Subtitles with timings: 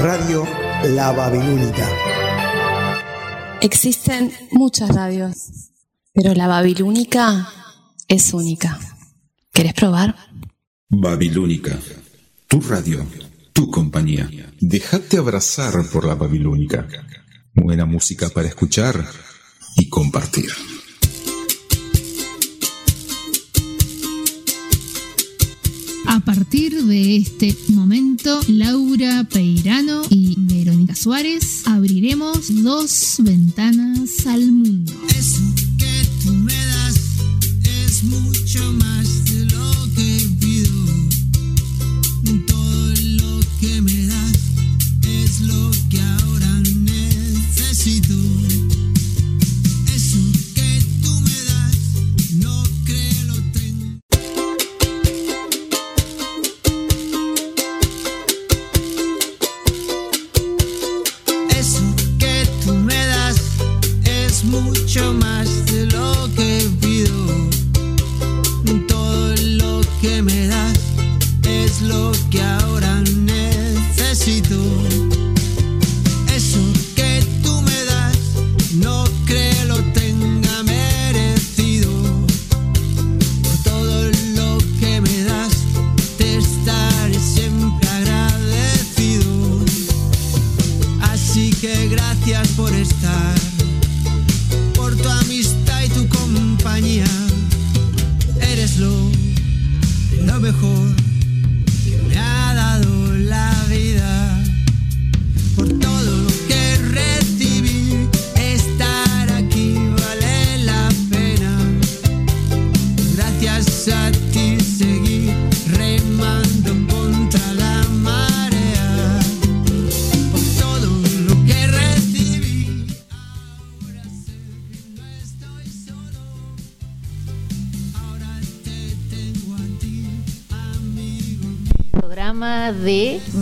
[0.00, 0.46] Radio
[0.94, 1.88] La Babilónica.
[3.60, 5.72] Existen muchas radios,
[6.12, 7.48] pero la Babilónica
[8.06, 8.78] es única.
[9.52, 10.14] ¿Querés probar?
[10.88, 11.76] Babilónica,
[12.46, 13.04] tu radio,
[13.52, 14.30] tu compañía.
[14.60, 16.86] Déjate abrazar por la Babilónica.
[17.52, 19.04] Buena música para escuchar
[19.76, 20.50] y compartir.
[26.28, 34.92] Partir de este momento, Laura Peirano y Verónica Suárez abriremos dos ventanas al mundo.
[35.18, 35.40] Eso
[35.78, 36.96] que tú me das
[37.86, 40.76] es mucho más de lo que pido.
[42.46, 44.38] Todo lo que me das
[45.08, 48.17] es lo que ahora necesito.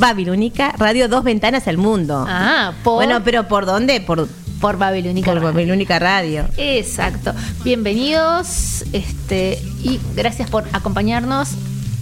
[0.06, 2.24] Babilónica, Radio Dos Ventanas al Mundo.
[2.28, 4.00] Ah, por, Bueno, pero ¿por dónde?
[4.00, 4.28] Por,
[4.60, 5.26] por Babilónica.
[5.32, 5.52] por Radio.
[5.52, 6.44] Babilónica Radio.
[6.56, 7.32] Exacto.
[7.64, 11.48] Bienvenidos este, y gracias por acompañarnos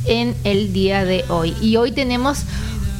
[0.05, 1.55] en el día de hoy.
[1.63, 2.41] Y hoy tenemos.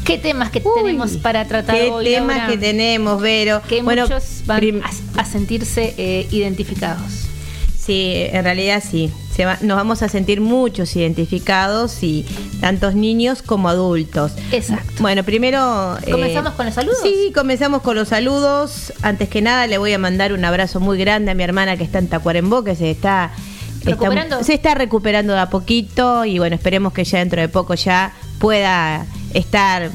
[0.07, 2.05] ¿Qué temas que Uy, tenemos para tratar ¿Qué hoy?
[2.07, 2.53] temas Laura?
[2.53, 3.61] que tenemos, Vero?
[3.69, 7.27] Que bueno, muchos van a, a sentirse eh, identificados.
[7.79, 9.11] Sí, en realidad sí.
[9.35, 12.25] Se va- nos vamos a sentir muchos identificados y
[12.61, 14.33] tantos niños como adultos.
[14.53, 14.93] Exacto.
[15.01, 15.97] Bueno, primero...
[16.07, 16.99] eh, ¿Comenzamos con los saludos?
[17.03, 18.93] Sí, comenzamos con los saludos.
[19.03, 21.83] Antes que nada le voy a mandar un abrazo muy grande a mi hermana que
[21.85, 23.33] está en Tacuarembó, que se está...
[23.81, 24.45] está- ¿Recuperando?
[24.45, 28.13] se está recuperando de a poquito y bueno, esperemos que ya dentro de poco ya
[28.39, 29.91] pueda estar...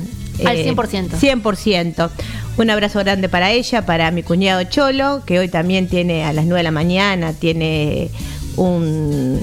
[0.45, 1.11] Al 100%.
[1.19, 2.09] 100%.
[2.57, 6.45] Un abrazo grande para ella, para mi cuñado Cholo, que hoy también tiene a las
[6.45, 8.09] 9 de la mañana, tiene
[8.59, 9.39] un,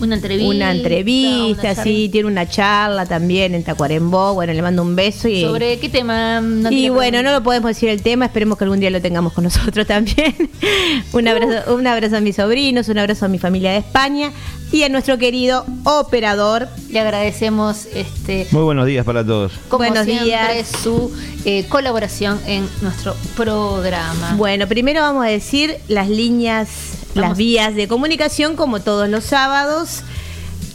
[0.00, 0.54] Una entrevista.
[0.54, 4.34] una entrevista, una sí, tiene una charla también en Tacuarembó.
[4.34, 5.42] Bueno, le mando un beso y.
[5.42, 6.40] ¿Sobre qué tema?
[6.40, 9.32] No y bueno, no lo podemos decir el tema, esperemos que algún día lo tengamos
[9.32, 10.34] con nosotros también.
[11.12, 14.32] un, abrazo, un abrazo a mis sobrinos, un abrazo a mi familia de España
[14.72, 16.68] y a nuestro querido operador.
[16.90, 19.52] Le agradecemos este, Muy buenos días para todos.
[19.68, 20.68] como Buenos siempre, días.
[20.82, 21.12] su
[21.44, 24.34] eh, colaboración en nuestro programa.
[24.36, 26.68] Bueno, primero vamos a decir las líneas,
[27.14, 30.02] las vías de comunicación como todos los sábados.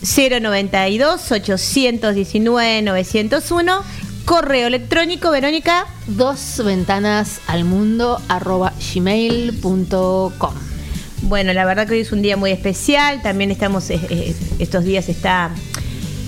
[0.06, 3.84] 092 819 901
[4.26, 10.54] correo electrónico Verónica Dos ventanas al mundo arroba gmail.com.
[11.24, 14.84] bueno la verdad que hoy es un día muy especial también estamos eh, eh, estos
[14.84, 15.52] días está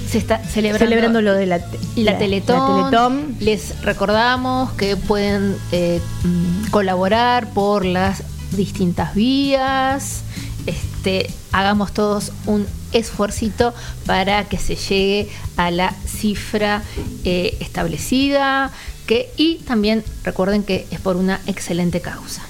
[0.10, 1.57] Se está celebrando, celebrando lo de la,
[1.98, 2.81] la, Teletón.
[2.81, 3.36] la Teletón.
[3.39, 10.23] Les recordamos que pueden eh, mm, colaborar por las distintas vías.
[10.65, 13.73] Este, hagamos todos un esfuercito
[14.05, 16.83] para que se llegue a la cifra
[17.23, 18.71] eh, establecida.
[19.05, 22.44] Que, y también recuerden que es por una excelente causa.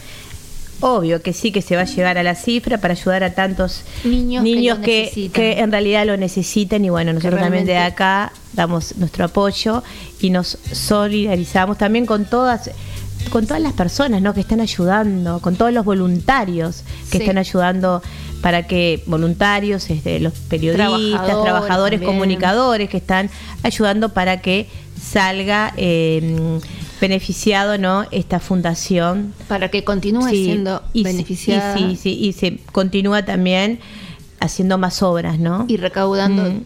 [0.80, 3.82] Obvio que sí, que se va a llegar a la cifra para ayudar a tantos
[4.04, 8.96] Niños que niños que, en realidad lo necesitan y bueno, nosotros también de acá damos
[8.98, 9.84] nuestro apoyo
[10.20, 12.70] y nos solidarizamos también con todas
[13.30, 14.34] con todas las personas ¿no?
[14.34, 17.24] que están ayudando, con todos los voluntarios que Sí.
[17.24, 18.02] están ayudando
[18.42, 23.30] para que voluntarios, este, los periodistas, Trabajadores comunicadores que están
[23.64, 24.68] ayudando para que
[25.02, 26.60] salga eh,
[27.02, 32.34] beneficiado no esta fundación Para que continúe Sí, siendo y, beneficiada y sí, sí, y
[32.34, 33.80] se continúa también
[34.40, 35.66] haciendo más obras, ¿no?
[35.68, 36.64] y recaudando Mm.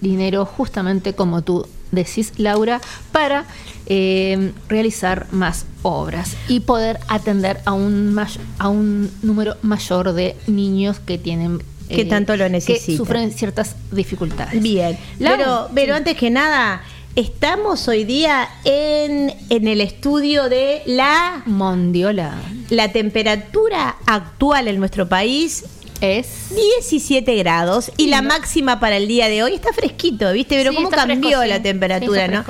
[0.00, 2.80] dinero justamente como tú decís, Laura,
[3.12, 3.44] para
[3.86, 8.18] eh, realizar más obras y poder atender a un,
[8.58, 11.62] a un número mayor de niños que tienen...
[11.88, 12.96] eh, Que tanto lo Que necesitan.
[12.96, 14.62] sufren ciertas dificultades.
[14.62, 15.98] Bien, pero, pero sí.
[15.98, 16.82] antes que nada,
[17.16, 22.34] estamos hoy día en, en el estudio de la, Mondiola
[22.68, 25.64] la temperatura actual en nuestro país.
[26.00, 26.26] Es...
[26.54, 30.56] 17 grados y la máxima para el día de hoy está fresquito, ¿viste?
[30.56, 31.48] Pero Sí, cómo cambió fresco, sí.
[31.48, 32.44] la temperatura, Sí, ¿no?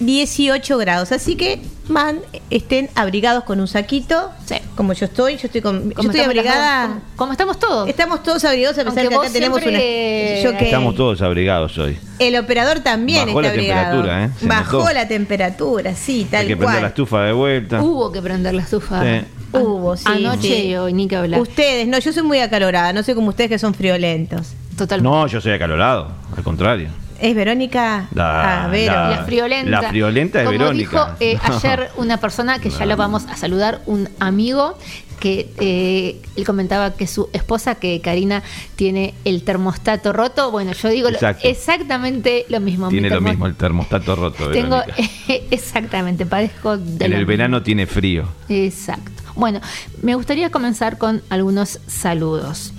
[0.00, 2.18] 18 grados, así que man,
[2.50, 4.56] estén abrigados con un saquito, Sí.
[4.74, 6.86] como yo estoy, yo estoy con, yo estoy abrigada.
[6.88, 7.88] dos, como, como estamos todos.
[7.88, 9.70] Estamos todos abrigados a pesar Aunque que acá tenemos una.
[9.78, 11.96] Yo que- Estamos todos abrigados hoy.
[12.18, 13.82] El operador también Bajó está la abrigado.
[14.02, 14.30] temperatura, ¿eh?
[14.40, 14.92] Se Bajó notó.
[14.94, 16.82] la temperatura, sí, tal Hay que prender cual.
[16.82, 17.82] la estufa de vuelta.
[17.82, 19.02] Hubo que prender la estufa.
[19.02, 19.08] Sí.
[19.08, 20.54] An- Hubo, sí, Anoche sí.
[20.68, 21.40] y hoy, ni que hablar.
[21.40, 24.48] Ustedes, no, yo soy muy acalorada, no sé como ustedes que son friolentos.
[24.76, 25.16] Totalmente.
[25.16, 26.88] No, yo soy acalorado, al contrario.
[27.20, 28.08] ¿Es Verónica?
[28.14, 28.92] La- ah, Vero.
[28.92, 29.70] la- La friolenta.
[29.70, 30.90] La friolenta de Como Verónica.
[30.90, 31.56] dijo eh, No.
[31.56, 34.76] ayer una persona que ya lo vamos a saludar, un amigo
[35.20, 38.42] que eh, él comentaba que su esposa, que Karina,
[38.76, 40.50] tiene el termostato roto.
[40.50, 42.88] Bueno, yo digo lo- exactamente lo mismo.
[42.88, 44.50] Tiene lo mismo, el termostato roto.
[44.52, 44.82] Tengo
[45.50, 47.28] exactamente, parezco de En el mismo.
[47.28, 48.28] verano tiene frío.
[48.48, 49.22] Exacto.
[49.34, 49.60] Bueno,
[50.02, 52.72] me gustaría comenzar con algunos saludos.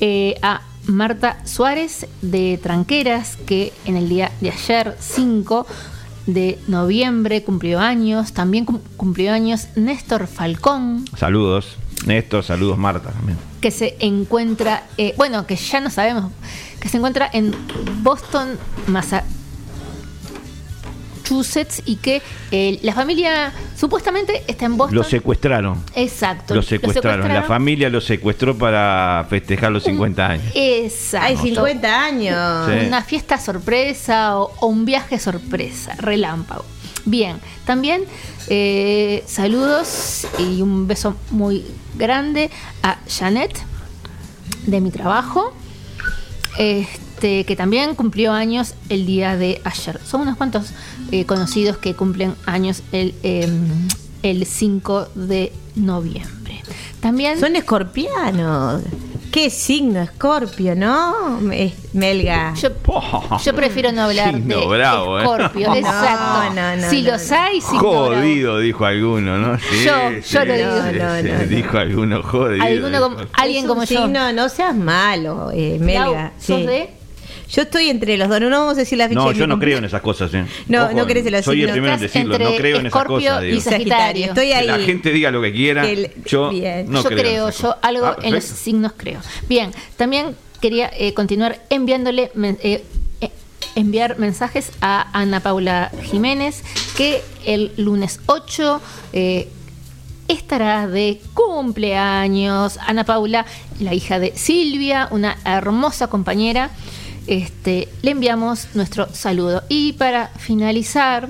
[0.00, 5.66] Eh, a Marta Suárez de Tranqueras, que en el día de ayer, 5
[6.26, 8.32] de noviembre, cumplió años.
[8.32, 11.76] También cum- cumplió años Néstor Falcón, Saludos.
[12.06, 13.38] Néstor, saludos Marta también.
[13.62, 16.30] que se encuentra, eh, bueno, que ya no sabemos,
[16.80, 17.54] que se encuentra en
[18.02, 18.58] Boston,
[18.88, 19.32] Massachusetts,
[21.84, 24.96] y que eh, la familia supuestamente está en Boston.
[24.96, 25.82] Lo secuestraron.
[25.94, 26.54] Exacto.
[26.54, 27.28] Lo secuestraron.
[27.32, 30.52] La familia lo secuestró para festejar los 50 años.
[30.54, 31.26] Exacto.
[31.26, 32.70] Hay 50 años.
[32.70, 32.86] Sí.
[32.86, 36.64] Una fiesta sorpresa o, o un viaje sorpresa, relámpago.
[37.06, 37.36] Bien,
[37.66, 38.04] también
[38.48, 41.64] eh, saludos y un beso muy
[41.96, 42.50] grande
[42.82, 43.52] a Janet
[44.66, 45.54] de mi trabajo,
[46.58, 47.00] este,
[47.46, 49.98] que también cumplió años el día de ayer.
[50.04, 50.70] Son unos cuantos
[51.10, 53.48] eh, conocidos que cumplen años el, eh,
[54.22, 56.62] el 5 de noviembre.
[57.00, 58.82] También Son escorpianos.
[59.30, 61.38] ¿Qué signo escorpio, no?
[61.40, 62.54] Me- Melga.
[62.54, 62.68] Yo,
[63.44, 65.22] yo prefiero no hablar Signo de bravo, ¿eh?
[65.22, 66.54] Escorpio, No, exacto.
[66.54, 67.36] no, no, si no, los no.
[67.36, 69.58] hay, signo Jodido, dijo alguno, ¿no?
[69.58, 70.68] Sí, Yo- yo lo digo.
[70.70, 71.46] No, no, no, no.
[71.48, 72.64] Dijo alguno jodido.
[72.64, 73.86] Alguno como- alguien como yo.
[74.02, 76.12] signo, no seas malo, eh, bravo.
[76.12, 76.32] Melga.
[76.38, 76.66] ¿Sos sí.
[76.66, 76.90] de?
[77.54, 79.78] Yo estoy entre los dos, no vamos a decir la ficha No, yo no creo
[79.78, 80.44] en esas cosas, ¿eh?
[80.68, 81.72] No, no crees en los Soy el signos.
[81.74, 83.44] primero en decirlo, no entre creo en esas Escorpio cosas.
[83.44, 83.60] y.
[83.60, 84.26] Sagitario.
[84.26, 84.66] Estoy Que ahí.
[84.66, 85.82] la gente diga lo que quiera.
[85.82, 86.90] Que el- yo bien.
[86.90, 87.50] no yo creo.
[87.50, 89.20] yo algo Ah, en los signos creo.
[89.48, 92.84] Bien, también quería eh, continuar enviándole eh,
[93.20, 93.30] eh,
[93.76, 96.62] enviar mensajes a Ana Paula Jiménez
[96.96, 98.80] que el lunes 8
[99.12, 99.48] eh,
[100.28, 102.78] estará de cumpleaños.
[102.86, 103.44] Ana Paula,
[103.80, 106.70] la hija de Silvia, una hermosa compañera.
[107.26, 109.62] Este, le enviamos nuestro saludo.
[109.68, 111.28] Y para finalizar,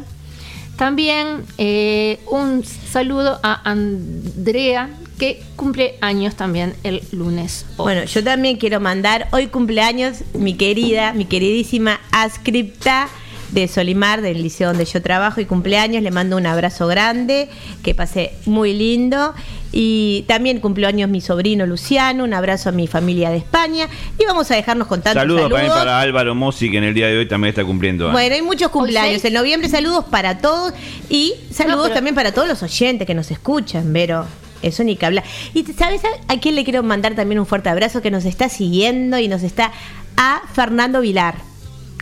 [0.76, 7.66] también eh, un saludo a Andrea, que cumple años también el lunes.
[7.76, 13.08] Bueno, yo también quiero mandar hoy cumpleaños mi querida, mi queridísima Ascripta
[13.54, 16.02] de Solimar, del liceo donde yo trabajo y cumpleaños.
[16.02, 17.48] Le mando un abrazo grande,
[17.82, 19.32] que pase muy lindo.
[19.76, 23.88] Y también cumpleaños mi sobrino Luciano, un abrazo a mi familia de España.
[24.18, 25.60] Y vamos a dejarnos con tantos Saludos, saludos.
[25.60, 28.12] también para Álvaro Mossi, que en el día de hoy también está cumpliendo años.
[28.12, 29.24] Bueno, hay muchos cumpleaños.
[29.24, 30.72] En noviembre saludos para todos
[31.08, 34.26] y saludos No, pero- también para todos los oyentes que nos escuchan, Vero.
[34.62, 35.24] Eso ni que hablar.
[35.52, 39.18] Y ¿sabes a quién le quiero mandar también un fuerte abrazo que nos está siguiendo
[39.18, 39.72] y nos está
[40.16, 41.34] a Fernando Vilar,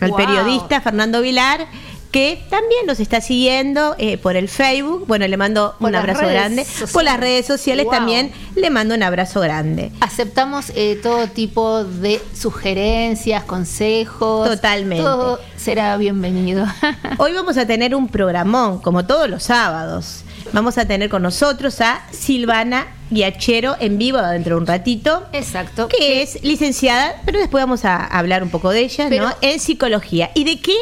[0.03, 0.17] al Wow.
[0.19, 1.67] periodista Fernando Vilar
[2.11, 5.07] que también nos está siguiendo eh, por el Facebook.
[5.07, 6.63] Bueno, le mando Por un abrazo grande.
[6.67, 6.93] sociales.
[6.93, 7.95] Por las redes sociales Wow.
[7.95, 9.91] también le mando un abrazo grande.
[10.01, 14.47] Aceptamos eh, todo tipo de sugerencias, consejos.
[14.47, 15.03] Totalmente.
[15.03, 16.67] Todo será bienvenido.
[17.19, 20.23] Hoy vamos a tener un programón, como todos los sábados.
[20.53, 25.89] Vamos a tener con nosotros a Silvana Guiachero en vivo dentro de un ratito, Exacto.
[25.89, 29.35] que es licenciada, pero después vamos a hablar un poco de ella, Pero- ¿no?
[29.41, 30.31] En psicología.
[30.35, 30.75] ¿Y de qué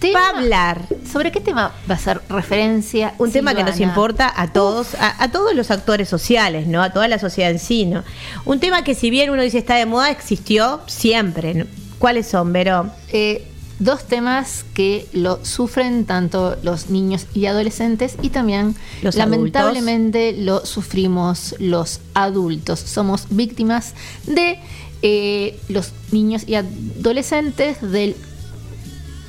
[0.00, 0.80] Tema- va a hablar.
[1.10, 3.14] ¿Sobre qué tema va a ser referencia?
[3.18, 6.82] Un tema que nos importa a todos, a, a todos los actores sociales, ¿no?
[6.82, 8.04] A toda la sociedad en sí, ¿no?
[8.46, 11.52] Un tema que si bien uno dice está de moda, existió siempre.
[11.54, 11.64] ¿no?
[11.98, 12.90] ¿Cuáles son, Vero?
[13.12, 13.46] Eh,
[13.78, 20.66] dos temas que lo sufren tanto los niños y adolescentes y también Los lamentablemente lo
[20.66, 22.80] sufrimos los adultos.
[22.80, 23.94] Somos víctimas
[24.26, 24.58] de
[25.02, 28.16] eh, los niños y adolescentes del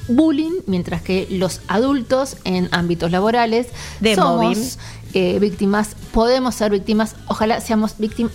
[0.07, 3.67] bullying, mientras que los adultos en ámbitos laborales
[3.99, 4.79] De somos
[5.13, 8.33] eh, víctimas, podemos ser víctimas, ojalá seamos víctimas,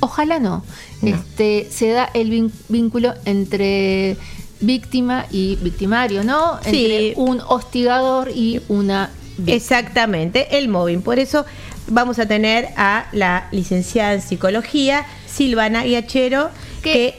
[0.00, 0.64] ojalá no.
[1.02, 1.14] No.
[1.14, 4.16] Este, se da el vínculo entre
[4.60, 6.58] víctima y victimario, ¿no?
[6.62, 6.84] Sí.
[6.84, 9.56] Entre un hostigador y una víctima.
[9.56, 11.00] Exactamente, el móvil.
[11.00, 11.44] Por eso
[11.88, 16.50] vamos a tener a la licenciada en psicología, Silvana Guiachero,
[16.82, 16.92] ¿Qué?
[16.92, 17.14] que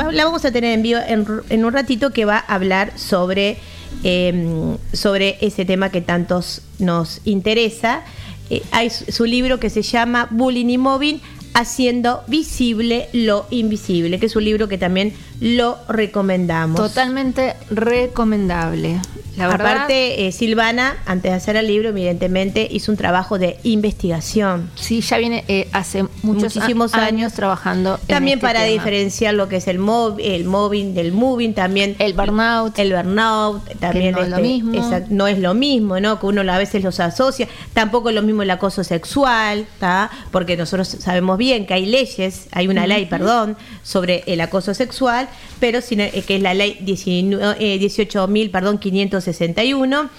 [0.00, 2.92] va- la vamos a tener en vivo en, en un ratito que va a hablar
[2.98, 3.58] sobre,
[4.04, 8.02] eh, sobre ese tema que tantos nos interesa.
[8.50, 11.20] Eh, hay su, su libro que se llama Bullying y Mobbing,
[11.56, 16.76] haciendo visible lo invisible, que es un libro que también lo recomendamos.
[16.78, 19.00] Totalmente recomendable.
[19.36, 23.58] La verdad, Aparte, eh, Silvana, antes de hacer el libro, evidentemente hizo un trabajo de
[23.64, 24.70] investigación.
[24.76, 27.06] sí, ya viene eh, hace muchos Muchísimos años.
[27.08, 27.98] años trabajando.
[28.00, 28.72] en También este para tema.
[28.72, 32.78] diferenciar lo que es el mob, el mobbing del moving, también El burnout.
[32.78, 34.72] el burnout, también no es lo mismo.
[35.10, 36.18] no es lo mismo, ¿no?
[36.18, 37.46] Que uno a veces los asocia.
[37.74, 40.10] Tampoco es lo mismo el acoso sexual, ¿tá?
[40.30, 45.28] Porque nosotros sabemos bien que hay leyes, hay una ley, perdón, sobre el acoso sexual,
[45.60, 50.10] pero sin- eh, que es la ley 19, eh, 18.000, perdón, 561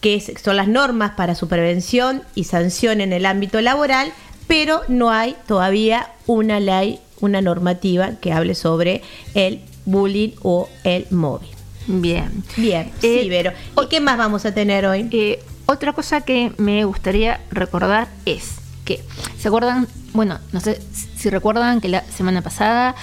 [0.00, 4.12] que es- son las normas para su prevención y sanción en el ámbito laboral,
[4.48, 9.02] pero no hay todavía una ley, una normativa que hable sobre
[9.34, 11.48] el bullying o el móvil.
[11.86, 12.42] Bien.
[12.56, 13.52] Bien, Eh, sí, Vero.
[13.80, 15.08] ¿Y qué más vamos a tener hoy?
[15.12, 18.54] Eh, otra cosa que me gustaría recordar es
[18.84, 19.04] que,
[19.38, 19.86] ¿se acuerdan?
[20.12, 20.80] Bueno, no sé
[21.16, 22.94] si recuerdan que la semana pasada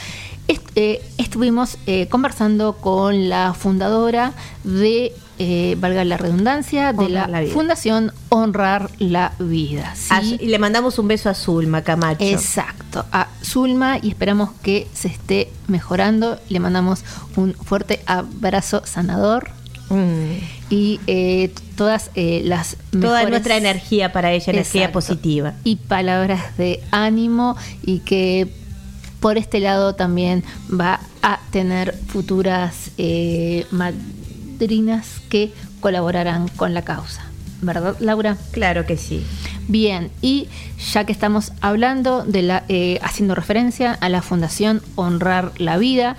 [0.48, 4.34] est- eh, estuvimos eh, conversando con la fundadora
[4.64, 7.46] de, eh, valga la redundancia, de Honrar la.
[7.54, 9.96] Fundación Honrar la Vida.
[10.40, 12.24] y le mandamos un beso a Zulma Camacho.
[12.26, 16.40] Exacto, a Zulma y esperamos que se esté mejorando.
[16.50, 17.04] Le mandamos
[17.38, 19.52] un fuerte abrazo sanador
[19.90, 20.38] Mm.
[20.70, 24.94] y eh, todas eh, las Toda mejores- nuestra energía para ella, energía Exacto.
[25.00, 25.54] positiva.
[25.64, 28.54] y palabras de ánimo y que
[29.20, 37.24] por este lado también va a tener futuras eh, madrinas que colaborarán con la causa.
[37.62, 38.38] ¿Verdad, Laura?
[38.52, 39.24] Claro que sí.
[39.68, 40.48] Bien, y
[40.94, 46.16] ya que estamos hablando de la, eh, haciendo referencia a la Fundación Honrar la Vida,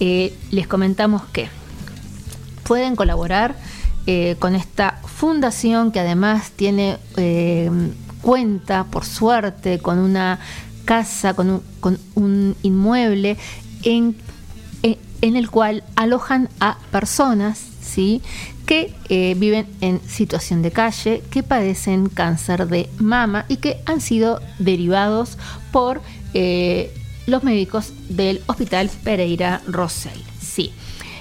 [0.00, 1.48] eh, les comentamos que
[2.64, 3.54] pueden colaborar
[4.06, 7.70] eh, con esta fundación que además tiene eh,
[8.20, 10.38] cuenta, por suerte, con una
[10.84, 13.36] casa, con un, con un inmueble
[13.82, 14.16] en,
[14.82, 18.20] en- el cual alojan a personas ¿sí?
[18.66, 24.02] que eh, viven en situación de calle, que padecen cáncer de mama y que han
[24.02, 25.38] sido derivados
[25.72, 26.02] por
[27.26, 30.20] los médicos del Hospital Pereira Rosell.
[30.42, 30.72] Sí.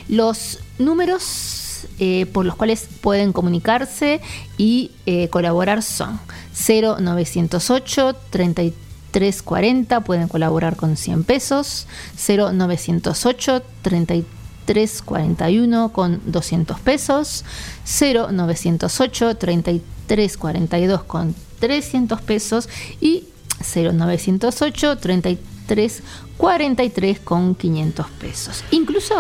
[0.08, 1.64] Los números
[2.00, 4.22] eh, por los cuales pueden comunicarse
[4.58, 6.20] y eh, colaborar son
[6.54, 11.88] 0908 3340, pueden colaborar con 100 pesos,
[12.28, 17.46] 0908 3341 con 200 pesos,
[17.86, 22.70] 0908 3342 con 300 pesos
[23.02, 23.26] y
[23.60, 28.64] 0908 3343 con 500 pesos.
[28.72, 29.16] Incluso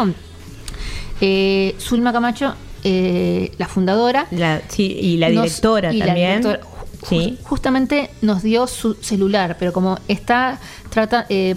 [1.26, 2.54] eh, Zulma Camacho,
[2.84, 6.42] eh, la fundadora, La- sí, y la nos- directora y la también.
[6.42, 6.68] directora,
[7.08, 7.38] sí.
[7.44, 11.56] Justamente nos dio su celular, pero como está trata, eh,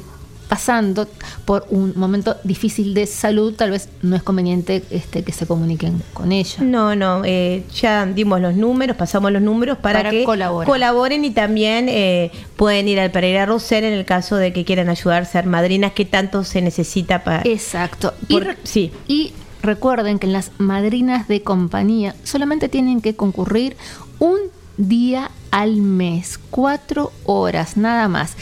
[0.48, 1.08] pasando
[1.44, 6.00] por un momento difícil de salud, tal vez no es conveniente este, que se comuniquen
[6.14, 6.58] con ella.
[6.62, 10.68] No, no, eh, ya dimos los números, pasamos los números para, Para que colaborar.
[10.68, 14.88] colaboren y también eh, pueden ir al Pereira Rosell en el caso de que quieran
[14.88, 17.42] ayudar a ser madrinas, que tanto se necesita para...
[17.44, 18.14] Exacto.
[18.30, 18.92] Por- sí.
[19.08, 19.32] y
[19.62, 23.76] recuerden que en las madrinas de compañía solamente tienen que concurrir
[24.18, 24.38] un
[24.76, 28.36] día al mes, cuatro horas nada más.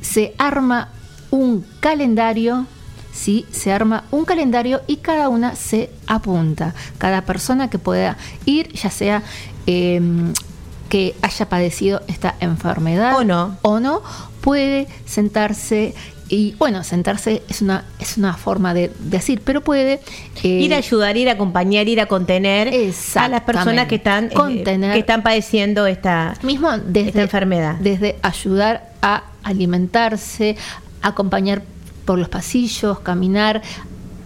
[0.00, 0.88] Se arma
[1.30, 2.66] un calendario.
[3.12, 6.74] Sí, se arma un calendario y cada una se apunta.
[6.98, 9.22] Cada persona que pueda ir, ya sea
[9.66, 10.00] eh,
[10.88, 13.56] que haya padecido esta enfermedad O no.
[13.62, 14.02] o no,
[14.40, 15.94] puede sentarse
[16.30, 20.00] y bueno, sentarse es una, es una forma de decir, pero puede
[20.44, 22.72] eh, ir a ayudar, ir a acompañar, ir a contener
[23.16, 27.74] a las personas que están, eh, que están padeciendo esta, mismo desde, esta enfermedad.
[27.80, 30.56] Desde ayudar a alimentarse,
[31.02, 31.62] acompañar
[32.04, 33.60] por los pasillos, caminar,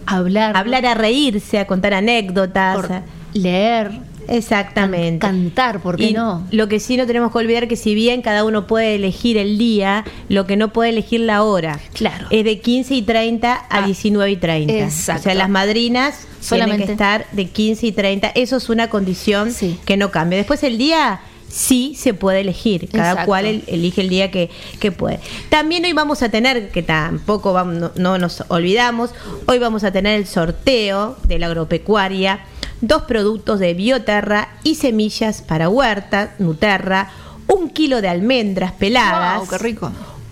[0.05, 0.55] hablar.
[0.55, 2.75] Hablar a reírse, a contar anécdotas.
[2.75, 2.91] por
[3.33, 3.99] leer.
[4.27, 5.19] Exactamente.
[5.19, 6.45] Cantar, ¿por qué Y no?
[6.51, 9.57] Lo que sí no tenemos que olvidar que si bien cada uno puede elegir el
[9.57, 11.79] día, lo que no puede elegir la hora.
[11.93, 12.27] Claro.
[12.29, 14.73] Es de 15 y 30 a Ah, 19 y 30.
[14.73, 15.21] exacto.
[15.21, 18.29] O sea, las madrinas Solamente- tienen que estar de 15 y 30.
[18.35, 19.79] Eso es una condición Sí.
[19.85, 20.37] que no cambia.
[20.37, 21.19] Después el día
[21.55, 22.89] sí se puede elegir.
[22.89, 23.27] Cada Exacto.
[23.27, 25.19] cual el- elige el día que, que puede.
[25.49, 29.11] También hoy vamos a tener, que tampoco vamos, no, no nos olvidamos,
[29.47, 32.41] hoy vamos a tener el sorteo de la agropecuaria,
[32.81, 37.09] dos productos de Bioterra y semillas para huerta, Nuterra,
[37.47, 39.91] un kilo de almendras peladas, Wow, qué rico.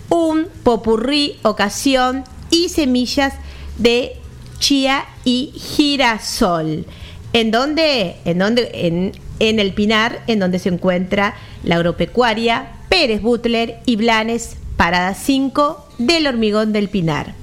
[0.10, 3.34] un popurrí ocasión y semillas
[3.77, 4.18] de
[4.60, 6.86] chía y girasol.
[7.32, 8.18] ¿En dónde?
[8.25, 9.12] En donde en,
[9.50, 15.85] en el Pinar, en donde se encuentra la agropecuaria Pérez Butler y Blanes, parada 5
[15.97, 17.33] del hormigón del Pinar.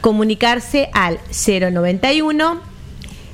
[0.00, 2.60] Comunicarse al 091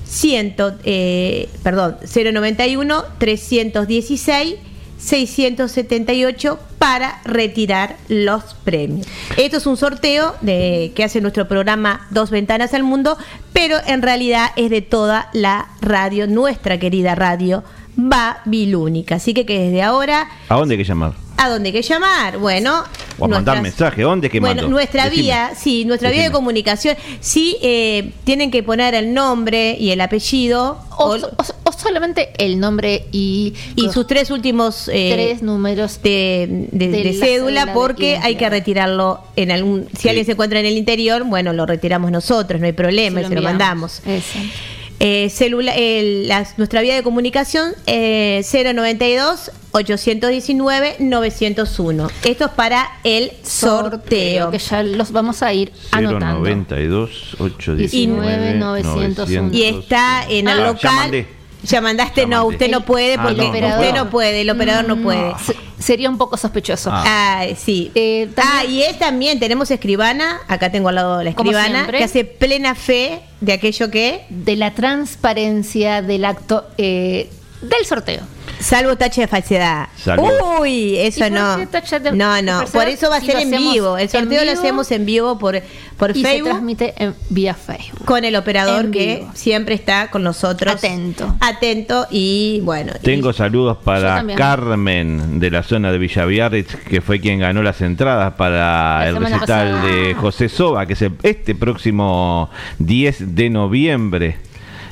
[0.04, 0.54] 100,
[0.84, 4.56] eh, perdón, 091 316
[4.98, 9.06] 678 para retirar los premios.
[9.36, 13.16] Esto es un sorteo de que hace nuestro programa Dos Ventanas al Mundo,
[13.52, 17.62] pero en realidad es de toda la radio, nuestra querida radio
[17.98, 19.16] Babilónica.
[19.16, 21.12] Así que, que desde ahora, ¿A dónde hay que llamar?
[21.40, 22.38] ¿a dónde hay que llamar?
[22.38, 22.82] Bueno,
[23.16, 24.02] O a mandar mensaje.
[24.02, 24.70] ¿Dónde es que bueno, mando?
[24.70, 25.22] nuestra Decime.
[25.22, 30.00] vía, sí, nuestra vía de comunicación, sí eh, tienen que poner el nombre y el
[30.00, 34.88] apellido O, o, so- o so- o solamente el nombre y, y sus tres últimos
[34.88, 39.86] eh, tres números de, de- de de la cédula porque hay que retirarlo en algún
[39.92, 40.08] si Sí.
[40.08, 43.34] alguien se encuentra en el interior bueno lo retiramos nosotros no hay problema y se
[43.36, 44.48] lo mandamos Exacto.
[45.00, 45.74] Eh, celula-
[46.56, 48.42] nuestra vía de comunicación eh,
[48.74, 56.40] 092 819 901 esto es para el sorteo Que ya los vamos a ir anotando.
[56.40, 57.36] 092
[57.76, 59.50] 19, 901.
[59.52, 61.26] y está en el Ah, ya local
[61.62, 62.54] ya mandaste Ya no mandé.
[62.54, 65.56] usted no puede Ah, porque no, no usted no puede el operador no puede Se-
[65.82, 66.90] sería un poco sospechoso.
[66.92, 67.04] Ah.
[67.06, 67.90] Ah, sí.
[67.94, 72.24] Eh, ah, y es también, tenemos escribana, acá tengo al lado la escribana, que hace
[72.24, 77.28] plena fe de aquello que, De la transparencia del acto eh,
[77.62, 78.20] del sorteo.
[78.60, 79.88] salvo tache de falsedad.
[79.96, 80.24] Salud.
[80.60, 81.56] Uy, eso ¿Y por no.
[81.58, 83.96] de- no, no, por eso va a si ser en vivo.
[83.98, 85.60] El sorteo lo hacemos en vivo por,
[85.96, 86.50] por y se Facebook.
[86.50, 88.04] transmite en- vía Facebook.
[88.04, 90.74] Con el operador que siempre está con nosotros.
[90.74, 91.36] Atento.
[91.40, 92.92] Atento y bueno.
[93.00, 94.24] y- Tengo saludos para.
[94.36, 99.16] Carmen de la zona de Villaviarritz, que fue quien ganó las entradas para La el
[99.16, 99.84] recital pasada.
[99.84, 104.36] de José Soba, que es el- este próximo 10 de noviembre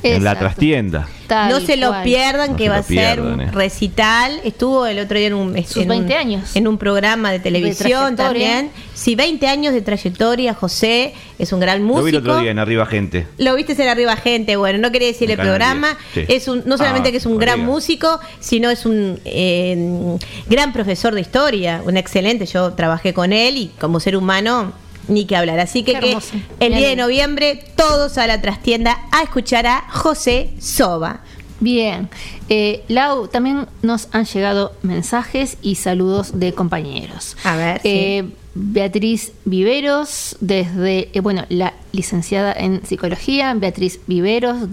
[0.03, 1.07] en la trastienda.
[1.27, 2.03] Tal no se lo cual.
[2.03, 3.51] pierdan, No que va a ser un eh.
[3.51, 4.39] recital.
[4.45, 6.55] Estuvo el otro día en un, Sus en un- 20 años.
[6.55, 8.71] en un programa de televisión también.
[8.93, 10.53] Sí, 20 años de trayectoria.
[10.53, 11.99] José es un gran músico.
[11.99, 13.27] Lo vi el otro día en Arriba Gente.
[13.37, 16.33] Lo viste en Arriba Gente, bueno, no quería decir En el programa, 10, sí.
[16.33, 20.17] es un, no solamente Ah, que es un gran músico, sino es un eh,
[20.49, 24.71] gran profesor de historia, un excelente, yo trabajé con él y como ser humano
[25.07, 25.59] ni que hablar.
[25.59, 26.77] Así que, el Bien.
[26.77, 31.21] 10 de noviembre todos a la trastienda a escuchar a José Soba.
[31.59, 32.09] Bien.
[32.49, 37.35] Eh, Lau, también nos han llegado mensajes y saludos de compañeros.
[37.43, 44.67] A ver, Eh, Beatriz Viveros, desde, eh, bueno, la licenciada en psicología, Beatriz Viveros,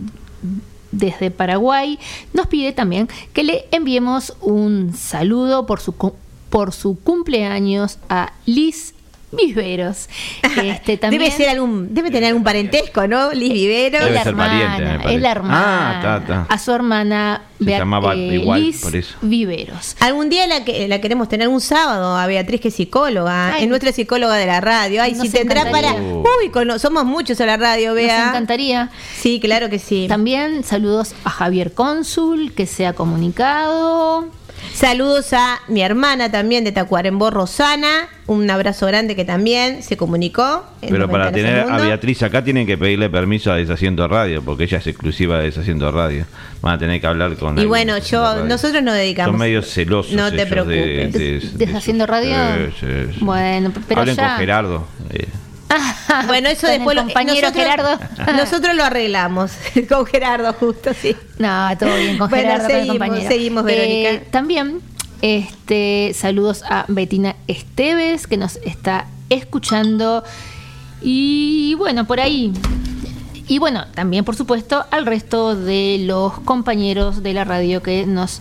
[0.90, 1.98] desde Paraguay,
[2.32, 5.94] nos pide también que le enviemos un saludo por su,
[6.50, 8.93] por su cumpleaños a Liz
[9.36, 10.08] Viveros.
[10.62, 13.32] Este, también Debe ser algún, debe tener algún parentesco, ¿no?
[13.32, 13.98] Liz Vivero.
[13.98, 15.14] es Debe la ser pariente, hermana, parece.
[15.16, 15.98] es la hermana.
[15.98, 16.46] Ah, ta, ta.
[16.48, 19.16] A su hermana Se Bea- llamaba eh, igual, Liz por eso.
[19.22, 19.96] Viveros.
[20.00, 23.62] Algún día la, que, la queremos tener un sábado a Beatriz, que es psicóloga, Ay.
[23.64, 25.02] es nuestra psicóloga de la radio.
[25.02, 25.92] Ay, Nos si tendrá para.
[25.94, 28.28] Uy, con- somos muchos a la radio, Nos vea.
[28.28, 28.90] encantaría.
[29.18, 30.06] Sí, claro que sí.
[30.08, 34.26] También saludos a Javier Cónsul, que se ha comunicado.
[34.72, 38.08] Saludos a mi hermana también de Tacuarembó, Rosana.
[38.26, 40.64] Un abrazo grande que también se comunicó.
[40.80, 41.78] Pero para tener a.
[41.78, 45.90] Beatriz acá tienen que pedirle permiso a Deshaciendo Radio, porque ella es exclusiva de Deshaciendo
[45.92, 46.24] Radio.
[46.62, 49.32] Van a tener que hablar con Y bueno, yo nosotros nos dedicamos.
[49.32, 50.12] Son medio celosos.
[50.14, 51.12] No te de- preocupes.
[51.12, 52.06] de- Des- de ¿Deshaciendo.
[52.06, 52.34] Radio?
[52.34, 53.18] Sí, sí, sí.
[53.24, 54.86] Bueno, pero Hablen ya- con Gerardo.
[55.10, 55.26] eh.
[56.26, 57.98] Bueno, eso Con el después lo- compañero nosotros, Gerardo.
[58.36, 59.52] nosotros lo arreglamos
[59.88, 61.14] con Gerardo, justo, sí.
[61.38, 63.28] No, todo bien con Bueno, Gerardo, con el seguimos, compañero.
[63.30, 64.10] seguimos, Verónica.
[64.10, 64.80] Eh, también
[65.22, 70.22] este, saludos a Betina Esteves, que nos está escuchando.
[71.02, 72.52] Y bueno, por ahí.
[73.46, 78.40] Y bueno, también por supuesto al resto de los compañeros de la radio que nos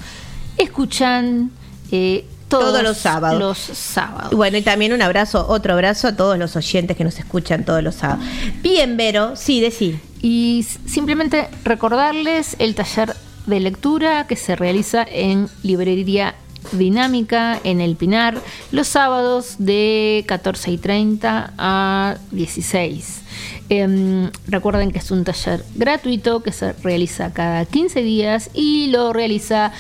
[0.58, 1.52] escuchan
[1.92, 2.26] eh,
[2.60, 3.40] todos, Todos los sábados.
[3.40, 4.32] Los sábados.
[4.34, 7.84] Bueno, y también un abrazo, otro abrazo a todos los oyentes que nos escuchan todos
[7.84, 8.26] los sábados.
[8.62, 10.00] Bien, Vero, sí, decí.
[10.22, 16.36] Y simplemente recordarles el taller de lectura que se realiza en Librería
[16.72, 23.22] Dinámica en El Pinar los sábados de 14 y 30 a 16.
[23.70, 29.14] Em, recuerden que es un taller gratuito que se realiza cada 15 días y lo
[29.14, 29.72] realiza,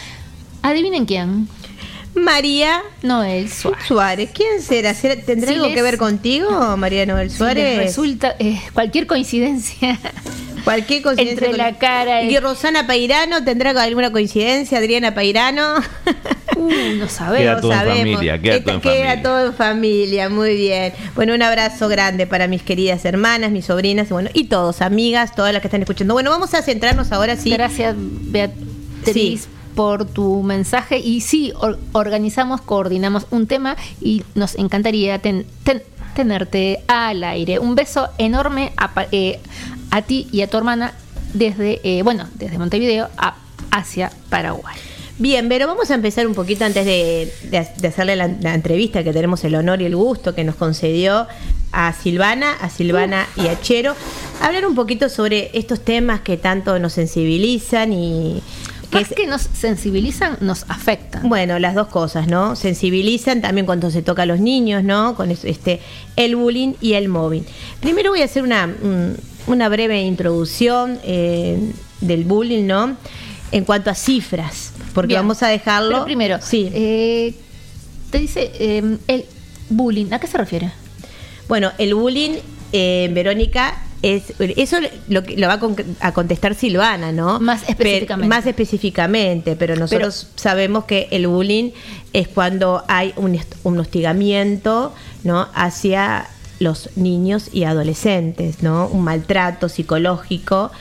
[0.61, 1.47] adivinen quién,
[2.15, 3.85] María Noel Suárez.
[3.87, 4.29] Suárez.
[4.33, 4.93] ¿Quién será?
[4.93, 7.77] ¿Será- ¿Tendrá Si algo les- que ver contigo, María Noel Si Suárez?
[7.77, 9.99] resulta eh, cualquier coincidencia
[10.63, 11.33] Cualquier coincidencia.
[11.33, 14.77] entre con- la cara ¿Y y Rosana Peirano tendrá alguna coincidencia?
[14.77, 15.75] Adriana Peirano.
[16.55, 17.39] Uh, no sabemos.
[17.39, 17.97] Queda Lo todo en sabemos.
[18.15, 19.23] familia, queda todo en Queda familia.
[19.23, 20.93] todo en familia, muy bien.
[21.15, 25.33] Bueno, un abrazo grande para mis queridas hermanas, mis sobrinas, y bueno, y todos, amigas,
[25.35, 26.13] todas las que están escuchando.
[26.13, 27.49] Bueno, vamos a centrarnos ahora sí.
[27.49, 28.61] Gracias, Beatriz,
[29.13, 29.39] Sí.
[29.75, 30.97] Por tu mensaje.
[30.99, 35.83] Y sí, or- organizamos, coordinamos un tema y nos encantaría ten- ten-
[36.15, 37.59] tenerte al aire.
[37.59, 39.39] Un beso enorme a, eh,
[39.91, 40.93] a ti y a tu hermana
[41.33, 43.35] desde, eh, bueno, desde Montevideo a,
[43.71, 44.75] hacia Paraguay.
[45.19, 49.03] Bien, pero vamos a empezar un poquito antes de, de- de hacerle la, la entrevista
[49.03, 51.27] que tenemos el honor y el gusto que nos concedió
[51.71, 53.95] a Silvana, a Silvana y a Chero,
[54.41, 58.41] hablar un poquito sobre estos temas que tanto nos sensibilizan y
[58.93, 61.27] que Más es- que nos sensibilizan, nos afectan.
[61.27, 62.55] Bueno, las dos cosas, ¿no?
[62.55, 65.15] Sensibilizan también cuando se toca a los niños, ¿no?
[65.15, 65.81] Con es- este
[66.15, 67.45] el bullying y el mobbing.
[67.81, 69.15] Primero voy a hacer una, mm,
[69.47, 71.57] una breve introducción eh,
[72.01, 72.95] del bullying, ¿no?
[73.51, 75.21] En cuanto a cifras, porque Bien.
[75.21, 75.89] vamos a dejarlo.
[75.91, 76.69] Pero primero, sí.
[76.73, 77.35] eh,
[78.09, 79.25] te dice eh, el
[79.69, 80.71] bullying, ¿a qué se refiere?
[81.47, 82.37] Bueno, el bullying,
[82.71, 87.39] eh, Verónica, es eso lo, que- lo va a, con- a contestar Silvana, ¿no?
[87.39, 88.27] Más Pero- específicamente.
[88.29, 91.71] más específicamente, pero nosotros sabemos que el bullying
[92.13, 95.47] es cuando hay un, un hostigamiento, ¿no?
[95.55, 96.27] Hacia
[96.59, 98.87] los niños y adolescentes, ¿no?
[98.87, 100.71] Un maltrato psicológico.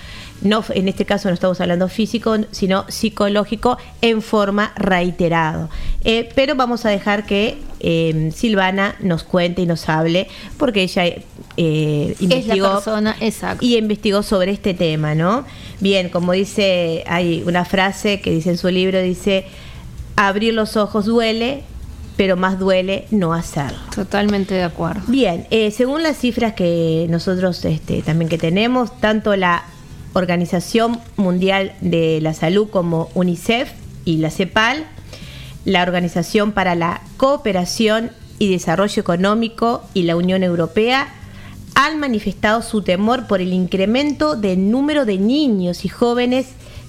[0.43, 5.69] No, en este caso no estamos hablando físico, sino psicológico en forma reiterado.
[6.05, 11.05] Eh, pero vamos a dejar que eh, Silvana nos cuente y nos hable, porque ella
[11.07, 11.23] eh,
[11.57, 13.17] Es investigó persona,
[13.61, 15.45] y investigó sobre este tema, ¿no?
[15.81, 19.47] Bien, como dice, hay una frase que dice en su libro, dice,
[20.17, 21.63] abrir los ojos duele,
[22.17, 23.79] pero más duele no hacerlo.
[23.95, 25.03] Totalmente de acuerdo.
[25.09, 29.65] Bien, eh, según las cifras que nosotros este, también que tenemos, tanto la
[30.15, 33.71] Organización Mundial de la Salud como UNICEF
[34.05, 34.85] y la CEPAL,
[35.65, 41.09] la Organización para la Cooperación y Desarrollo Económico y la Unión Europea
[41.75, 46.47] han manifestado su temor por el incremento del número de niños y jóvenes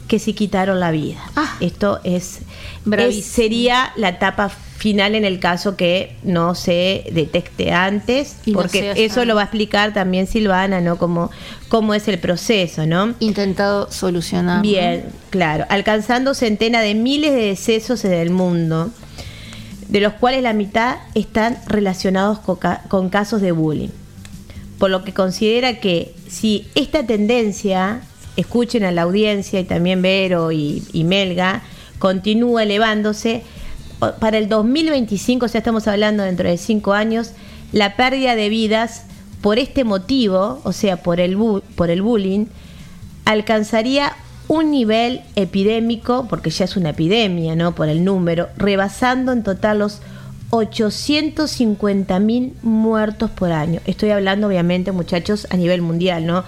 [0.07, 1.19] que se quitaron la vida.
[1.36, 1.55] Ah.
[1.62, 2.39] Esto es,
[3.19, 4.51] es- sería la etapa
[4.84, 9.43] final en el caso que no se detecte antes, Y porque eso lo va a
[9.46, 10.98] explicar también Silvana, ¿no?
[10.98, 11.32] Cómo,
[11.69, 13.15] cómo es el proceso, ¿no?
[13.19, 14.62] Intentado solucionar.
[14.62, 18.91] Bien, claro, alcanzando centenas de miles de decesos en el mundo,
[19.88, 23.89] de los cuales la mitad están relacionados con, ca- con casos de bullying.
[24.80, 28.02] Por lo que considera que si esta tendencia,
[28.36, 31.62] escuchen a la audiencia y también Vero y, y Melga,
[32.00, 33.43] continúa elevándose,
[34.19, 37.31] para el 2025, ya estamos hablando dentro de cinco años,
[37.71, 39.03] la pérdida de vidas
[39.41, 42.45] por este motivo, o sea, por el, bu- por el bullying,
[43.25, 44.13] alcanzaría
[44.47, 47.73] un nivel epidémico, porque ya es una epidemia, ¿no?
[47.75, 50.01] Por el número, rebasando en total los
[50.51, 53.79] 850 mil muertos por año.
[53.85, 56.43] Estoy hablando, obviamente, muchachos, a nivel mundial, ¿no?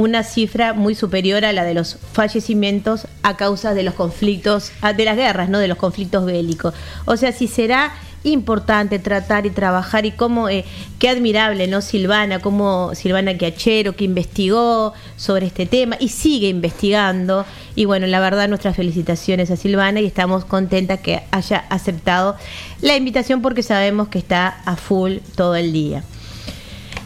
[0.00, 5.04] Una cifra muy superior a la de los fallecimientos a causa de los conflictos, de
[5.04, 5.58] las guerras, ¿no?
[5.58, 6.72] De los conflictos bélicos.
[7.04, 7.92] O sea, si será
[8.24, 10.64] importante tratar y trabajar y cómo eh,
[10.98, 17.44] qué admirable no Silvana como Silvana Quiachero que investigó sobre este tema y sigue investigando
[17.74, 22.36] y bueno la verdad nuestras felicitaciones a Silvana y estamos contentas que haya aceptado
[22.80, 26.04] la invitación porque sabemos que está a full todo el día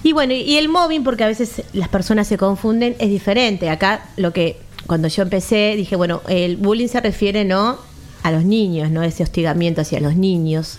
[0.05, 4.07] y bueno y el mobbing porque a veces las personas se confunden es diferente acá
[4.17, 7.79] lo que cuando yo empecé dije bueno el bullying se refiere no
[8.23, 9.03] a los niños, ¿no?
[9.03, 10.79] Ese hostigamiento hacia los niños.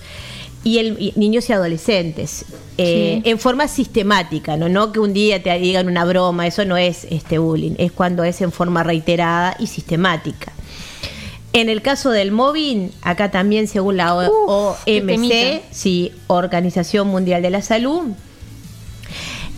[0.64, 2.44] Y, el, y niños y adolescentes,
[2.80, 3.30] eh, Sí.
[3.30, 4.68] en forma sistemática, ¿no?
[4.68, 8.24] No que un día te digan una broma, eso no es este bullying, es cuando
[8.24, 10.54] es en forma reiterada y sistemática.
[11.54, 17.44] En el caso del mobbing, acá también según la O- Uf, OMC, sí, Organización Mundial
[17.44, 18.08] de la Salud,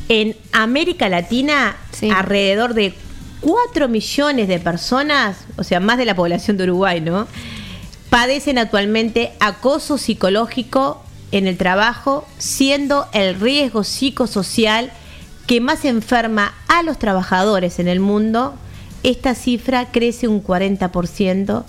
[0.10, 2.10] En América Latina, Sí.
[2.10, 2.94] alrededor de
[3.42, 7.28] 4 millones de personas, o sea, más de la población de Uruguay, ¿no?
[8.10, 14.92] Padecen actualmente acoso psicológico en el trabajo, siendo el riesgo psicosocial
[15.46, 18.56] que más enferma a los trabajadores en el mundo.
[19.04, 21.66] Esta cifra crece un 40%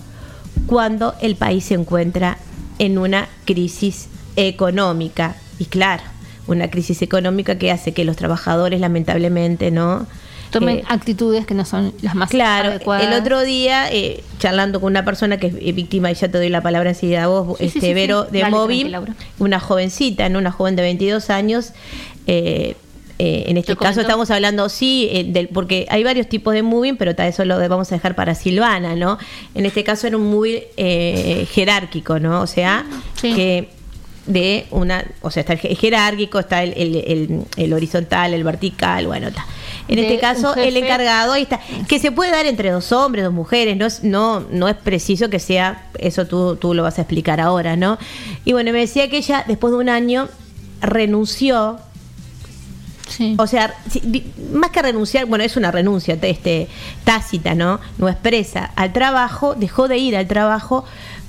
[0.66, 2.38] cuando el país se encuentra
[2.78, 5.36] en una crisis económica.
[5.58, 6.02] Y claro,
[6.48, 10.06] una crisis económica que hace que los trabajadores lamentablemente no
[10.50, 13.06] Tomen Eh, actitudes que no son las más Claro, adecuadas.
[13.06, 16.38] el otro día, eh, charlando con una persona que es eh, víctima, y ya te
[16.38, 17.92] doy la palabra enseguida a vos, Sí, este, sí, sí.
[17.92, 19.14] Vero, de Dale, Laura.
[19.38, 20.38] una jovencita, ¿no?
[20.38, 21.72] una joven de 22 años.
[22.26, 22.76] eh,
[23.18, 24.00] eh, en este ¿Te caso comentó?
[24.00, 27.96] estamos hablando, sí, del, porque hay varios tipos de moving, pero eso lo vamos a
[27.96, 29.18] dejar para Silvana, ¿no?
[29.54, 30.60] En este caso era un moving
[31.52, 32.40] jerárquico, ¿no?
[32.40, 32.86] O sea,
[33.20, 33.68] que
[34.28, 38.44] de una, o sea, está el je- jerárquico, está el, el- el- el horizontal, el
[38.44, 39.44] vertical, bueno, está.
[39.88, 43.24] En De este caso, el encargado, ahí está, que se puede dar entre dos hombres,
[43.24, 46.98] dos mujeres, no es, no, no es preciso que sea, eso tú, tú lo vas
[46.98, 47.96] a explicar ahora, ¿no?
[48.44, 50.28] Y bueno, me decía que ella, después de un año,
[50.82, 51.78] renunció
[53.08, 53.34] Sí.
[53.38, 53.74] o sea,
[54.52, 56.68] más que renunciar, bueno, es una renuncia te- este,
[57.04, 57.80] tácita, ¿no?
[57.96, 60.84] No expresa al trabajo, dejó de ir al trabajo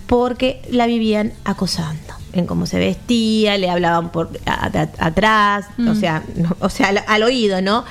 [0.06, 5.82] porque la vivían acosando en cómo se vestía, le hablaban por a- a- atrás, o
[5.82, 6.00] Mm.
[6.00, 7.86] sea, no- o sea, al, al oído, ¿no?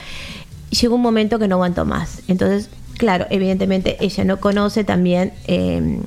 [0.70, 2.22] Llegó un momento que no aguantó más.
[2.28, 5.98] Entonces, claro, evidentemente ella no conoce también eh,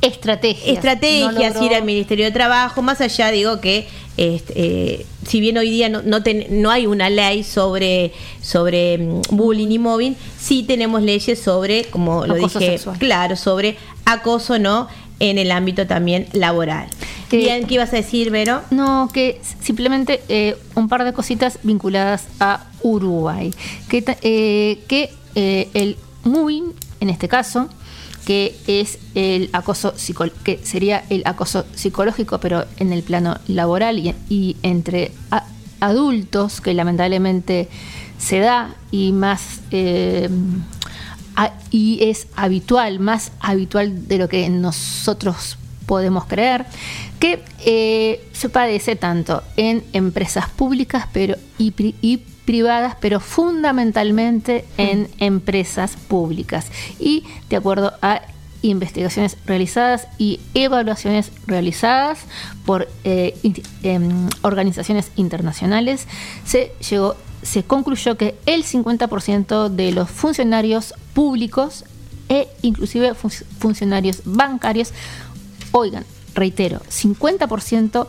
[0.00, 0.76] estrategias.
[0.76, 5.40] estrategias, No logró- ir al Ministerio de Trabajo, más allá digo que este, eh, si
[5.40, 8.12] bien hoy día no, no, ten- no hay una ley sobre,
[8.42, 12.98] sobre mm, bullying y mobbing, sí tenemos leyes sobre, como lo Acoso dije, sexual.
[12.98, 14.88] claro, sobre acoso, ¿no?
[15.20, 16.88] En el ámbito también laboral.
[17.32, 18.62] Eh, Bien, ¿qué ibas a decir, Vero?
[18.70, 23.52] No, que simplemente eh, un par de cositas vinculadas a Uruguay.
[23.88, 27.68] Que, eh, que eh, el moving, en este caso,
[28.24, 29.94] que es el acoso
[30.44, 35.44] que sería el acoso psicológico, pero en el plano laboral y, y entre a-
[35.80, 37.68] adultos, que lamentablemente
[38.18, 40.28] se da y más eh,
[41.70, 46.66] y es habitual, más habitual de lo que nosotros podemos creer,
[47.18, 54.64] que eh, se padece tanto en empresas públicas pero y, pri- y privadas, pero fundamentalmente
[54.76, 56.66] en empresas públicas.
[56.98, 58.22] Y de acuerdo a
[58.62, 62.18] investigaciones realizadas y evaluaciones realizadas
[62.66, 63.34] por eh,
[63.82, 66.06] em, organizaciones internacionales,
[66.44, 67.14] se llegó
[67.50, 71.84] se concluyó que el 50% de los funcionarios públicos
[72.28, 74.92] e inclusive fun- funcionarios bancarios,
[75.72, 78.06] oigan, reitero, 50%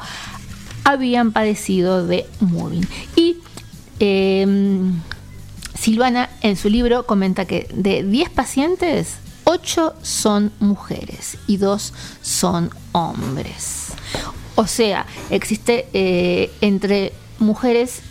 [0.84, 2.88] habían padecido de mobbing.
[3.16, 3.38] Y
[4.00, 4.46] eh,
[5.80, 12.72] Silvana en su libro comenta que de 10 pacientes, 8 son mujeres y 2 son
[12.92, 13.88] hombres.
[14.56, 18.02] O sea, existe eh, entre mujeres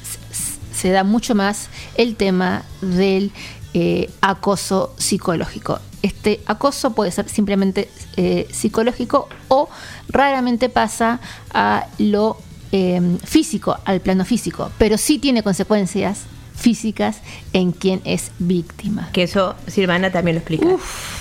[0.78, 3.32] se da mucho más el tema del
[3.74, 5.80] eh, acoso psicológico.
[6.02, 9.68] Este acoso puede ser simplemente eh, psicológico o
[10.08, 11.20] raramente pasa
[11.52, 12.38] a lo
[12.70, 17.18] eh, físico, al plano físico, pero sí tiene consecuencias físicas
[17.52, 19.10] en quien es víctima.
[19.12, 20.66] Que eso Silvana también lo explica.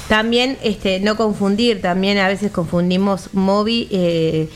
[0.08, 4.50] También este, no confundir, también a veces confundimos mobi, eh,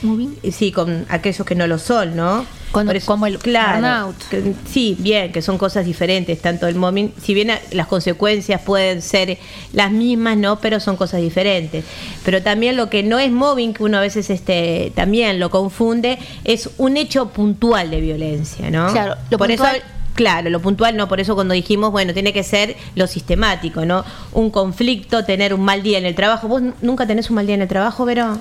[0.51, 2.45] sí, con aquellos que no lo son, ¿no?
[2.71, 4.15] Con- Por como el burnout.
[4.29, 9.01] que- sí, bien, que son cosas diferentes, tanto el mobbing, si bien las consecuencias pueden
[9.01, 9.37] ser
[9.73, 10.59] las mismas, ¿no?
[10.59, 11.83] Pero son cosas diferentes.
[12.23, 16.17] Pero también lo que no es mobbing, que uno a veces este, también lo confunde,
[16.45, 18.91] es un hecho puntual de violencia, ¿no?
[18.91, 22.33] Claro, lo Por puntual- eso Claro, lo puntual no, por eso cuando dijimos, bueno, tiene
[22.33, 24.03] que ser lo sistemático, ¿no?
[24.33, 26.49] Un conflicto, tener un mal día en el trabajo.
[26.49, 28.37] ¿Vos nunca tenés un mal día en el trabajo, Vero?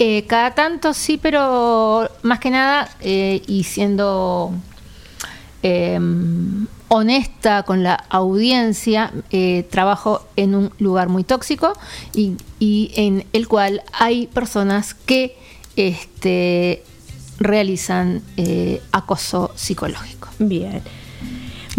[0.00, 4.50] Eh, cada tanto sí, pero más que nada, eh, y siendo
[5.62, 6.00] eh,
[6.88, 11.74] honesta con la audiencia, eh, trabajo en un lugar muy tóxico
[12.14, 15.36] y, y en el cual hay personas que
[15.76, 16.82] este,
[17.38, 20.28] realizan eh, acoso psicológico.
[20.38, 20.82] Bien.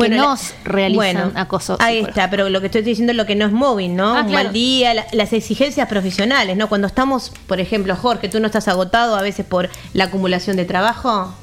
[0.09, 3.35] Que la- nos realizan acoso Ahí está, pero lo que estoy diciendo es lo que
[3.35, 4.15] no es móvil, ¿no?
[4.15, 4.43] Ah, Un claro.
[4.45, 6.67] mal día, la- las exigencias profesionales, ¿no?
[6.69, 10.65] Cuando estamos, por ejemplo, Jorge, tú no estás agotado a veces por la acumulación de
[10.65, 11.33] trabajo.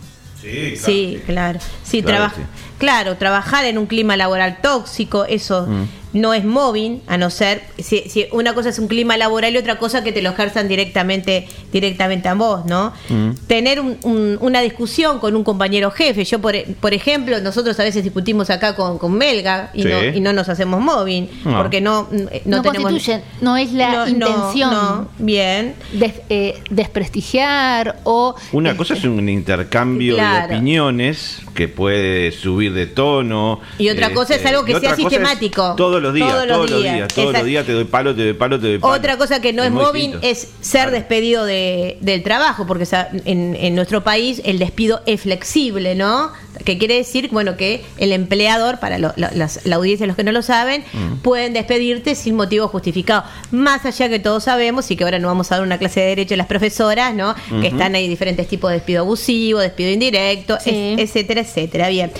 [0.40, 1.58] Sí, Sí, claro.
[1.82, 2.36] Sí, Claro trabaja.
[2.36, 2.48] que sí.
[2.78, 5.84] Claro, trabajar en un clima laboral tóxico, eso Mm.
[6.14, 9.58] no es mobbing, a no ser, si, si una cosa es un clima laboral y
[9.58, 12.94] otra cosa que te lo ejerzan directamente, directamente a vos, ¿no?
[13.10, 13.30] Mm.
[13.46, 17.78] Tener un- un- una discusión con un compañero jefe, yo por, e- por ejemplo, nosotros
[17.78, 19.88] a veces discutimos acá con, con Melga y, Sí.
[19.88, 21.58] no, y no nos hacemos mobbing, No.
[21.58, 22.90] porque no, no, No, tenemos...
[22.90, 25.74] constituyen, no es la No, no, intención no, bien.
[25.92, 30.48] des- eh, desprestigiar o Una cosa es un intercambio Claro.
[30.48, 33.60] de opiniones que puede subir de tono.
[33.78, 35.74] Y otra cosa es algo que sea sistemático.
[35.76, 36.94] Todos los días, Todos todos, los días.
[36.94, 38.94] días, todos Esa- los días te doy palo, te doy palo, te doy palo.
[38.94, 40.18] Otra cosa que no es, distinto.
[40.22, 40.90] es ser Claro.
[40.92, 45.96] despedido de, del trabajo, porque o sea, en, en nuestro país el despido es flexible,
[45.96, 46.30] ¿no?
[46.64, 50.24] Que quiere decir, bueno, que el empleador, para lo- lo- las- la audiencia, los que
[50.24, 51.16] no lo saben, Mm.
[51.22, 53.24] pueden despedirte sin motivo justificado.
[53.50, 56.06] Más allá que todos sabemos, y que ahora no vamos a dar una clase de
[56.06, 57.34] derecho a las profesoras, ¿no?
[57.60, 60.94] Que están ahí diferentes tipos de despido abusivo, despido indirecto, Sí.
[60.98, 61.88] es- etcétera, etcétera.
[61.88, 62.12] Bien.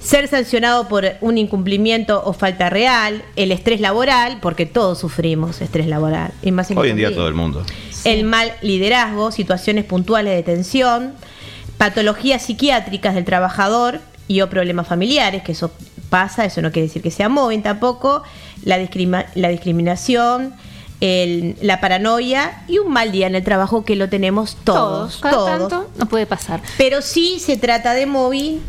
[0.00, 5.86] Ser sancionado por un incumplimiento o falta real, el estrés laboral, porque todos sufrimos estrés
[5.86, 6.32] laboral.
[6.42, 7.64] Y más Hoy en día todo el mundo.
[8.04, 11.12] El mal liderazgo, situaciones puntuales de tensión,
[11.76, 15.70] patologías psiquiátricas del trabajador y o problemas familiares, que eso
[16.10, 18.22] pasa, eso no quiere decir que sea móvil tampoco,
[18.64, 20.54] la, discrima- la discriminación,
[21.00, 25.18] el- la paranoia y un mal día en el trabajo que lo tenemos todos, todos,
[25.18, 25.58] cada todos.
[25.68, 26.60] tanto no puede pasar.
[26.76, 28.60] Pero sí se trata de móvil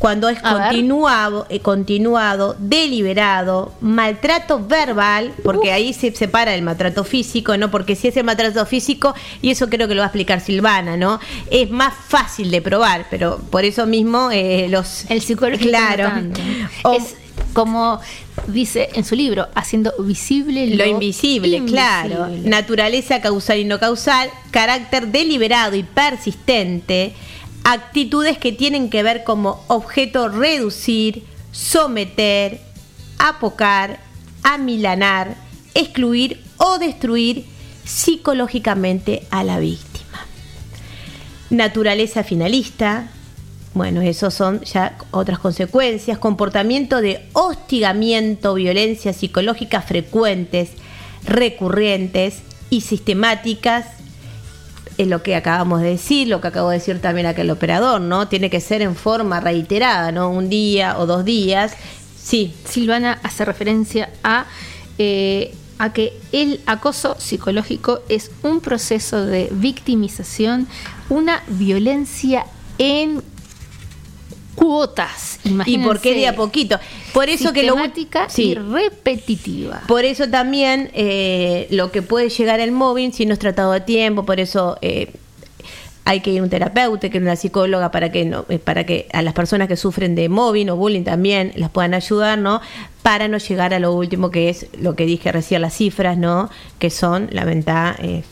[0.00, 7.56] cuando es continuado, eh, continuado, deliberado, maltrato verbal, porque ahí se separa el maltrato físico,
[7.56, 7.70] ¿no?
[7.70, 9.12] Porque si es el maltrato físico,
[9.42, 11.18] y eso creo que lo va a explicar Silvana, ¿no?
[11.50, 15.04] Es más fácil de probar, pero por eso mismo eh, los...
[15.10, 16.12] El psicológico Claro.
[16.94, 17.16] es
[17.58, 18.00] como
[18.46, 22.26] dice en su libro, haciendo visible lo, Lo invisible, claro.
[22.26, 22.48] invisible.
[22.48, 27.14] Naturaleza causal y no causal, carácter deliberado y persistente,
[27.64, 32.60] actitudes que tienen que ver como objeto reducir, someter,
[33.18, 33.98] apocar,
[34.44, 35.34] amilanar,
[35.74, 37.44] excluir o destruir
[37.84, 40.28] psicológicamente a la víctima.
[41.50, 43.10] Naturaleza finalista,
[43.78, 46.18] bueno, esos son ya otras consecuencias.
[46.18, 50.70] Comportamiento de hostigamiento, violencia psicológica frecuentes,
[51.24, 53.86] recurrentes y sistemáticas.
[54.98, 58.00] Es lo que acabamos de decir, lo que acabo de decir también acá el operador,
[58.00, 58.26] ¿no?
[58.26, 60.28] Tiene que ser en forma reiterada, ¿no?
[60.28, 61.72] Un día o dos días.
[62.20, 64.46] Sí, Silvana hace referencia a,
[64.98, 70.66] eh, a que el acoso psicológico es un proceso de victimización,
[71.08, 72.44] una violencia
[72.78, 73.22] en
[74.58, 75.38] cuotas.
[75.66, 76.78] ¿Y por qué de a poquito?
[77.12, 77.76] Por eso que lo
[78.28, 78.42] sí.
[78.42, 79.82] y repetitiva.
[79.86, 83.80] Por eso también eh, lo que puede llegar al móvil si no es tratado a
[83.80, 85.12] tiempo, por eso eh,
[86.08, 89.08] hay que ir a un terapeuta, que una psicóloga para que no, eh, para que
[89.12, 92.62] a las personas que sufren de móvil o bullying también las puedan ayudar, ¿no?
[93.02, 96.48] Para no llegar a lo último que es lo que dije recién las cifras, ¿no?
[96.78, 98.24] Que son lamenta eh,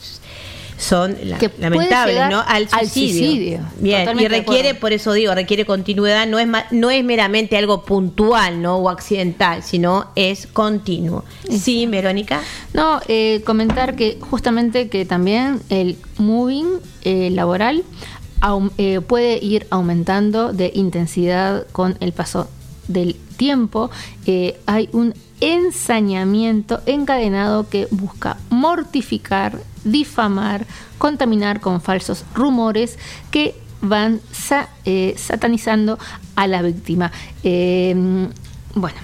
[0.77, 2.39] son la- Que puede lamentables, ¿no?
[2.47, 3.59] Al al suicidio.
[3.79, 7.83] Bien, y Totalmente requiere, por eso digo, requiere continuidad, no es no es meramente algo
[7.83, 8.77] puntual, ¿no?
[8.77, 11.25] O accidental, sino es continuo.
[11.49, 12.41] Sí, Verónica.
[12.73, 16.67] No, eh, comentar que justamente que también el moving
[17.03, 17.83] eh, laboral
[18.77, 22.47] eh, puede ir aumentando de intensidad con el paso
[22.87, 23.89] del tiempo.
[24.25, 30.65] Eh, hay un ensañamiento encadenado que busca mortificar, difamar,
[30.97, 32.97] contaminar con falsos rumores
[33.31, 35.99] que van sa- eh, satanizando
[36.35, 37.11] a la víctima.
[37.43, 37.95] Eh,
[38.73, 38.97] bueno,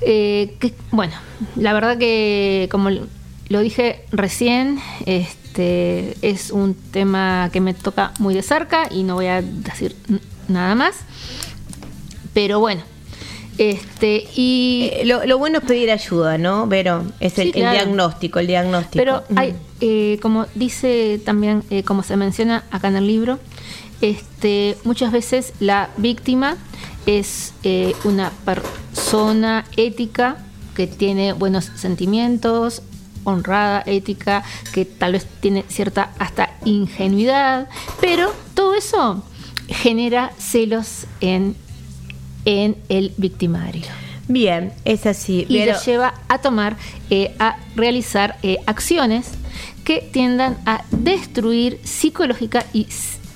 [0.00, 0.56] eh,
[0.90, 1.14] bueno,
[1.56, 8.34] la verdad que como lo dije recién, este es un tema que me toca muy
[8.34, 9.94] de cerca y no voy a decir
[10.48, 10.96] nada más.
[12.32, 12.82] Pero bueno,
[13.58, 16.66] este y Eh, lo, lo bueno es pedir ayuda, ¿no?
[16.66, 17.72] Vero, es el, Sí, el claro.
[17.72, 18.96] diagnóstico, el diagnóstico.
[18.96, 23.38] Pero hay, eh, como dice también, eh, como se menciona acá en el libro,
[24.00, 26.56] este, muchas veces la víctima
[27.06, 30.38] es eh, una persona ética
[30.74, 32.82] que tiene buenos sentimientos,
[33.24, 37.68] honrada, ética, que tal vez tiene cierta hasta ingenuidad,
[38.00, 39.24] pero todo eso
[39.68, 41.56] genera celos en,
[42.44, 43.82] en el victimario
[44.28, 45.44] Bien, es así.
[45.48, 45.72] y Vero.
[45.72, 46.76] les lleva a tomar,
[47.10, 49.32] eh, a realizar eh, acciones
[49.84, 52.86] que tiendan a destruir psicológica y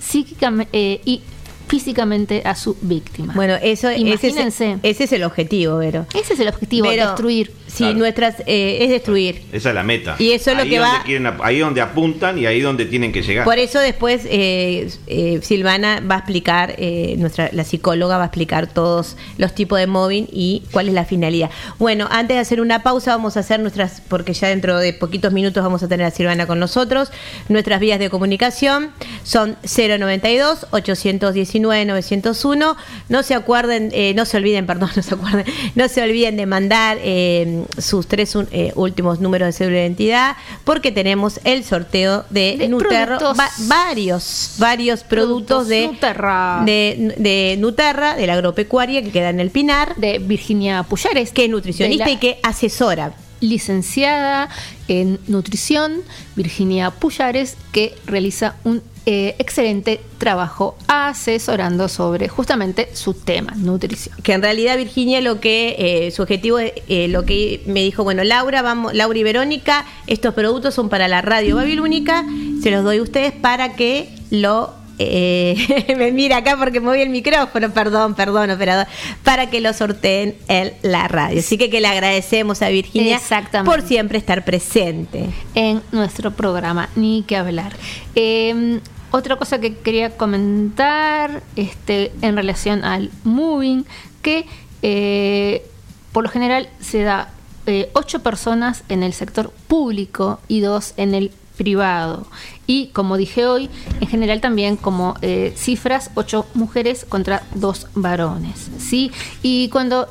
[0.01, 1.21] psíquicamente y
[1.69, 3.35] físicamente a su víctima.
[3.35, 4.79] Bueno, eso ese es, Imagínense.
[4.83, 6.07] ese es el objetivo, Vero.
[6.15, 7.53] Ese es el objetivo, Pero- destruir.
[7.77, 7.99] Claro.
[7.99, 9.43] nuestras eh, es destruir.
[9.53, 10.17] Esa es la meta.
[10.19, 12.87] Y eso es lo Ahí que donde va- quieren ahí donde apuntan y ahí donde
[12.87, 13.45] tienen que llegar.
[13.45, 18.27] Por eso después eh, eh, Silvana va a explicar, eh, nuestra la psicóloga va a
[18.27, 21.51] explicar todos los tipos de mobbing y cuál es la finalidad.
[21.79, 25.33] Bueno, antes de hacer una pausa vamos a hacer nuestras, porque ya dentro de poquitos
[25.33, 27.11] minutos vamos a tener a Silvana con nosotros,
[27.49, 28.91] nuestras vías de comunicación
[29.25, 32.77] son 092 819 901.
[33.09, 35.45] No se acuerden, eh, no se olviden, perdón, no se acuerden,
[35.75, 39.83] no se olviden de mandar eh, sus tres un- eh, últimos números de cédula de
[39.87, 46.63] identidad, porque tenemos el sorteo de, De Nuterra, va- varios, varios productos, Productos de Nuterra.
[46.65, 51.33] de, de Nuterra, de la agropecuaria que queda en el Pinar, De Virginia Puyares.
[51.33, 53.13] que es nutricionista la y que asesora.
[53.41, 54.49] licenciada
[54.89, 56.03] en nutrición,
[56.37, 64.15] Virginia Puyares, que realiza un eh, excelente trabajo asesorando sobre justamente su tema, nutrición.
[64.23, 68.05] que en realidad Virginia lo que eh, su objetivo es, eh, lo que me dijo
[68.05, 72.27] bueno Laura vamos Laura y Verónica estos productos son para la radio babilónica
[72.63, 77.09] se los doy a ustedes para que lo eh, me mira acá porque moví el
[77.09, 78.89] micrófono perdón perdón operador
[79.23, 83.19] para que lo sorteen en la radio así que que le agradecemos a Virginia
[83.65, 87.73] por siempre estar presente en nuestro programa, ni que hablar.
[88.15, 88.81] Eh,
[89.11, 93.85] otra cosa que quería comentar este, en relación al moving,
[94.23, 94.47] que
[94.83, 95.67] eh,
[96.13, 97.31] por lo general se da
[97.67, 102.27] eh, ocho personas en el sector público y dos en el privado.
[102.67, 103.69] Y como dije hoy,
[104.01, 108.71] en general también como eh, cifras, ocho mujeres contra dos varones.
[108.79, 109.11] ¿sí?
[109.43, 110.09] Y cuando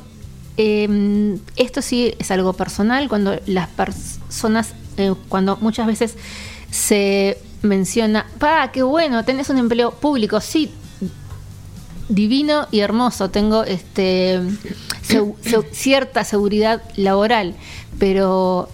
[0.57, 4.73] eh, esto sí es algo personal, cuando las personas,
[5.29, 6.15] cuando muchas veces
[6.71, 10.71] se menciona, pa, qué bueno, tenés un empleo público, sí,
[12.09, 14.41] divino y hermoso, tengo este
[15.71, 17.55] cierta seguridad laboral,
[17.99, 18.69] pero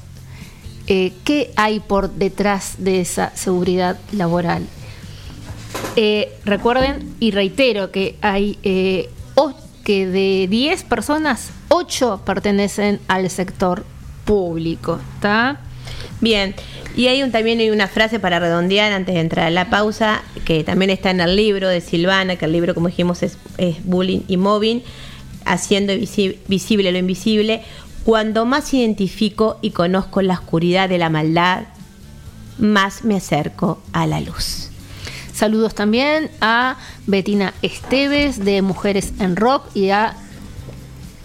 [0.88, 4.68] eh, ¿qué hay por detrás de esa seguridad laboral?
[5.96, 9.10] Eh, recuerden y reitero que hay eh,
[9.84, 13.86] que de 10 personas, 8 pertenecen al sector
[14.26, 15.00] público.
[15.16, 15.60] ¿Está?
[16.22, 16.56] Bien,
[16.96, 20.22] y hay un, también hay una frase para redondear antes de entrar a la pausa,
[20.46, 23.38] que también está en el libro de Silvana, que el libro, como dijimos, es,
[23.84, 24.84] Bullying y Mobbing,
[25.46, 27.62] haciendo visi- visible lo invisible.
[28.06, 31.64] Cuando más identifico y conozco la oscuridad de la maldad,
[32.58, 34.70] más me acerco a la luz.
[35.34, 40.16] Saludos también a Betina Esteves de Mujeres en Rock y a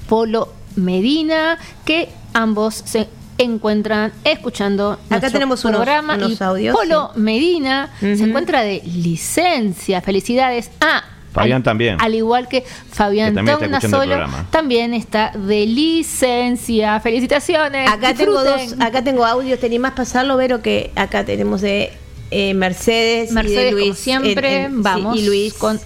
[0.09, 3.07] Polo Medina, que ambos se
[3.39, 8.83] encuentran escuchando Acá nuestro tenemos unos- programa unos y audios, Polo Medina se encuentra de
[8.85, 10.01] licencia.
[10.01, 10.71] Felicidades.
[10.81, 11.97] Ah, Fabián al- también.
[12.01, 14.17] Al igual que Fabián Que también está Solo,
[14.51, 16.99] también está de licencia.
[17.01, 17.89] Felicitaciones.
[17.91, 21.93] Acá tengo dos, acá tengo audios, tenía más pasarlo, Vero, que acá tenemos de
[22.31, 23.99] eh, Mercedes, y Mercedes, de como Luis.
[23.99, 25.55] siempre, vamos y Luis.
[25.55, 25.81] con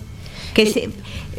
[0.55, 0.90] que el- se-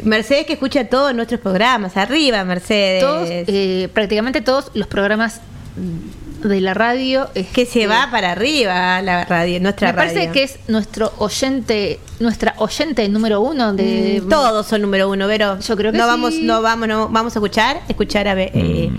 [0.03, 1.97] Mercedes que escucha todos nuestros programas.
[1.97, 3.01] Arriba, Mercedes.
[3.03, 5.41] todos, eh, prácticamente todos los programas
[5.75, 7.29] de la radio.
[7.33, 10.31] que se este, va para arriba la radio, nuestra Me parece radio.
[10.33, 15.59] que es nuestro oyente, nuestra oyente número uno de Mm, todos son número uno, Vero.
[15.59, 16.09] Yo creo que no sí.
[16.09, 18.91] vamos, no vamos, no vamos a escuchar, escuchar a, eh,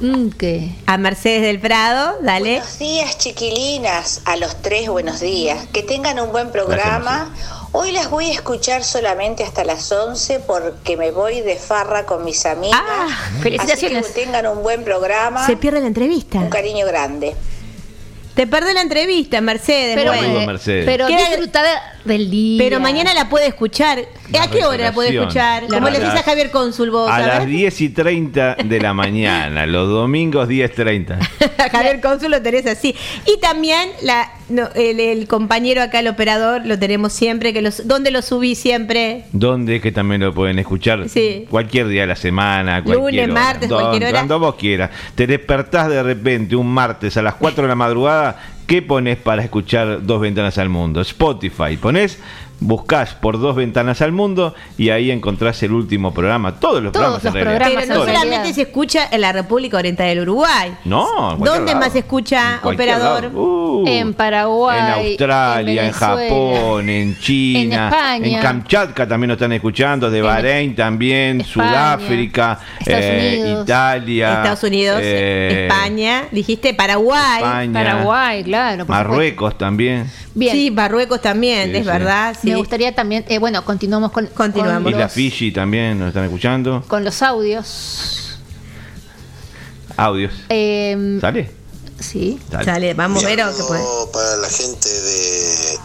[0.00, 0.72] Mm, ¿qué?
[0.86, 2.52] a Mercedes del Prado, dale.
[2.60, 4.22] Buenos días, chiquilinas.
[4.24, 5.66] A los tres, buenos días.
[5.74, 7.28] Que tengan un buen programa.
[7.72, 12.24] Hoy las voy a escuchar solamente hasta las 11 porque me voy de farra con
[12.24, 12.80] mis amigas.
[12.82, 14.06] Ah, felicitaciones.
[14.06, 15.46] Así que tengan un buen programa.
[15.46, 16.38] Se pierde la entrevista.
[16.38, 17.36] Un cariño grande.
[18.34, 19.94] Te perdés la entrevista, Mercedes.
[19.94, 20.46] Pero, bueno.
[20.46, 20.84] Mercedes.
[20.84, 22.58] pero disfrutada del día.
[22.58, 24.04] Pero mañana la puede escuchar.
[24.32, 25.68] La ¿A qué hora la puede escuchar?
[25.68, 27.48] Como le dice a Javier Cónsul vos, A a las ver.
[27.48, 31.18] 10 y 30 de la mañana, los domingos 10.30.
[31.58, 32.96] A Javier Cónsul lo tenés así.
[33.26, 37.52] Y también la, no, el, el compañero acá, el operador, lo tenemos siempre.
[37.52, 39.24] que los, ¿Dónde lo subí siempre?
[39.32, 41.46] Donde es que también lo pueden escuchar Sí.
[41.48, 43.32] cualquier día de la semana, Lunes, hora.
[43.32, 44.12] martes, cualquier hora.
[44.12, 44.90] Cuando vos quieras.
[45.14, 48.38] Te despertás de repente un martes a las 4 de la madrugada.
[48.66, 51.00] ¿Qué pones para escuchar Dos Ventanas al Mundo?
[51.00, 51.76] Spotify.
[51.80, 52.18] Pones,
[52.60, 56.60] buscás por Dos Ventanas al Mundo y ahí encontrás el último programa.
[56.60, 57.24] Todos los Todos programas.
[57.24, 57.56] los en realidad.
[57.66, 58.22] programas, Pero no realidad.
[58.22, 60.74] solamente se escucha en la República Oriental del Uruguay.
[60.84, 61.84] No, en cualquier ¿Dónde lado.
[61.84, 63.22] más se escucha, En cualquier operador?
[63.24, 63.40] lado.
[63.40, 68.40] Uh, En Paraguay, en Australia, en, en Venezuela, Japón, en China, en España.
[68.40, 73.64] Kamchatka también nos están escuchando, de Bahrein también, España, Sudáfrica, Estados eh, Unidos.
[73.64, 77.36] Italia, Estados Unidos, eh, España, dijiste Paraguay.
[77.38, 78.86] España, Paraguay, claro.
[78.86, 80.10] por Marruecos también.
[80.34, 80.54] Bien.
[80.54, 81.88] Sí, Marruecos también, Sí, es sí.
[81.88, 82.36] verdad.
[82.40, 82.49] sí.
[82.50, 84.82] Me gustaría también, eh, bueno, continuamos con, Continuamos.
[84.82, 86.82] con Isla los, Fiji también nos están escuchando.
[86.88, 88.38] con los audios.
[89.96, 90.32] Audios.
[90.48, 91.50] Eh, ¿Sale?
[91.98, 92.40] sí.
[92.50, 92.64] Dale.
[92.64, 93.82] Sale, vamos, Un Vero, que puede.
[93.82, 95.78] saludo para la gente de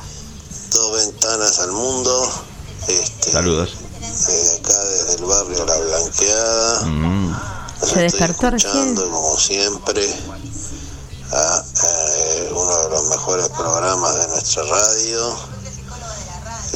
[0.72, 2.32] Dos Ventanas al Mundo.
[2.88, 3.76] Este, Saludos.
[3.76, 6.82] Acá, desde el barrio La Blanqueada.
[6.86, 7.36] Mm.
[7.84, 8.95] Se despertó recién.
[8.95, 10.07] como siempre,
[11.34, 15.36] a, eh, uno de los mejores programas de nuestra radio.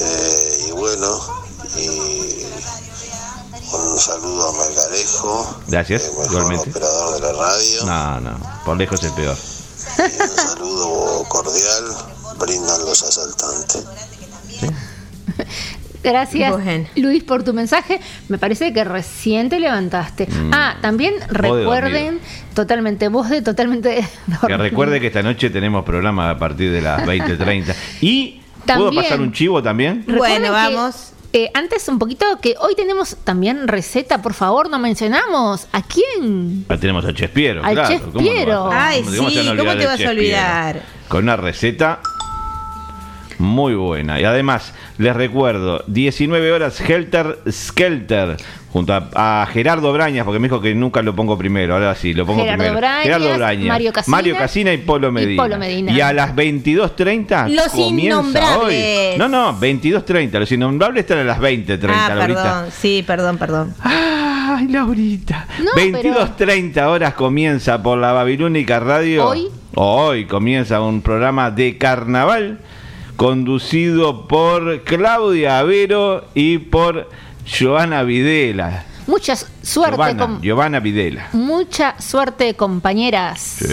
[0.01, 1.19] Eh, y bueno,
[1.77, 1.89] y
[3.73, 6.69] un saludo a Melgarejo, Gracias, el mejor igualmente.
[6.69, 7.85] operador de la radio.
[7.85, 9.37] No, no, por lejos el peor.
[9.97, 11.83] Y un saludo cordial
[12.39, 13.85] brindan los asaltantes.
[16.03, 16.53] Gracias.
[16.95, 17.99] Luis, por tu mensaje.
[18.29, 20.27] Me parece que recién te levantaste.
[20.27, 20.51] Mm.
[20.53, 22.19] Ah, también de recuerden,
[22.53, 24.07] totalmente, vos de totalmente.
[24.47, 27.75] Que recuerde que esta noche tenemos programa a partir de las 20.30.
[28.01, 28.38] Y,
[28.75, 29.03] ¿puedo También.
[29.03, 30.03] pasar un chivo también?
[30.07, 31.13] Bueno, vamos.
[31.33, 35.67] eh, antes un poquito que hoy tenemos también receta, por favor, no mencionamos.
[35.71, 36.65] ¿A quién?
[36.67, 37.89] La tenemos a Chespiero, Al claro.
[37.89, 38.63] Chef ¿cómo no Piero.
[38.65, 40.83] vas a- Ay, cómo- sí, cómo se van a ¿cómo olvidar te vas a olvidar?
[41.07, 41.99] Con una receta
[43.37, 44.19] muy buena.
[44.19, 48.35] Y además, les recuerdo, 19 horas Helter Skelter,
[48.71, 52.13] junto a, a Gerardo Brañas, porque me dijo que nunca lo pongo primero, ahora sí,
[52.13, 52.77] lo pongo Gerardo primero.
[52.79, 55.43] Brañas, Gerardo Brañas, Mario Casina Casina y Polo y Medina.
[55.43, 55.91] Polo Medina.
[55.91, 59.17] Y a las 22.30 Los comienza hoy.
[59.17, 60.39] No, no, 22.30.
[60.39, 62.43] Los Innombrables están a las 20.30, Ah, Laurita.
[62.43, 62.65] perdón.
[62.71, 63.73] Sí, perdón, perdón.
[63.81, 65.47] Ay, Laurita.
[65.63, 69.27] No, 22.30 horas comienza por la Babilónica Radio.
[69.29, 69.47] ¿Hoy?
[69.75, 72.59] Hoy comienza un programa de carnaval
[73.15, 77.09] conducido por Claudia Avero y por
[77.51, 78.83] Joana Videla.
[79.07, 81.29] Mucha suerte, Giovanna, Giovanna Videla.
[81.33, 83.39] mucha suerte, compañeras.
[83.39, 83.65] Sí,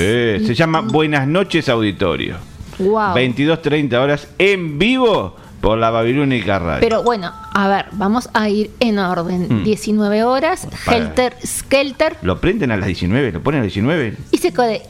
[0.46, 2.36] se llama Buenas noches Auditorio.
[2.78, 3.14] Wow.
[3.14, 6.80] 22.30 horas en vivo por la Babilónica Radio.
[6.80, 9.46] Pero bueno, a ver, vamos a ir en orden.
[9.48, 9.64] Mm.
[9.64, 10.98] 19 horas, Para.
[10.98, 13.32] Helter Skelter, ¿Lo prenden a las 19?
[13.32, 14.14] ¿Lo ponen a las 19?
[14.30, 14.82] y se code-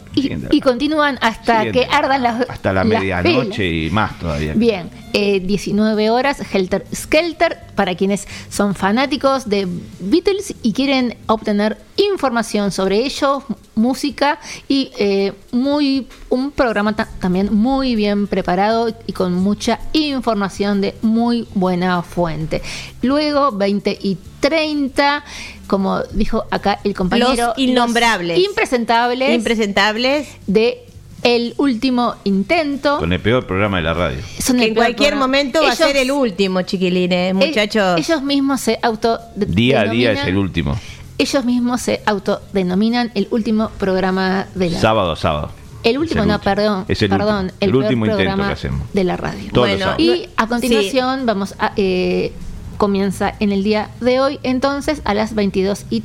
[0.51, 1.81] y, continúan hasta Siguiente.
[1.81, 4.55] que ardan las Hasta la las medianoche y más todavía.
[4.55, 9.69] Bien, eh, 19 horas, Helter Skelter, para quienes son fanáticos de
[10.01, 13.43] Beatles y quieren obtener información sobre ellos,
[13.75, 14.39] música
[14.69, 20.95] y eh, muy un programa ta- también muy bien preparado y con mucha información de
[21.03, 22.56] muy buena fuente.
[23.03, 25.25] Luego, 20 y 30,
[25.67, 28.39] como dijo acá el compañero, Los innombrables.
[28.39, 30.29] impresentables Impresentables.
[30.47, 30.83] de
[31.23, 32.99] El último intento.
[32.99, 34.19] Con el peor programa de la radio.
[34.39, 35.27] Son Que en cualquier programa.
[35.27, 37.99] momento va a ser el último, chiquilines, muchachos.
[37.99, 40.79] Ellos mismos se auto Día a día es el último.
[41.19, 45.51] Ellos mismos se autodenominan el último programa de la Sábado a sábado.
[45.87, 46.55] El último, el no, último.
[46.55, 46.85] perdón.
[46.89, 47.57] Es el perdón, último.
[47.61, 48.93] el, El peor último intento programa que hacemos.
[48.93, 49.51] de la radio.
[49.53, 49.95] Todos los Bueno.
[49.99, 52.33] Y a continuación vamos a eh,
[52.77, 56.03] comienza en el día de hoy, entonces a las 22 y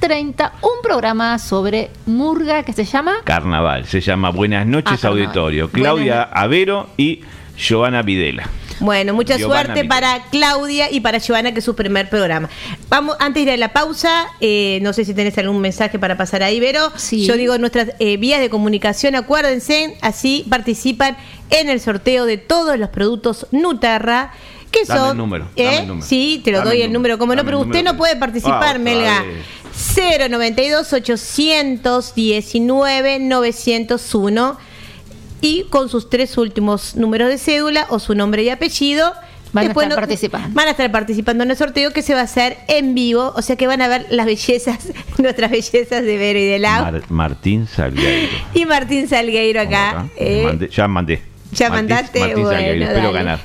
[0.00, 3.86] 30, un programa sobre murga que se llama Carnaval.
[3.86, 5.08] Se llama Buenas noches Ah.
[5.08, 5.70] Auditorio.
[5.70, 7.22] Claudia Avero y
[7.56, 8.48] Giovanna Videla.
[8.80, 12.48] Bueno, mucha Giovanna suerte para Claudia y para Giovanna, que es su primer programa.
[12.88, 16.16] Vamos, antes de ir a la pausa, eh, no sé si tenés algún mensaje para
[16.16, 16.92] pasar ahí, Vero.
[16.96, 17.24] Sí.
[17.26, 21.16] Yo digo nuestras eh, vías de comunicación, acuérdense, así participan
[21.50, 24.32] en el sorteo de todos los productos Nuterra.
[24.70, 25.64] Que Dame son, el número, ¿eh?
[25.64, 26.06] dame el número.
[26.06, 27.92] Sí, te lo Dame doy el número, número, como no, pero usted número.
[27.92, 29.22] no puede participar, Ah, Melga.
[29.22, 29.44] vez.
[30.30, 34.58] 092 819 901
[35.44, 39.12] y con sus tres últimos números de cédula o su nombre y apellido.
[39.52, 40.48] Van a estar no- participando.
[40.52, 43.40] Van a estar participando en el sorteo que se va a hacer en vivo, o
[43.42, 44.78] sea que van a ver las bellezas,
[45.18, 46.82] nuestras bellezas de Vero y de Lau.
[46.82, 48.32] Mar- Martín Salgueiro.
[48.52, 50.08] y Martín Salgueiro acá.
[50.16, 51.22] Eh, Mandé- ya mandé.
[51.52, 52.84] ya Martín- mandaste, Martín bueno, Salgueiro.
[52.86, 53.18] Espero dale.
[53.18, 53.40] ganar.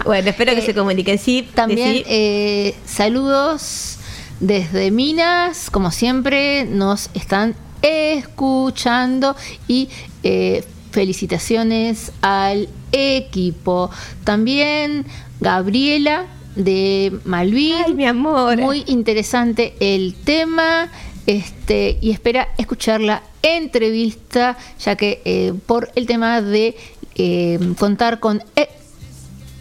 [0.04, 1.18] bueno, espero que Eh, se comuniquen.
[1.18, 3.98] Sí, También eh, saludos
[4.40, 9.36] desde Minas, como siempre, nos están escuchando
[9.68, 9.88] y
[10.22, 10.64] eh,
[10.94, 13.90] felicitaciones al equipo.
[14.22, 15.04] También
[15.40, 17.74] Gabriela de Malvin.
[17.84, 18.56] Ay, mi amor.
[18.56, 20.88] Muy interesante el tema.
[21.26, 26.76] Este, y espera escuchar la entrevista, ya que eh, por el tema de
[27.14, 28.68] eh, contar con eh,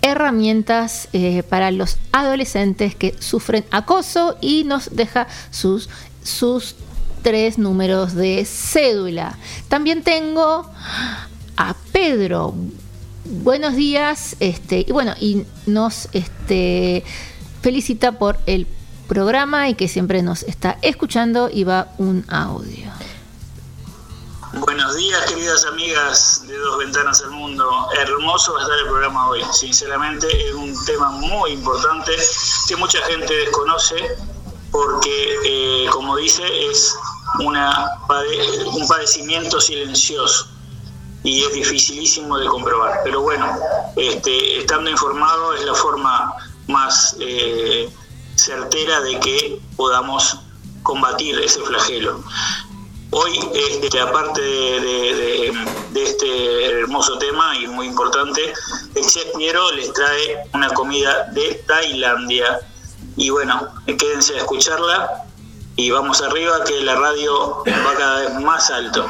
[0.04, 5.90] herramientas eh, para los adolescentes que sufren acoso y nos deja sus,
[6.22, 6.76] sus
[7.24, 9.38] tres números de cédula.
[9.70, 10.70] También tengo
[11.58, 12.54] a Pedro.
[13.26, 17.04] Buenos días, este, y bueno, y nos este,
[17.62, 18.68] felicita por el
[19.08, 22.92] programa y que siempre nos está escuchando y va un audio.
[24.56, 27.68] Buenos días, queridas amigas de Dos Ventanas al Mundo.
[28.00, 29.42] Hermoso va a estar el programa hoy.
[29.52, 32.12] Sinceramente, es un tema muy importante
[32.68, 33.96] que mucha gente desconoce
[34.74, 36.96] porque, eh, como dice, es
[37.40, 40.48] un padecimiento silencioso
[41.24, 43.02] y es dificilísimo de comprobar.
[43.04, 43.48] Pero bueno,
[43.96, 46.34] este, estando informado es la forma
[46.68, 47.88] más eh,
[48.36, 50.40] certera de que podamos
[50.82, 52.24] combatir ese flagelo.
[53.12, 55.54] Hoy, este, aparte de,
[55.96, 58.52] este hermoso tema y muy importante,
[58.96, 62.60] el chef Piero les trae una comida de Tailandia.
[63.16, 65.26] Y bueno, quédense a escucharla
[65.76, 69.08] y vamos arriba que la radio va cada vez más alto.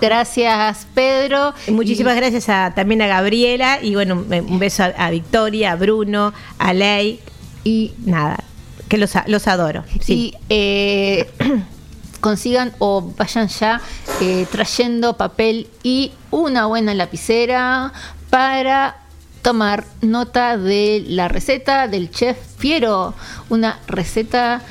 [0.00, 1.54] Gracias, Pedro.
[1.68, 6.72] Muchísimas gracias a, también a Gabriela y bueno, un beso a, Victoria, a Bruno, a
[6.72, 7.20] Ley
[7.64, 8.44] y nada,
[8.88, 9.84] que los, los adoro.
[10.00, 10.34] Sí.
[10.48, 11.28] Eh,
[12.20, 13.80] consigan o vayan ya
[14.20, 17.92] eh, trayendo papel y una buena lapicera
[18.30, 18.96] para
[19.42, 23.14] tomar nota de la receta del chef Fiero,
[23.48, 24.62] una receta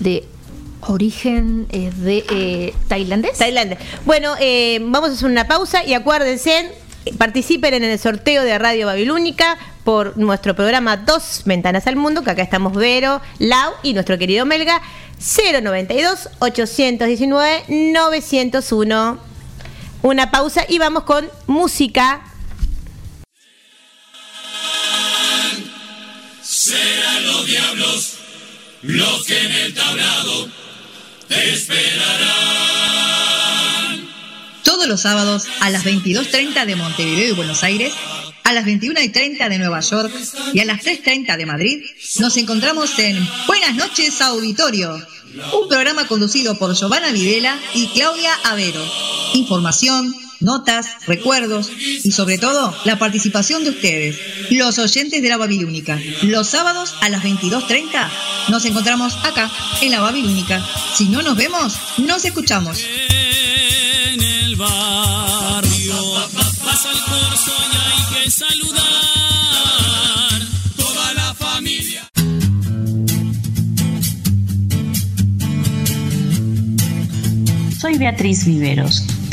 [0.00, 0.24] de
[0.86, 3.38] origen eh, de eh, tailandés.
[3.38, 3.78] Tailandés.
[4.04, 6.72] Bueno, eh, vamos a hacer una pausa y acuérdense,
[7.18, 12.30] participen en el sorteo de Radio Babilónica por nuestro programa Dos Ventanas al Mundo, que
[12.30, 14.80] acá estamos Vero, Lau y nuestro querido Melga,
[15.18, 19.18] 092 819 901.
[20.02, 22.22] Una pausa y vamos con música.
[26.64, 28.14] Serán los diablos
[28.80, 30.48] los que en el tablado
[31.28, 32.24] te esperarán.
[34.62, 37.92] Todos los sábados a las 22.30 de Montevideo y Buenos Aires,
[38.44, 40.10] a las 21.30 de Nueva York
[40.54, 41.84] y a las 3.30 de Madrid,
[42.20, 45.06] nos encontramos en Buenas noches Auditorio,
[45.52, 48.82] un programa conducido por Giovanna Videla y Claudia Avero.
[49.34, 50.14] Información,
[50.44, 51.70] notas, recuerdos
[52.04, 54.16] y sobre todo la participación de ustedes,
[54.50, 55.98] los oyentes de la Babilónica.
[56.22, 58.08] Los sábados a las 22.30
[58.50, 60.64] nos encontramos acá, en la Babilónica.
[60.94, 62.78] Si no nos vemos, nos escuchamos.
[62.78, 65.94] En el barrio
[66.64, 68.84] pasa el corso y hay que saludar
[70.76, 72.08] toda la familia.
[77.80, 79.04] Soy Beatriz Viveros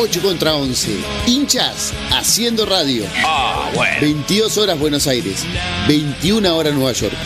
[0.00, 0.96] 8 contra 11.
[1.26, 3.04] Hinchas haciendo radio.
[3.24, 4.00] Ah, bueno.
[4.00, 5.44] 22 horas Buenos Aires.
[5.88, 7.16] 21 horas Nueva York.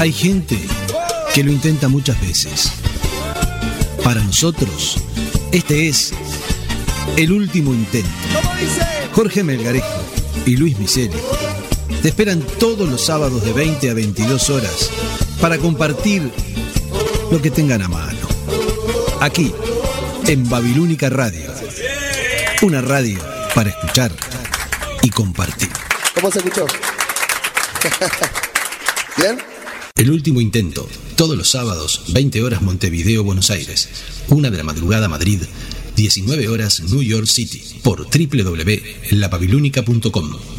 [0.00, 0.58] Hay gente
[1.32, 2.72] que lo intenta muchas veces.
[4.02, 4.96] Para nosotros,
[5.52, 6.12] este es
[7.16, 8.08] el último intento.
[9.12, 9.86] Jorge Melgarejo
[10.44, 11.16] y Luis Miseli
[12.06, 14.92] te esperan todos los sábados de 20 a 22 horas
[15.40, 16.30] para compartir
[17.32, 18.28] lo que tengan a mano.
[19.20, 19.52] Aquí,
[20.28, 21.50] en Babilónica Radio.
[22.62, 23.18] Una radio
[23.56, 24.12] para escuchar
[25.02, 25.68] y compartir.
[26.14, 26.64] ¿Cómo se escuchó?
[29.16, 29.38] ¿Bien?
[29.96, 33.88] El último intento, todos los sábados, 20 horas Montevideo, Buenos Aires,
[34.28, 35.40] una de la madrugada Madrid,
[35.96, 40.55] 19 horas New York City, por www.lababilónica.com.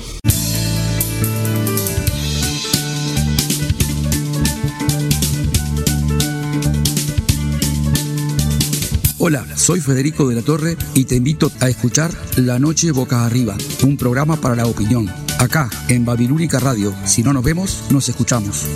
[9.19, 13.57] Hola, soy Federico de la Torre y te invito a escuchar La Noche Boca Arriba,
[13.83, 15.09] un programa para la opinión.
[15.39, 16.93] Acá, en Babilónica Radio.
[17.03, 18.67] Si no nos vemos, nos escuchamos.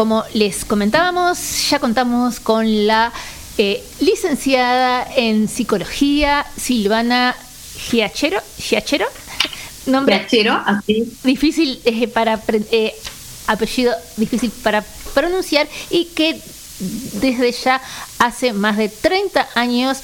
[0.00, 3.12] Como les comentábamos, ya contamos con la
[3.58, 7.36] eh, licenciada en psicología Silvana
[7.76, 8.40] Giachero.
[8.56, 9.04] ¿Giachero?
[9.86, 11.12] Nombre Giachero, así.
[11.22, 12.94] difícil eh, para eh,
[13.46, 14.82] apellido difícil para
[15.12, 16.40] pronunciar y que
[17.20, 17.82] desde ya
[18.18, 19.98] hace más de 30 años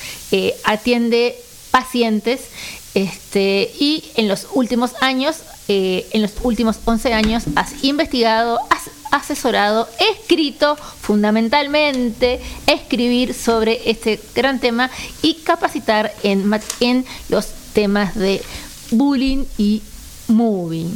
[0.64, 1.40] atiende
[1.70, 2.50] pacientes
[2.96, 8.88] este, y en los últimos años, eh, en los últimos 11 años, has investigado, has
[9.16, 14.90] asesorado, escrito fundamentalmente, escribir sobre este gran tema
[15.22, 16.50] y capacitar en,
[16.80, 18.42] en los temas de
[18.90, 19.82] bullying y
[20.28, 20.90] moving.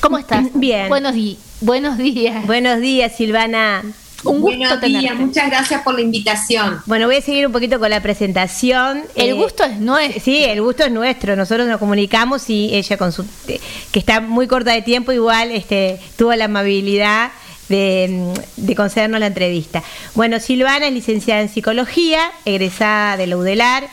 [0.00, 0.46] ¿Cómo estás?
[0.54, 0.88] Bien.
[0.88, 2.46] Buenos, di- buenos días.
[2.46, 3.82] Buenos días, Silvana.
[4.24, 5.24] Un gusto Buenos días, tenerte.
[5.24, 6.80] muchas gracias por la invitación.
[6.86, 9.02] Bueno, voy a seguir un poquito con la presentación.
[9.16, 10.20] El gusto es nuestro.
[10.22, 11.34] Sí, el gusto es nuestro.
[11.34, 13.60] Nosotros nos comunicamos y ella con su eh,
[13.90, 17.32] que está muy corta de tiempo igual este tuvo la amabilidad
[17.72, 19.82] de, de concedernos la entrevista.
[20.14, 23.88] Bueno, Silvana es licenciada en psicología, egresada de la UDELAR,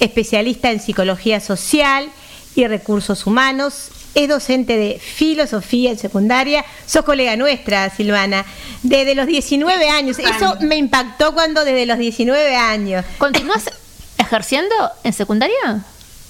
[0.00, 2.10] especialista en psicología social
[2.54, 3.90] y recursos humanos.
[4.14, 6.64] Es docente de filosofía en secundaria.
[6.84, 8.44] Sos colega nuestra, Silvana.
[8.82, 10.18] Desde los 19 años.
[10.18, 13.04] Eso me impactó cuando desde los 19 años.
[13.18, 13.70] ¿Continúas
[14.18, 14.74] ejerciendo
[15.04, 15.84] en secundaria?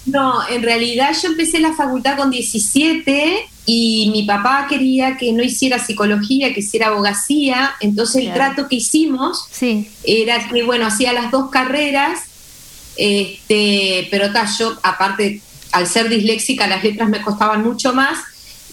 [0.05, 3.35] No, en realidad yo empecé la facultad con 17
[3.67, 8.77] y mi papá quería que no hiciera psicología, que hiciera abogacía, entonces el trato que
[8.77, 9.45] hicimos
[10.03, 12.21] era que, bueno, hacía las dos carreras,
[12.97, 15.41] este, pero ta, yo aparte,
[15.71, 18.19] al ser disléxica, las letras me costaban mucho más.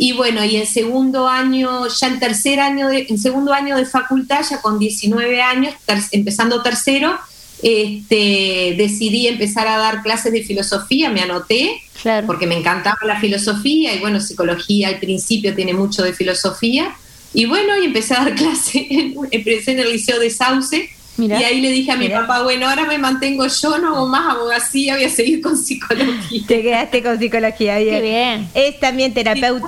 [0.00, 3.84] Y bueno, y en segundo año, ya en tercer año de, en segundo año de
[3.84, 7.18] facultad, ya con 19 años, ter- empezando tercero,
[7.62, 11.80] este, decidí empezar a dar clases de filosofía, me anoté,
[12.26, 16.94] porque me encantaba la filosofía y bueno, psicología al principio tiene mucho de filosofía.
[17.34, 18.86] Y bueno, y empecé a dar clases,
[19.30, 20.90] empecé en el Liceo de Sauce.
[21.18, 24.36] Y ahí le dije a mi papá, bueno, ahora me mantengo yo, no hago más
[24.36, 26.42] abogacía, voy a seguir con psicología.
[26.46, 27.94] Te quedaste con psicología, bien.
[27.94, 28.48] Qué bien.
[28.54, 29.66] Es también terapeuta.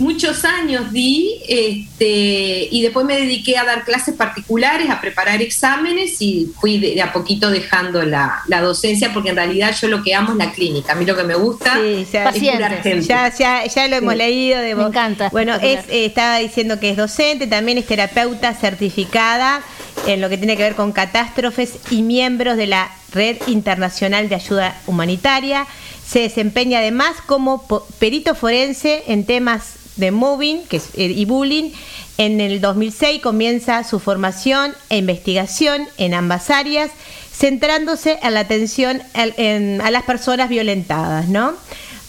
[0.00, 6.20] Muchos años di, este, y después me dediqué a dar clases particulares, a preparar exámenes
[6.20, 10.02] y fui de, de a poquito dejando la, la docencia porque en realidad yo lo
[10.02, 10.92] que amo es la clínica.
[10.92, 13.06] A mí lo que me gusta Sí, ya, es curar gente.
[13.06, 14.18] ya, ya, ya lo hemos Sí.
[14.18, 14.58] leído.
[14.60, 14.88] De Me vos.
[14.88, 19.62] encanta, Bueno, es, eh, estaba diciendo que es docente, también es terapeuta certificada
[20.06, 24.34] en lo que tiene que ver con catástrofes y miembros de la Red Internacional de
[24.36, 25.66] Ayuda Humanitaria.
[26.06, 27.66] Se desempeña además como
[27.98, 31.70] perito forense en temas de moving que es- eh, y bullying.
[32.18, 36.90] En el 2006 comienza su formación e investigación en ambas áreas,
[37.32, 41.54] centrándose en la atención a las personas violentadas, ¿no?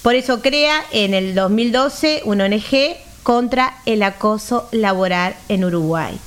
[0.01, 6.17] Por eso crea en el 2012 una ONG contra el acoso laboral en Uruguay.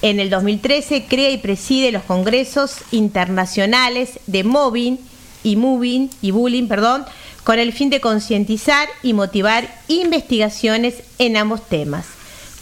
[0.00, 4.98] En el 2013 crea y preside los congresos internacionales de mobbing
[5.42, 7.04] y moving y bullying, perdón,
[7.46, 12.04] con el fin de concientizar y motivar investigaciones en ambos temas,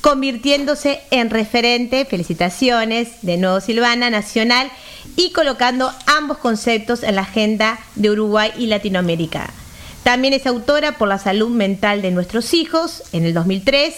[0.02, 4.70] convirtiéndose en referente, felicitaciones de nuevo Silvana, nacional
[5.16, 9.54] y colocando ambos conceptos en la agenda de Uruguay y Latinoamérica.
[10.02, 13.94] También es autora por la salud mental de nuestros hijos en el 2003,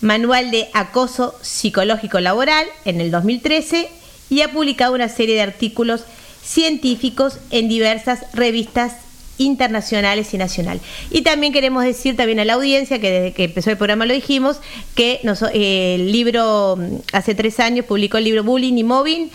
[0.00, 3.88] Manual de Acoso Psicológico Laboral en el 2013
[4.30, 6.04] y ha publicado una serie de artículos
[6.40, 8.92] científicos en diversas revistas
[9.38, 10.80] internacionales y nacional.
[11.10, 14.14] Y también queremos decir también a la audiencia que desde que empezó el programa lo
[14.14, 14.58] dijimos,
[14.94, 19.30] que nos- eh, el libro, mm, hace tres años publicó el libro Bullying y Mobbing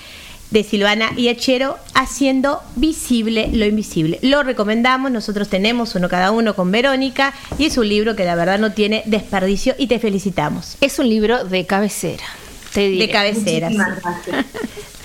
[0.51, 4.17] de Silvana y Achero, haciendo visible lo invisible.
[4.23, 8.33] Lo recomendamos, nosotros tenemos uno cada uno con Verónica y es un libro que la
[8.33, 10.77] verdad no tiene desperdicio y te felicitamos.
[10.81, 12.23] Es un libro de cabecera.
[12.73, 13.05] Te diré.
[13.07, 13.69] De cabecera.
[13.69, 14.01] Muchísimas sí.
[14.31, 14.45] gracias.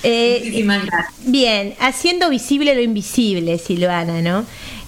[0.02, 1.14] Eh, Muchísimas gracias.
[1.26, 4.44] Bien, haciendo visible lo invisible, Silvana, ¿no?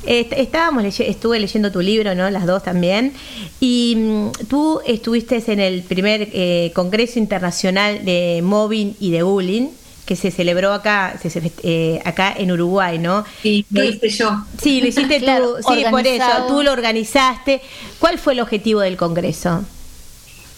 [0.07, 2.31] Est- estábamos leye- estuve leyendo tu libro, ¿no?
[2.31, 3.13] Las dos también.
[3.61, 9.69] Y mm, tú estuviste en el primer eh, Congreso Internacional de Mobbing y de Bullying
[10.07, 13.25] que se celebró acá, se- eh, acá en Uruguay, ¿no?
[13.43, 14.45] Sí, lo hice yo.
[14.63, 17.61] Sí, lo hiciste Claro, tú, sí, por eso, tú lo organizaste.
[17.99, 19.65] ¿Cuál fue el objetivo del Congreso?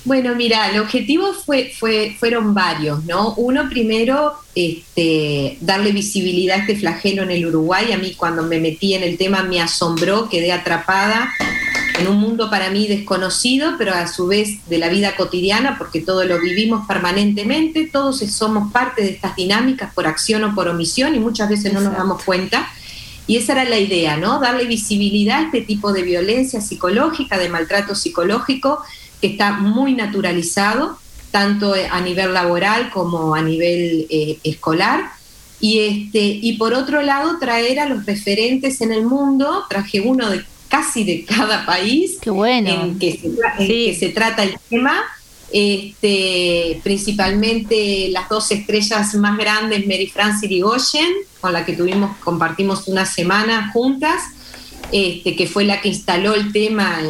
[0.04, 3.34] Bueno, mira, el objetivo fue, fue, fueron varios, ¿no?
[3.34, 7.92] Uno primero, este, darle visibilidad a este flagelo en el Uruguay.
[7.92, 11.30] A mí cuando me metí en el tema me asombró, quedé atrapada
[11.98, 16.00] en un mundo para mí desconocido, pero a su vez de la vida cotidiana, porque
[16.00, 21.14] todo lo vivimos permanentemente, todos somos parte de estas dinámicas por acción o por omisión
[21.16, 22.68] y muchas veces no nos damos cuenta.
[23.26, 24.40] Y esa era la idea, ¿no?
[24.40, 28.82] Darle visibilidad a este tipo de violencia psicológica, de maltrato psicológico,
[29.20, 30.98] que está muy naturalizado,
[31.30, 35.12] tanto a nivel laboral como a nivel eh, escolar.
[35.60, 40.30] Y, este, y por otro lado, traer a los referentes en el mundo, traje uno
[40.30, 45.02] de casi de cada país en, que se, trata el tema.
[45.50, 51.10] Este, principalmente las dos estrellas más grandes, Mary Frances Irigoyen,
[51.40, 54.20] con la que tuvimos, compartimos una semana juntas,
[54.92, 57.00] este, que fue la que instaló el tema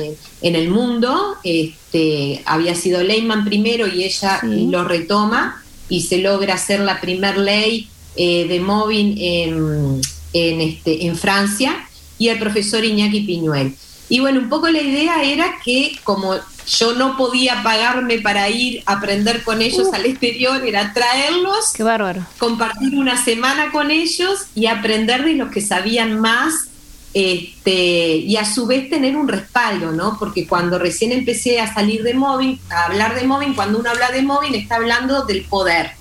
[0.42, 1.36] en, el mundo.
[1.44, 7.38] Este, había sido Leyman primero y ella lo retoma y se logra hacer la primer
[7.38, 10.00] ley eh, de mobbing en,
[10.32, 13.74] en, este, en Francia y el profesor Iñaki Piñuel.
[14.08, 16.34] Y bueno, un poco la idea era que como
[16.66, 21.82] yo no podía pagarme para ir a aprender con ellos al exterior, era traerlos, Qué
[21.82, 22.26] bárbaro.
[22.38, 26.67] compartir una semana con ellos y aprender de los que sabían más
[27.14, 30.16] este, y a su vez tener un respaldo, ¿no?
[30.18, 34.10] Porque cuando recién empecé a salir de móvil, a hablar de móvil, cuando uno habla
[34.10, 35.92] de móvil está hablando del poder,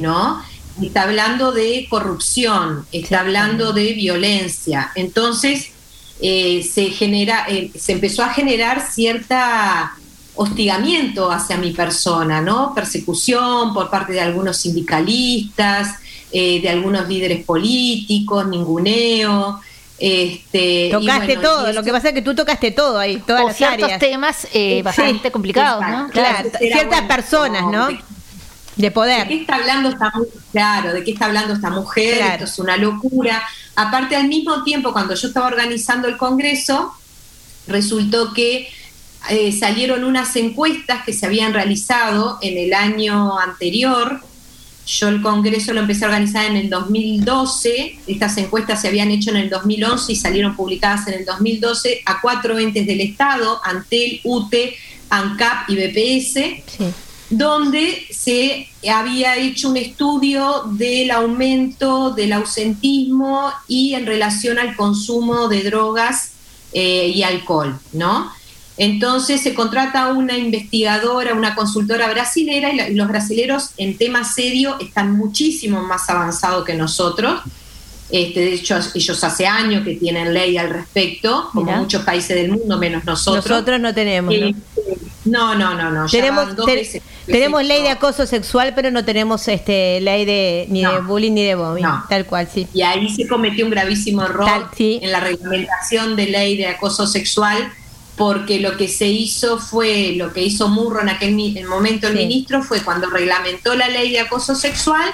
[0.00, 0.42] ¿no?
[0.80, 4.90] está hablando de corrupción, está hablando de violencia.
[4.94, 5.70] Entonces,
[6.20, 9.92] eh, se, genera, eh, se empezó a generar cierta
[10.34, 12.74] hostigamiento hacia mi persona, ¿no?
[12.74, 15.96] Persecución por parte de algunos sindicalistas,
[16.32, 19.60] eh, de algunos líderes políticos, ninguneo.
[20.04, 23.98] Este, tocaste todo, lo que pasa es que tú tocaste todo ahí, todas las ciertos
[24.00, 24.48] temas
[24.82, 26.08] bastante complicados, ¿no?
[26.10, 27.88] Claro, ciertas personas, ¿no?
[28.74, 29.28] De poder.
[29.28, 30.42] ¿De qué está hablando esta mujer?
[30.50, 32.22] Claro, ¿de qué está hablando esta mujer?
[32.32, 33.42] Esto es una locura.
[33.76, 36.94] Aparte, al mismo tiempo, cuando yo estaba organizando el Congreso,
[37.66, 38.70] resultó que
[39.28, 44.20] eh, salieron unas encuestas que se habían realizado en el año anterior.
[44.86, 49.30] Yo el Congreso lo empecé a organizar en el 2012, estas encuestas se habían hecho
[49.30, 54.20] en el 2011 y salieron publicadas en el 2012 a cuatro entes del Estado, Antel,
[54.24, 54.76] UTE,
[55.08, 56.32] ANCAP y BPS.
[56.66, 56.84] Sí
[57.32, 65.48] donde se había hecho un estudio del aumento del ausentismo y en relación al consumo
[65.48, 66.32] de drogas
[66.74, 68.30] eh, y alcohol, ¿no?
[68.76, 75.12] Entonces se contrata una investigadora, una consultora brasilera y, los brasileros en tema serio están
[75.16, 77.42] muchísimo más avanzados que nosotros.
[78.10, 82.50] Este, de hecho, ellos hace años que tienen ley al respecto, como muchos países del
[82.50, 83.46] mundo, menos nosotros.
[83.46, 84.34] Nosotros no tenemos.
[84.34, 84.46] ¿no?
[84.48, 86.06] Este, no, no, no, no.
[86.06, 86.48] Tenemos,
[87.26, 91.44] tenemos ley de acoso sexual, pero no tenemos este ley de ni de bullying ni
[91.44, 92.66] de mobbing, tal cual, sí.
[92.74, 94.48] Y ahí se cometió un gravísimo error
[94.78, 97.72] en la reglamentación de ley de acoso sexual,
[98.22, 101.34] porque lo que se hizo fue, lo que hizo Murro en aquel
[101.66, 105.10] momento el ministro fue cuando reglamentó la ley de acoso sexual,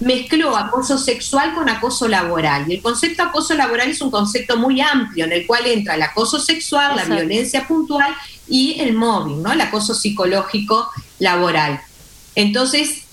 [0.00, 2.70] mezcló acoso sexual con acoso laboral.
[2.70, 6.02] Y el concepto acoso laboral es un concepto muy amplio, en el cual entra el
[6.02, 8.14] acoso sexual, la violencia puntual
[8.46, 9.52] y el móvil, ¿no?
[9.52, 11.80] El acoso psicológico laboral.
[12.34, 13.04] Entonces,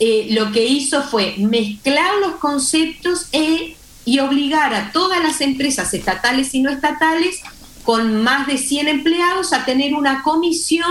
[0.00, 3.74] eh, lo que hizo fue mezclar los conceptos e,
[4.04, 7.40] y obligar a todas las empresas estatales y no estatales
[7.84, 10.90] con más de 100 empleados a tener una comisión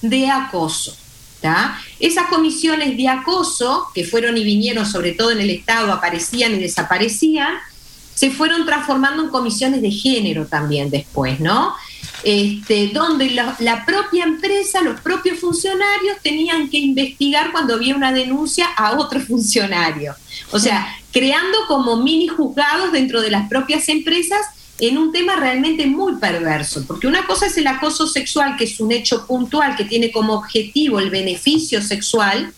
[0.00, 0.96] de acoso.
[1.98, 6.58] Esas comisiones de acoso, que fueron y vinieron sobre todo en el Estado, aparecían y
[6.58, 7.54] desaparecían,
[8.14, 11.74] se fueron transformando en comisiones de género también después, ¿no?
[12.22, 18.66] Este, donde la, propia empresa, los propios funcionarios tenían que investigar cuando había una denuncia
[18.76, 20.14] a otro funcionario.
[20.52, 24.46] O sea, creando como mini juzgados dentro de las propias empresas
[24.88, 28.80] en un tema realmente muy perverso, porque una cosa es el acoso sexual, que es
[28.80, 32.52] un hecho puntual que tiene como objetivo el beneficio sexual,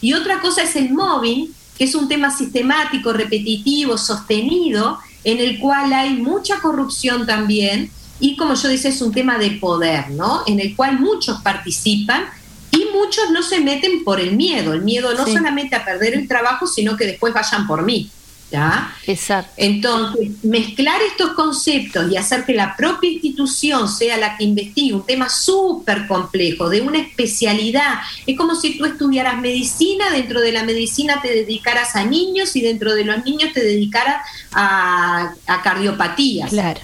[0.00, 5.58] y otra cosa es el mobbing, que es un tema sistemático, repetitivo, sostenido, en el
[5.58, 10.44] cual hay mucha corrupción también, y como yo decía, es un tema de poder, ¿no?
[10.46, 12.26] En el cual muchos participan
[12.70, 16.28] y muchos no se meten por el miedo, el miedo no solamente a perder el
[16.28, 18.10] trabajo, sino que después vayan por mí.
[18.50, 18.94] ¿Ya?
[19.06, 19.52] Exacto.
[19.56, 25.04] Entonces, mezclar estos conceptos y hacer que la propia institución sea la que investigue un
[25.04, 27.94] tema súper complejo, de una especialidad,
[28.24, 32.60] es como si tú estudiaras medicina, dentro de la medicina te dedicaras a niños y
[32.60, 34.22] dentro de los niños te dedicaras
[34.52, 36.50] a, a cardiopatías.
[36.50, 36.80] Claro.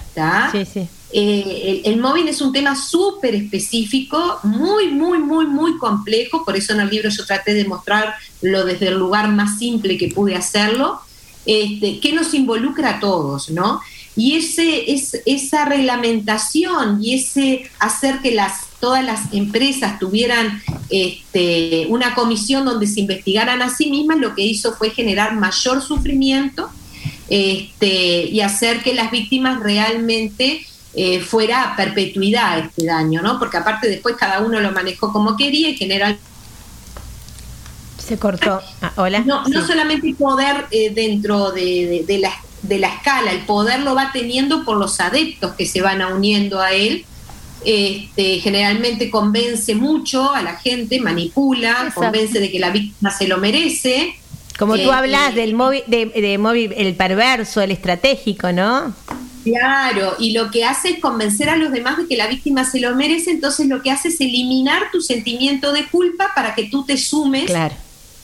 [0.51, 0.87] Sí, sí.
[1.15, 6.73] Eh, el, móvil es un tema súper específico, muy, muy, muy, muy complejo, por eso
[6.73, 10.99] en el libro yo traté de mostrarlo desde el lugar más simple que pude hacerlo,
[11.45, 13.81] este, que nos involucra a todos, ¿no?
[14.15, 21.87] Y ese, es, esa reglamentación y ese hacer que las, todas las empresas tuvieran este,
[21.89, 26.69] una comisión donde se investigaran a sí mismas, lo que hizo fue generar mayor sufrimiento
[27.29, 30.65] este, y hacer que las víctimas realmente
[30.95, 33.39] eh, fuera a perpetuidad este daño, ¿no?
[33.39, 36.19] Porque aparte después cada uno lo manejó como quería y general
[38.05, 38.61] se cortó.
[38.81, 39.19] Ah, hola.
[39.21, 42.31] No, no solamente poder eh, dentro de, de, la,
[42.61, 46.59] de la escala, el poder lo va teniendo por los adeptos que se van uniendo
[46.61, 47.05] a él.
[47.65, 53.37] Este, generalmente convence mucho a la gente, manipula, convence de que la víctima se lo
[53.37, 54.15] merece.
[54.59, 58.93] Como tú Eh, hablas y- del móvil, de, de móvil, el perverso, el estratégico, ¿no?
[59.45, 62.79] Claro, y lo que hace es convencer a los demás de que la víctima se
[62.79, 66.85] lo merece, entonces lo que hace es eliminar tu sentimiento de culpa para que tú
[66.85, 67.45] te sumes.
[67.45, 67.75] Claro.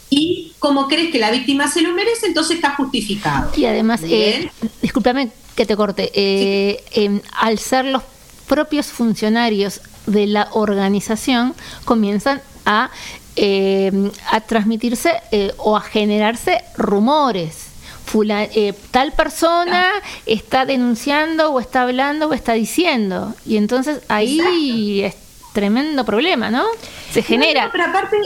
[0.09, 3.51] Y como crees que la víctima se lo merece, entonces está justificado.
[3.55, 4.49] Y además, eh,
[4.81, 8.01] discúlpame que te corte, eh, em, al ser los
[8.47, 11.53] propios funcionarios de la organización,
[11.85, 12.89] comienzan a,
[13.35, 17.67] em, a transmitirse eh, o a generarse rumores.
[18.05, 19.91] Fula- eh, tal persona
[20.25, 23.35] está denunciando o está hablando o está diciendo.
[23.45, 25.15] Y entonces ahí es
[25.53, 26.65] tremendo problema, ¿no?
[27.13, 27.65] Se genera.
[27.65, 28.17] No, pero aparte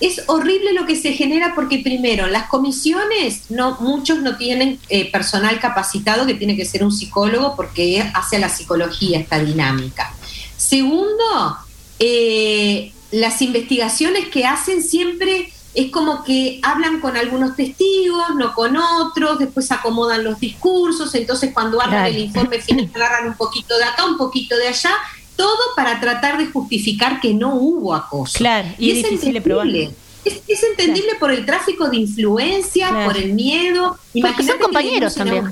[0.00, 5.10] es horrible lo que se genera porque primero, las comisiones, no, muchos no tienen eh,
[5.10, 10.14] personal capacitado que tiene que ser un psicólogo porque hace a la psicología esta dinámica.
[10.56, 11.58] Segundo,
[11.98, 18.76] eh, las investigaciones que hacen siempre es como que hablan con algunos testigos, no con
[18.76, 23.84] otros, después acomodan los discursos, entonces cuando hablan el informe final agarran un poquito de
[23.84, 24.90] acá, un poquito de allá,
[25.38, 28.36] todo para tratar de justificar que no hubo acoso.
[28.36, 29.06] Claro, y es
[29.40, 29.66] probar.
[29.68, 29.90] entendible.
[30.24, 33.06] Es, es entendible por el tráfico de influencia, Claro.
[33.06, 33.96] por el miedo.
[34.20, 35.44] Porque son compañeros también.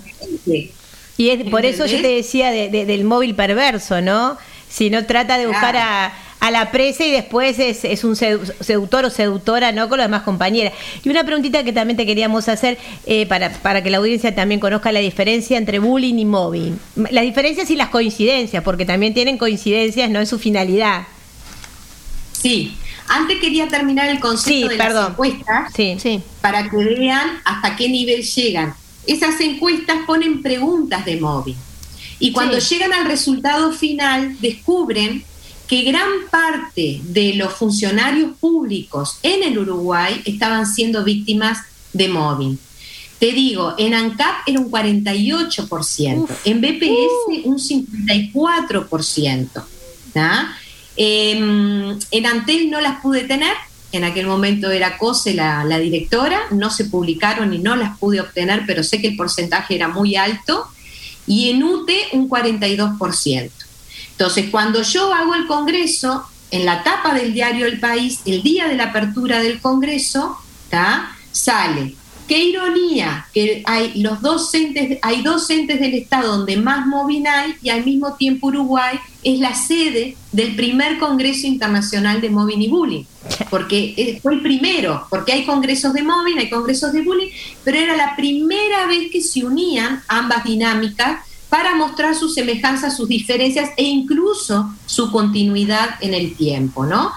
[1.16, 4.36] Y es, por eso yo te decía de- de- del móvil perverso, ¿no?
[4.68, 8.52] Si no trata de buscar a, a la presa y después es, es un sedu-
[8.60, 9.88] seductor o seductora, ¿no?
[9.88, 10.72] Con las demás compañeras.
[11.02, 14.60] Y una preguntita que también te queríamos hacer eh, para, para que la audiencia también
[14.60, 16.78] conozca la diferencia entre bullying y mobbing.
[17.10, 20.20] Las diferencias y las coincidencias, porque también tienen coincidencias, ¿no?
[20.20, 21.04] En su finalidad.
[22.32, 22.76] Sí.
[23.08, 25.02] Antes quería terminar el concepto Sí, de perdón.
[25.02, 26.20] las encuestas Sí.
[26.40, 28.74] para que vean hasta qué nivel llegan.
[29.06, 31.56] Esas encuestas ponen preguntas de móvil.
[32.18, 32.74] Y cuando Sí.
[32.74, 35.24] llegan al resultado final, descubren
[35.68, 41.58] que gran parte de los funcionarios públicos en el Uruguay estaban siendo víctimas
[41.92, 42.58] de móvil.
[43.18, 49.64] Te digo, en ANCAP era un 48%, en BPS un 54%.
[50.12, 50.56] ¿tá?
[50.96, 53.54] Em, en Antel no las pude tener,
[53.92, 58.20] en aquel momento era COSE la, la directora, no se publicaron y no las pude
[58.20, 60.66] obtener, pero sé que el porcentaje era muy alto,
[61.26, 63.50] y en UTE un 42%.
[64.18, 68.66] Entonces, cuando yo hago el Congreso, en la tapa del diario El País, el día
[68.66, 70.38] de la apertura del Congreso,
[71.32, 71.94] sale.
[72.26, 77.70] Qué ironía que hay los docentes, hay docentes del Estado donde más móvil hay y
[77.70, 83.04] al mismo tiempo Uruguay es la sede del primer Congreso Internacional de Móvil y Bullying.
[83.48, 87.30] Porque eh, fue el primero, porque hay congresos de móvil, hay congresos de bullying,
[87.62, 93.08] pero era la primera vez que se unían ambas dinámicas para mostrar sus semejanzas, sus
[93.08, 97.12] diferencias e incluso su continuidad en el tiempo, ¿no?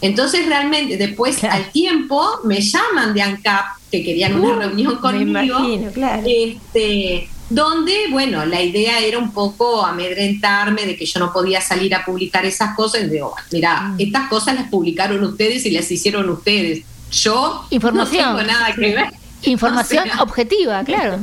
[0.00, 5.00] Entonces realmente después al tiempo me llaman de ANCAP que querían una Uh, reunión me
[5.00, 6.22] conmigo, imagino, claro.
[6.26, 11.94] este, donde, bueno, la idea era un poco amedrentarme de que yo no podía salir
[11.94, 13.02] a publicar esas cosas.
[13.04, 13.96] Y digo, mira, Mm.
[14.00, 16.84] estas cosas las publicaron ustedes y las hicieron ustedes.
[17.10, 18.32] Yo Información.
[18.32, 19.06] no tengo nada que ver.
[19.44, 21.18] Información O sea, objetiva, claro.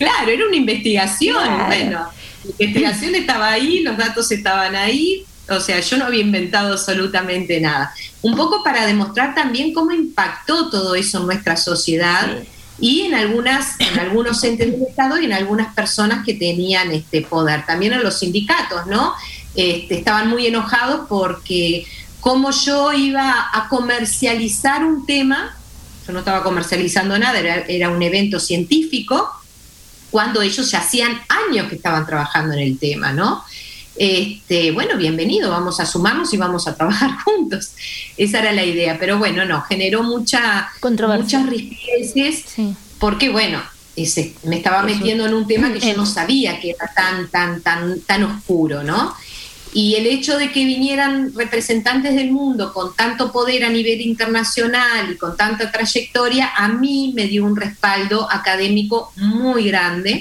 [0.00, 1.44] Claro, era una investigación.
[1.44, 1.66] Claro.
[1.66, 2.08] Bueno,
[2.42, 5.26] la investigación estaba ahí, los datos estaban ahí.
[5.50, 7.92] O sea, yo no había inventado absolutamente nada.
[8.22, 12.38] Un poco para demostrar también cómo impactó todo eso en nuestra sociedad
[12.78, 17.20] y en algunas, en algunos entes del Estado y en algunas personas que tenían este
[17.20, 17.66] poder.
[17.66, 19.12] También en los sindicatos, ¿no?
[19.54, 21.84] Este, estaban muy enojados porque
[22.20, 25.58] como yo iba a comercializar un tema,
[26.06, 29.30] yo no estaba comercializando nada, era, era un evento científico,
[30.10, 33.44] cuando ellos ya hacían años que estaban trabajando en el tema, ¿no?
[33.96, 37.72] Este, bueno, bienvenido, vamos a sumarnos y vamos a trabajar juntos.
[38.16, 42.44] Esa era la idea, pero bueno, no, generó mucha, muchas rispideces,
[42.98, 43.60] porque bueno,
[43.96, 47.60] ese, me estaba metiendo en un tema que yo no sabía que era tan, tan,
[47.60, 49.14] tan, tan oscuro, ¿no?
[49.72, 55.12] Y el hecho de que vinieran representantes del mundo con tanto poder a nivel internacional
[55.12, 60.20] y con tanta trayectoria, a mí me dio un respaldo académico muy grande.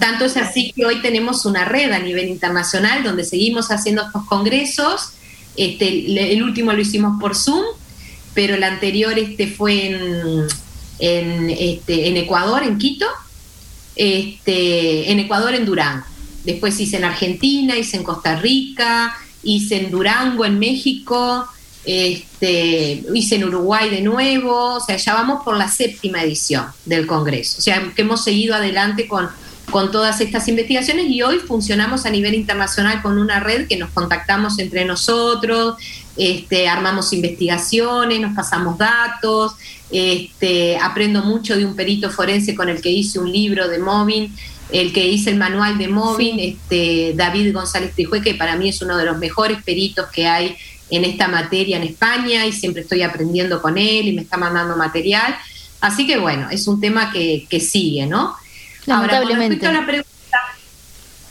[0.00, 4.24] Tanto es así que hoy tenemos una red a nivel internacional donde seguimos haciendo estos
[4.24, 5.12] congresos.
[5.56, 7.64] Este, el último lo hicimos por Zoom,
[8.32, 10.46] pero el anterior este, fue en,
[10.98, 13.06] en, este, en Ecuador, en Quito,
[13.96, 16.06] este, en Ecuador, en Durango.
[16.48, 21.46] Después hice en Argentina, hice en Costa Rica, hice en Durango, en México,
[21.84, 27.06] este, hice en Uruguay de nuevo, o sea, ya vamos por la séptima edición del
[27.06, 29.28] Congreso, o sea, que hemos seguido adelante con,
[29.70, 33.90] con todas estas investigaciones y hoy funcionamos a nivel internacional con una red que nos
[33.90, 35.76] contactamos entre nosotros,
[36.16, 39.52] este, armamos investigaciones, nos pasamos datos,
[39.90, 44.32] este, aprendo mucho de un perito forense con el que hice un libro de móvil
[44.70, 48.82] el que hice el manual de móvil, este, David González Trijue, que para mí es
[48.82, 50.56] uno de los mejores peritos que hay
[50.90, 54.76] en esta materia en España y siempre estoy aprendiendo con él y me está mandando
[54.76, 55.36] material.
[55.80, 58.36] Así que bueno, es un tema que, sigue, ¿no?
[58.88, 60.38] Ahora, con respecto a la pregunta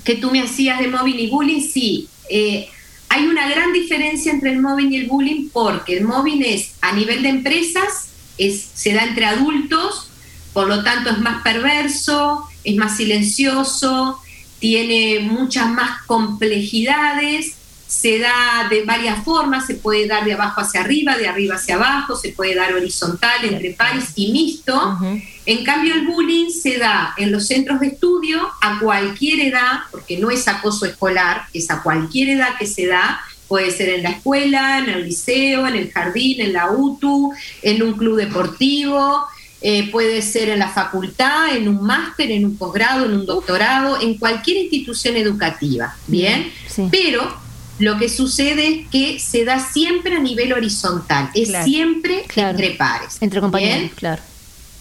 [0.03, 2.69] que tú me hacías de móvil y bullying, sí, eh,
[3.09, 6.93] hay una gran diferencia entre el móvil y el bullying porque el móvil es a
[6.93, 10.09] nivel de empresas, es, se da entre adultos,
[10.53, 14.19] por lo tanto es más perverso, es más silencioso,
[14.59, 17.53] tiene muchas más complejidades,
[17.87, 21.75] se da de varias formas, se puede dar de abajo hacia arriba, de arriba hacia
[21.75, 24.99] abajo, se puede dar horizontal, entre pares y mixto.
[25.45, 30.17] En cambio, el bullying se da en los centros de estudio a cualquier edad, porque
[30.17, 34.09] no es acoso escolar, es a cualquier edad que se da, puede ser en la
[34.09, 39.25] escuela, en el liceo, en el jardín, en la UTU, en un club deportivo,
[39.61, 43.99] eh, puede ser en la facultad, en un máster, en un posgrado, en un doctorado,
[43.99, 46.51] en cualquier institución educativa, ¿bien?
[46.91, 47.35] Pero
[47.79, 53.17] lo que sucede es que se da siempre a nivel horizontal, es siempre entre pares.
[53.19, 54.21] Entre compañeros, claro.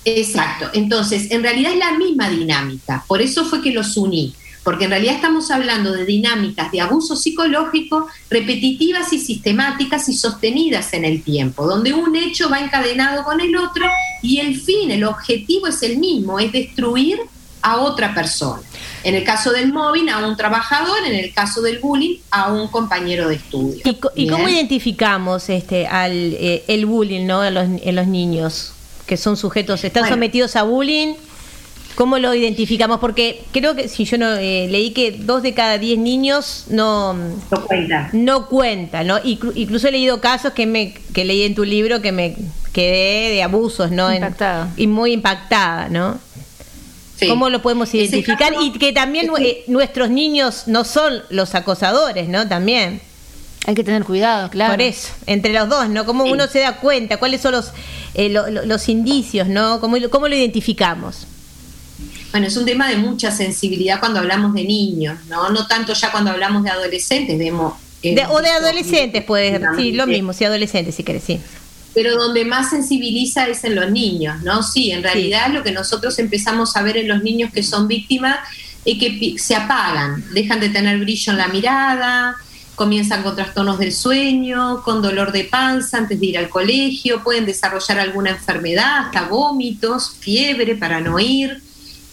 [0.05, 4.35] Exacto, entonces en realidad es la misma dinámica, por eso fue que los uní
[4.67, 10.93] porque en realidad estamos hablando de dinámicas de abuso psicológico repetitivas y sistemáticas y sostenidas
[10.93, 13.87] en el tiempo, donde un hecho va encadenado con el otro
[14.23, 17.21] y el fin, el objetivo es el mismo, es destruir
[17.63, 18.61] a otra persona.
[19.05, 22.67] En el caso del móvil, a un trabajador, en el caso del bullying, a un
[22.67, 23.81] compañero de estudio.
[24.17, 27.45] ¿Y, cómo identificamos este al eh, el bullying ¿no?
[27.45, 28.73] en, los, niños
[29.07, 31.15] que son sujetos, están sometidos a bullying?
[31.97, 33.01] ¿Cómo lo identificamos?
[33.01, 37.15] Porque creo que si yo no eh, leí que dos de cada diez niños no,
[37.15, 38.11] no cuenta.
[38.13, 39.19] No cuenta, ¿no?
[39.25, 42.37] Incluso he leído casos que me que leí en tu libro que me
[42.75, 44.13] quedé de abusos, ¿no?
[44.13, 44.69] Impactada.
[44.77, 46.19] y muy impactada, ¿no?
[47.27, 48.53] ¿Cómo lo podemos identificar?
[48.61, 52.47] y que también eh, nuestros niños no son los acosadores, ¿no?
[52.47, 53.01] También.
[53.67, 54.75] Hay que tener cuidado, claro.
[54.75, 56.05] Por eso, entre los dos, ¿no?
[56.05, 57.17] ¿Cómo uno se da cuenta?
[57.17, 57.73] ¿Cuáles son los,
[58.13, 59.81] eh, los indicios, ¿no?
[59.81, 61.27] ¿Cómo, ¿Cómo lo identificamos?
[62.31, 65.49] Bueno, es un tema de mucha sensibilidad cuando hablamos de niños, ¿no?
[65.51, 67.75] No tanto ya cuando hablamos de adolescentes, vemos...
[68.31, 71.41] o de adolescentes, puedes sí, lo mismo, sí, adolescentes, si querés, sí.
[71.95, 74.63] Pero donde más sensibiliza es en los niños, ¿no?
[74.63, 78.39] Sí, en realidad lo que nosotros empezamos a ver en los niños que son víctimas
[78.85, 82.37] es que se apagan, dejan de tener brillo en la mirada,
[82.77, 87.47] comienzan con trastornos del sueño, con dolor de panza antes de ir al colegio, pueden
[87.47, 91.63] desarrollar alguna enfermedad, hasta vómitos, fiebre para no ir.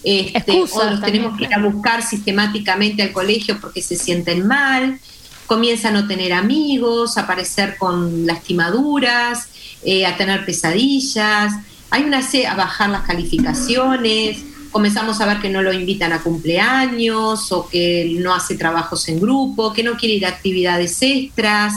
[0.04, 5.00] Este, o los tenemos que ir a buscar sistemáticamente al colegio porque se sienten mal,
[5.48, 9.48] comienzan a no tener amigos, a aparecer con lastimaduras,
[9.84, 11.54] eh, a tener pesadillas,
[11.90, 17.52] hay una a bajar las calificaciones, comenzamos a ver que no lo invitan a cumpleaños
[17.52, 21.74] o que no hace trabajos en grupo, que no quiere ir a actividades extras.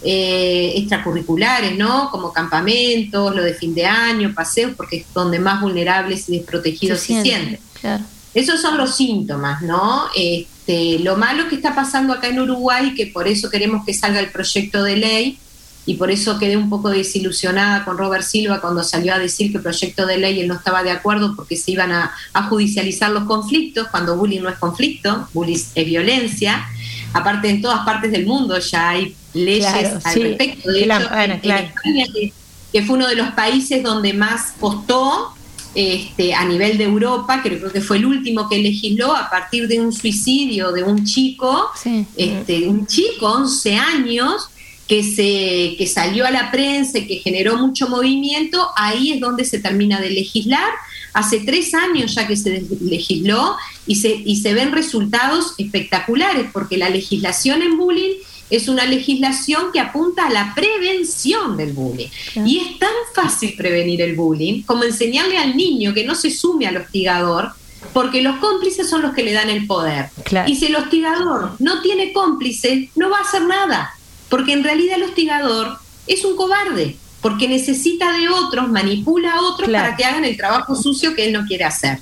[0.00, 2.08] Eh, extracurriculares, ¿no?
[2.12, 7.00] Como campamentos, lo de fin de año, paseos, porque es donde más vulnerables y desprotegidos
[7.00, 7.58] se, sienten.
[8.34, 10.04] Esos son los síntomas, ¿no?
[10.14, 14.20] Este, lo malo que está pasando acá en Uruguay, que por eso queremos que salga
[14.20, 15.38] el proyecto de ley,
[15.88, 19.56] y por eso quedé un poco desilusionada con Robert Silva cuando salió a decir que
[19.56, 22.12] el proyecto de ley él no estaba de acuerdo porque se iban a,
[22.50, 26.68] judicializar los conflictos, cuando bullying no es conflicto, bullying es violencia.
[27.14, 29.66] Aparte, en todas partes del mundo ya hay leyes
[30.04, 30.70] al respecto.
[30.70, 32.32] De
[32.70, 35.34] que, fue uno de los países donde más costó
[35.78, 39.78] este, a nivel de Europa, creo que fue el último que legisló a partir de
[39.78, 41.70] un suicidio de un chico,
[42.16, 44.50] este, un chico, 11 años,
[44.88, 49.44] que, se, que salió a la prensa y que generó mucho movimiento, ahí es donde
[49.44, 50.68] se termina de legislar.
[51.12, 53.56] hace tres años ya que se legisló
[53.86, 58.14] y se, y se ven resultados espectaculares, porque la legislación en bullying
[58.50, 62.08] es una legislación que apunta a la prevención del bullying.
[62.44, 66.66] Y es tan fácil prevenir el bullying como enseñarle al niño que no se sume
[66.66, 67.52] al hostigador,
[67.92, 70.06] porque los cómplices son los que le dan el poder.
[70.46, 73.94] Y si el hostigador no tiene cómplices, no va a hacer nada,
[74.28, 79.70] porque en realidad el hostigador es un cobarde, porque necesita de otros, manipula a otros
[79.70, 81.98] para que hagan el trabajo sucio que él no quiere hacer.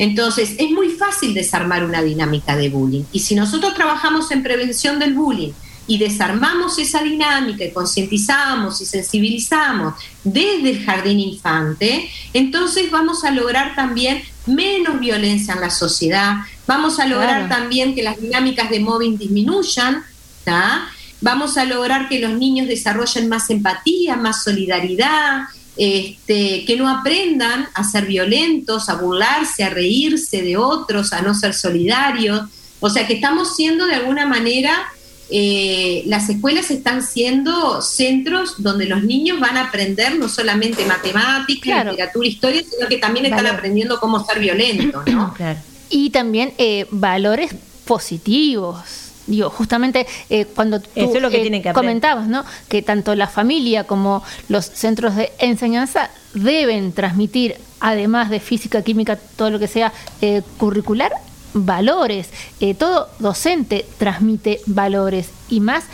[0.00, 3.04] Entonces, es muy fácil desarmar una dinámica de bullying.
[3.12, 5.52] Y si nosotros trabajamos en prevención del bullying
[5.86, 9.92] y desarmamos esa dinámica y concientizamos y sensibilizamos
[10.24, 16.36] desde el jardín infante, entonces vamos a lograr también menos violencia en la sociedad,
[16.66, 20.02] vamos a lograr también que las dinámicas de mobbing disminuyan,
[21.20, 25.42] vamos a lograr que los niños desarrollen más empatía, más solidaridad,
[25.76, 31.34] este, que no aprendan a ser violentos, a burlarse, a reírse de otros, a no
[31.34, 32.42] ser solidarios.
[32.80, 34.72] O sea que estamos siendo de alguna manera,
[35.30, 41.84] eh, las escuelas están siendo centros donde los niños van a aprender no solamente matemáticas,
[41.84, 45.34] literatura, historia, sino que también están aprendiendo cómo ser violentos, ¿no?
[45.92, 47.52] Y también eh, valores
[47.84, 52.44] positivos Digo, justamente eh, cuando tú eh, comentabas, ¿no?
[52.68, 59.16] Que tanto la familia como los centros de enseñanza deben transmitir, además de física, química,
[59.36, 61.12] todo lo que sea eh, curricular,
[61.54, 62.30] valores.
[62.78, 65.84] todo docente transmite valores y más,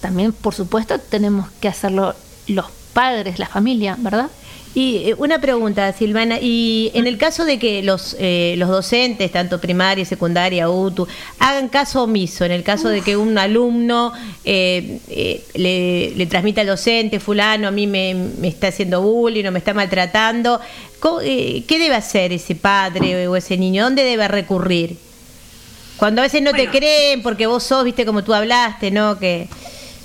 [0.00, 2.14] también, por supuesto, tenemos que hacerlo
[2.46, 4.30] los padres, la familia, ¿verdad?
[4.76, 9.32] Y eh, una pregunta, Silvana, y en el caso de que los, eh, los docentes,
[9.32, 11.08] tanto primaria, secundaria, UTU,
[11.38, 14.12] hagan caso omiso, en el caso de que un alumno
[14.44, 15.00] eh,
[15.54, 19.72] le, le, transmita al docente, fulano, a mí me, está haciendo bullying o me está
[19.72, 20.60] maltratando,
[21.00, 23.84] ¿qué debe hacer ese padre o ese niño?
[23.84, 24.98] ¿Dónde debe recurrir?
[25.96, 29.18] Cuando a veces no te creen porque vos sos, viste, como tú hablaste, ¿no?
[29.18, 29.48] Que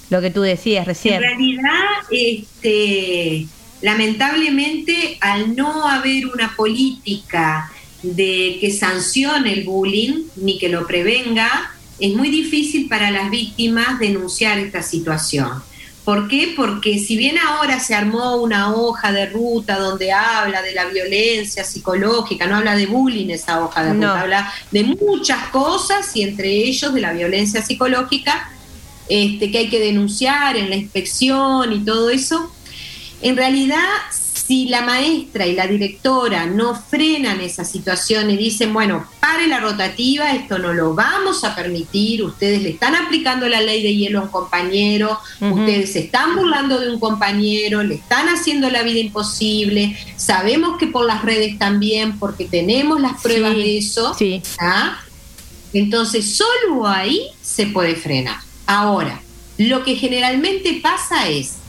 [0.10, 1.16] lo que tú decías recién.
[1.16, 1.74] En realidad,
[2.10, 3.48] este
[3.82, 7.72] Lamentablemente, al no haber una política
[8.04, 14.00] de que sancione el bullying ni que lo prevenga, es muy difícil para las víctimas
[14.00, 15.64] denunciar esta situación.
[16.04, 16.54] ¿Por qué?
[16.56, 21.64] Porque si bien ahora se armó una hoja de ruta donde habla de la violencia
[21.64, 26.50] psicológica, no habla de bullying esa hoja de ruta, habla de muchas cosas y entre
[26.50, 28.50] ellos de la violencia psicológica,
[29.10, 32.52] este, que hay que denunciar en la inspección y todo eso,
[33.22, 39.06] en realidad, si la maestra y la directora no frenan esa situación y dicen, bueno,
[39.20, 43.84] pare la rotativa, esto no lo vamos a permitir, ustedes le están aplicando la ley
[43.84, 48.70] de hielo a un compañero, ustedes se están burlando de un compañero, le están haciendo
[48.70, 54.16] la vida imposible, sabemos que por las redes también, porque tenemos las pruebas de eso,
[54.60, 55.00] ¿ah?
[55.74, 58.40] entonces solo ahí se puede frenar.
[58.66, 59.22] Ahora,
[59.58, 61.61] lo que generalmente pasa es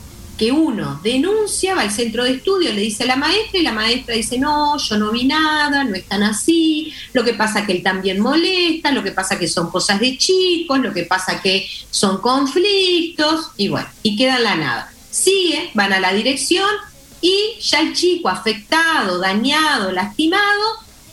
[0.43, 3.71] que uno denuncia, va al centro de estudio, le dice a la maestra y la
[3.71, 7.83] maestra dice, no, yo no vi nada, no están así, lo que pasa que él
[7.85, 12.21] también molesta, lo que pasa que son cosas de chicos, lo que pasa que son
[12.21, 14.93] conflictos, y bueno, y queda la nada.
[15.13, 16.69] Sigue, van a la dirección
[17.21, 20.65] y ya el chico afectado, dañado, lastimado,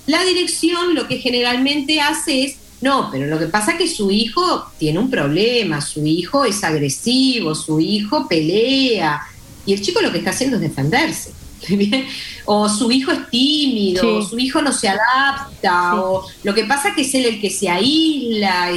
[0.08, 4.10] la dirección lo que generalmente hace es no, pero lo que pasa es que su
[4.10, 9.22] hijo tiene un problema, su hijo es agresivo, su hijo pelea,
[9.66, 11.34] y el chico lo que está haciendo es defenderse.
[12.46, 16.90] o su hijo es tímido, o su hijo no se adapta, o lo que pasa
[16.90, 18.72] es que es él el que se aísla.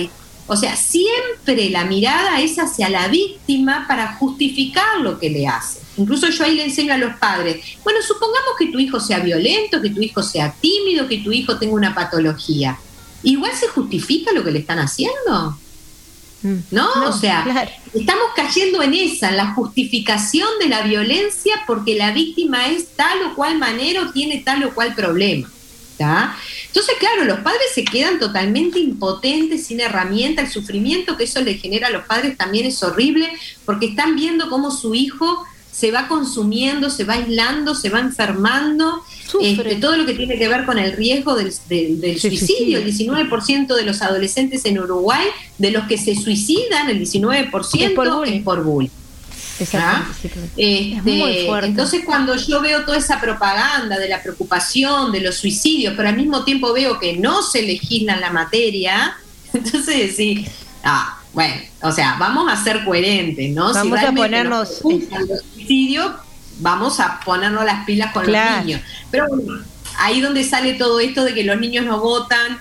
[0.49, 5.79] o sea, siempre la mirada es hacia la víctima para justificar lo que le hace.
[5.97, 9.81] Incluso yo ahí le enseño a los padres, bueno, supongamos que tu hijo sea violento,
[9.81, 12.77] que tu hijo sea tímido, que tu hijo tenga una patología
[13.23, 15.59] igual se justifica lo que le están haciendo.
[16.43, 16.57] Mm.
[16.73, 16.89] ¿No?
[17.07, 17.47] o sea,
[17.95, 23.23] estamos cayendo en esa, en la justificación de la violencia porque la víctima es tal
[23.27, 25.49] o cual manera o tiene tal o cual problema.
[26.67, 31.55] Entonces, claro, los padres se quedan totalmente impotentes, sin herramienta, el sufrimiento que eso le
[31.55, 33.31] genera a los padres también es horrible
[33.65, 39.03] porque están viendo cómo su hijo se va consumiendo, se va aislando, se va enfermando,
[39.41, 42.79] este, todo lo que tiene que ver con el riesgo del, suicidio.
[42.79, 45.27] El 19% de los adolescentes en Uruguay,
[45.57, 48.91] de los que se suicidan, el 19% es por bullying.
[49.75, 50.05] ¿Ah?
[50.57, 56.09] Este, entonces cuando yo veo toda esa propaganda de la preocupación, de los suicidios, pero
[56.09, 59.17] al mismo tiempo veo que no se legisla la materia,
[59.53, 60.47] entonces sí,
[60.85, 63.73] ah, bueno, o sea, vamos a ser coherentes, ¿no?
[63.73, 64.83] Vamos a ponernos.
[66.59, 68.81] Vamos a ponernos las pilas con los niños.
[69.11, 69.27] Pero
[69.99, 72.59] ahí donde sale todo esto de que los niños no votan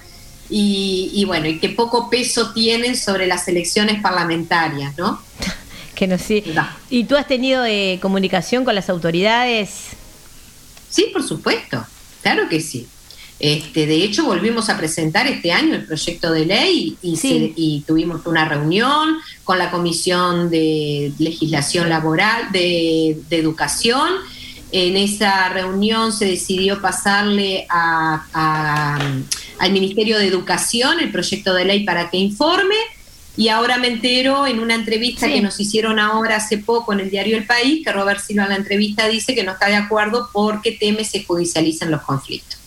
[0.49, 5.21] y, bueno, y que poco peso tienen sobre las elecciones parlamentarias, ¿no?
[5.95, 6.43] que no sí.
[6.89, 9.91] ¿Y tú has tenido eh, comunicación con las autoridades?
[10.89, 11.85] Sí, por supuesto,
[12.21, 12.87] claro que sí.
[13.43, 17.19] Este, de hecho, volvimos a presentar este año el proyecto de ley y,
[17.55, 24.09] y, tuvimos una reunión con la Comisión de Legislación Laboral, de, de Educación,
[24.71, 29.23] en esa reunión se decidió pasarle al
[29.71, 32.75] Ministerio de Educación el proyecto de ley para que informe.
[33.35, 37.09] Y ahora me entero en una entrevista que nos hicieron ahora hace poco en el
[37.09, 40.29] diario El País que Robert Silva en la entrevista dice que no está de acuerdo
[40.31, 42.60] porque teme se judicialicen los conflictos.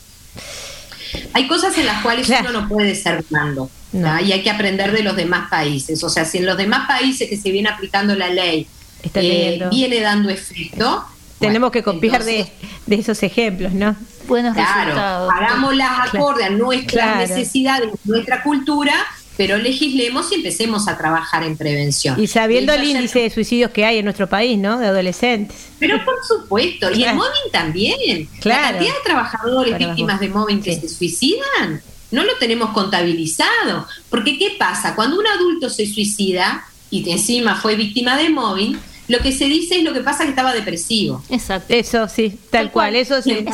[1.32, 5.02] Hay cosas en las cuales uno no puede ser blando y hay que aprender de
[5.02, 6.02] los demás países.
[6.02, 8.66] O sea, si en los demás países que se viene aplicando la ley
[9.14, 11.04] eh, viene dando efecto,
[11.38, 12.50] tenemos que copiar de,
[12.88, 13.96] esos ejemplos, ¿no?
[14.26, 15.32] Buenos claro, resultados.
[15.34, 18.94] Hagámoslas acorde a nuestras necesidades, nuestra cultura,
[19.36, 22.20] pero legislemos y empecemos a trabajar en prevención.
[22.22, 24.78] Y sabiendo el índice de suicidios que hay en nuestro país, ¿no?
[24.78, 25.68] De adolescentes.
[25.78, 28.28] Pero por supuesto, y el mobbing también.
[28.40, 28.62] Claro.
[28.62, 33.86] La cantidad de trabajadores víctimas de mobbing que se suicidan, no lo tenemos contabilizado.
[34.08, 34.94] Porque ¿qué pasa?
[34.94, 38.78] Cuando un adulto se suicida y encima fue víctima de mobbing,
[39.08, 41.22] lo que se dice es lo que pasa que estaba depresivo.
[41.28, 41.74] Exacto.
[41.74, 42.94] Eso sí, tal, cual.
[42.96, 43.44] Eso sí.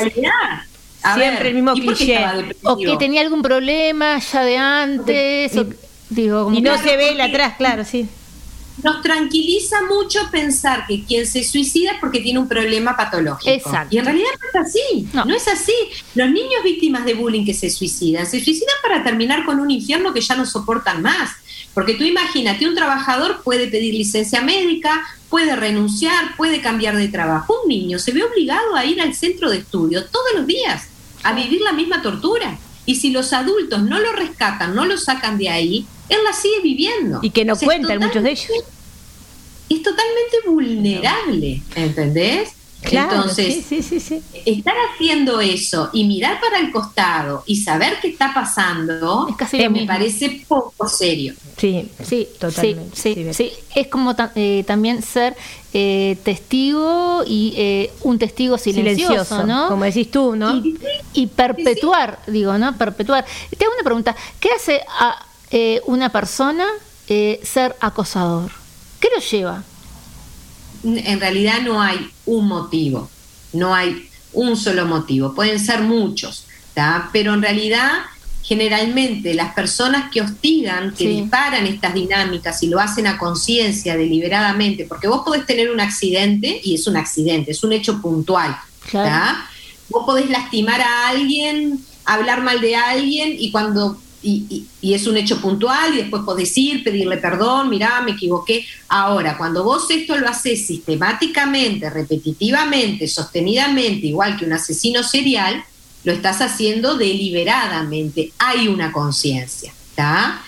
[1.14, 2.18] Siempre el mismo cliché.
[2.62, 5.52] O que tenía algún problema ya de antes.
[6.08, 8.08] digo, y no se ve el atrás, claro, sí.
[8.82, 13.50] Nos tranquiliza mucho pensar que quien se suicida es porque tiene un problema patológico.
[13.50, 13.94] Exacto.
[13.94, 15.08] Y en realidad no es así.
[15.12, 15.24] No.
[15.26, 15.74] no es así.
[16.14, 20.14] Los niños víctimas de bullying que se suicidan, se suicidan para terminar con un infierno
[20.14, 21.30] que ya no soportan más.
[21.74, 27.60] Porque tú imagínate, un trabajador puede pedir licencia médica, puede renunciar, puede cambiar de trabajo.
[27.62, 30.88] Un niño se ve obligado a ir al centro de estudio todos los días,
[31.22, 32.58] a vivir la misma tortura.
[32.86, 36.60] Y si los adultos no lo rescatan, no lo sacan de ahí, él la sigue
[36.62, 37.20] viviendo.
[37.22, 38.50] Y que no cuentan muchos de ellos.
[39.68, 42.50] Es totalmente vulnerable, ¿entendés?
[42.82, 43.70] Entonces,
[44.44, 49.28] estar haciendo eso y mirar para el costado y saber qué está pasando,
[49.70, 51.34] me parece poco serio.
[51.56, 52.96] Sí, sí, totalmente.
[52.96, 55.36] Sí, sí, Es como eh, también ser
[55.72, 59.68] eh, testigo y eh, un testigo silencioso, ¿no?
[59.68, 60.62] Como decís tú, ¿no?
[61.12, 62.76] Y, perpetuar, digo, ¿no?
[62.76, 63.24] Perpetuar.
[63.56, 64.16] Te hago una pregunta.
[64.38, 65.26] ¿Qué hace a
[65.86, 66.66] una persona
[67.06, 68.50] ser acosador?
[69.00, 69.64] ¿Qué lo lleva?
[70.84, 73.10] En realidad no hay un motivo,
[73.52, 76.46] no hay un solo motivo, pueden ser muchos,
[77.12, 77.90] pero en realidad
[78.42, 84.86] generalmente las personas que hostigan, que disparan estas dinámicas y lo hacen a conciencia, deliberadamente,
[84.86, 88.56] porque vos podés tener un accidente y es un accidente, es un hecho puntual.
[89.88, 95.40] Vos podés lastimar a alguien, hablar mal de alguien y cuando y, es un hecho
[95.40, 98.66] puntual y después podés ir, pedirle perdón, mirá, me equivoqué.
[98.88, 105.64] Ahora, cuando vos esto lo haces sistemáticamente, repetitivamente, sostenidamente, igual que un asesino serial,
[106.04, 108.32] lo estás haciendo deliberadamente.
[108.38, 110.42] Hay una conciencia, ¿está?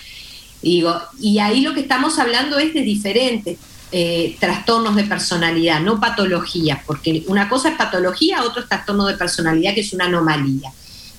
[0.61, 3.57] Digo, y ahí lo que estamos hablando es de diferentes
[3.91, 9.15] eh, trastornos de personalidad, no patologías, porque una cosa es patología, otro es trastorno de
[9.15, 10.71] personalidad, que es una anomalía.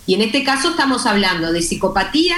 [0.06, 2.36] Y en este caso estamos hablando de psicopatía,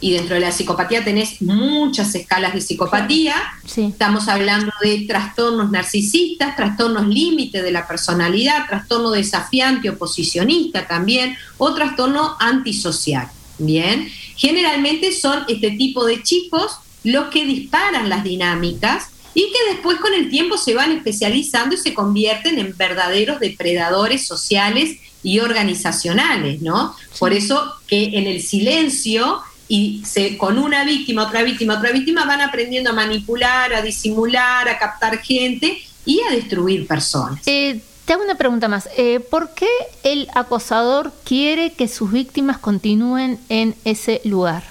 [0.00, 3.34] y dentro de la psicopatía tenés muchas escalas de psicopatía.
[3.64, 11.74] Estamos hablando de trastornos narcisistas, trastornos límite de la personalidad, trastorno desafiante, oposicionista también, o
[11.74, 13.28] trastorno antisocial.
[13.58, 14.06] Bien,
[14.36, 20.12] generalmente son este tipo de chicos los que disparan las dinámicas y que después con
[20.12, 26.94] el tiempo se van especializando y se convierten en verdaderos depredadores sociales y organizacionales, ¿no?
[27.18, 32.24] Por eso que en el silencio y se, con una víctima, otra víctima, otra víctima,
[32.24, 37.40] van aprendiendo a manipular, a disimular, a captar gente y a destruir personas.
[37.46, 38.88] Eh, te hago una pregunta más.
[38.96, 39.66] Eh, ¿Por qué
[40.04, 44.62] el acosador quiere que sus víctimas continúen en ese lugar?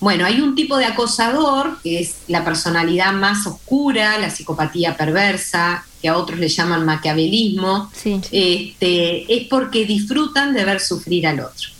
[0.00, 5.84] Bueno, hay un tipo de acosador que es la personalidad más oscura, la psicopatía perversa,
[6.04, 11.70] que a otros le llaman maquiavelismo, este, es porque disfrutan de ver sufrir al otro.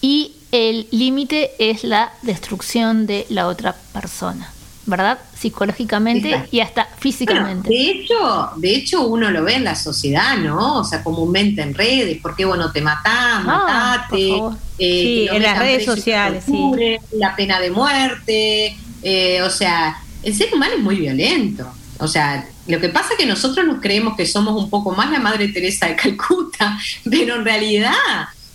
[0.00, 4.52] Y el límite es la destrucción de la otra persona,
[4.84, 5.18] ¿verdad?
[5.36, 7.68] Psicológicamente y hasta físicamente.
[7.68, 10.78] de hecho, de hecho uno lo ve en la sociedad, ¿no?
[10.78, 14.28] O sea, comúnmente en redes, ¿por qué bueno te matás, ah, matate?
[14.78, 16.70] Eh, sí, en las redes sociales, sí.
[17.18, 21.66] La pena de muerte, eh, o sea, el ser humano es muy violento.
[21.98, 25.10] O sea, lo que pasa es que nosotros nos creemos que somos un poco más
[25.10, 26.78] la Madre Teresa de Calcuta,
[27.10, 27.92] pero en realidad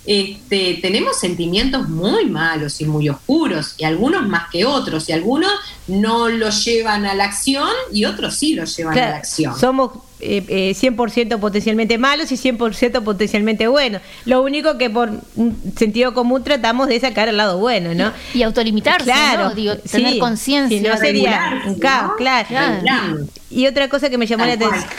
[0.05, 5.51] este, tenemos sentimientos muy malos y muy oscuros, y algunos más que otros, y algunos
[5.87, 9.59] no los llevan a la acción y otros sí los llevan a la acción.
[9.59, 9.91] Somos
[10.21, 14.01] eh, eh, 100% potencialmente malos y 100% potencialmente buenos.
[14.25, 18.13] Lo único que por un sentido común tratamos de sacar al lado bueno, ¿no?
[18.33, 19.55] Y autolimitarse, claro, ¿no?
[19.55, 20.19] Digo, tener sí.
[20.19, 20.77] conciencia.
[20.77, 22.15] Si no sería un caos, ¿no?
[22.17, 22.47] claro.
[22.47, 23.27] Claro.
[23.49, 24.57] Y otra cosa que me llamó, la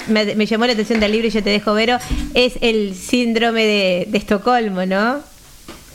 [0.08, 1.98] me, me llamó la atención del libro, y yo te dejo, Vero,
[2.34, 5.20] es el síndrome de, de Estocolmo, ¿no?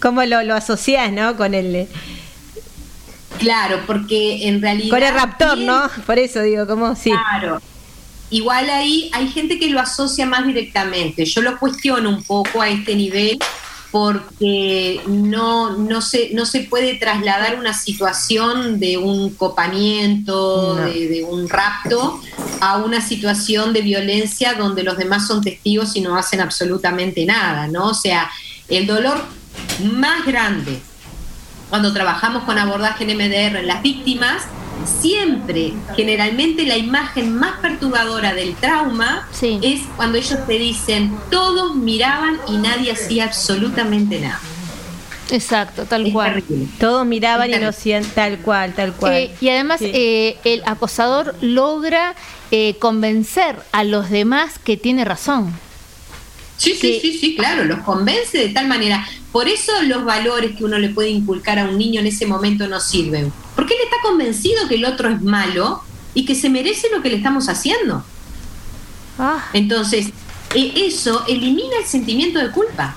[0.01, 1.35] ¿Cómo lo, lo asociás, no?
[1.37, 1.87] Con el,
[3.39, 4.89] Claro, porque en realidad...
[4.89, 5.83] con el raptor, ¿no?
[6.05, 6.95] Por eso digo, ¿cómo?
[6.95, 7.11] Sí.
[7.11, 7.61] Claro.
[8.29, 11.25] Igual ahí hay gente que lo asocia más directamente.
[11.25, 13.39] Yo lo cuestiono un poco a este nivel
[13.89, 20.85] porque no, no, se, no se puede trasladar una situación de un copamiento, No.
[20.85, 22.21] de, de un rapto,
[22.59, 27.67] a una situación de violencia donde los demás son testigos y no hacen absolutamente nada,
[27.67, 27.87] ¿no?
[27.87, 28.29] O sea,
[28.67, 29.23] el dolor
[29.93, 30.79] más grande
[31.69, 34.43] cuando trabajamos con abordaje en MDR en las víctimas,
[34.85, 42.39] siempre, generalmente la imagen más perturbadora del trauma es cuando ellos te dicen, todos miraban
[42.47, 44.39] y nadie hacía absolutamente nada.
[45.29, 46.43] Exacto, tal cual.
[46.79, 49.13] Todos miraban y no hacían tal cual, tal cual.
[49.13, 49.91] Eh, y además Sí.
[49.93, 52.15] eh, el acosador logra
[52.51, 55.53] eh, convencer a los demás que tiene razón.
[56.57, 59.07] Sí, sí, sí, sí, claro, los convence de tal manera.
[59.31, 62.67] Por eso los valores que uno le puede inculcar a un niño en ese momento
[62.67, 63.31] no sirven.
[63.55, 67.09] Porque él está convencido que el otro es malo y que se merece lo que
[67.09, 68.03] le estamos haciendo.
[69.53, 70.07] Entonces,
[70.55, 72.95] eh, eso elimina el sentimiento de culpa.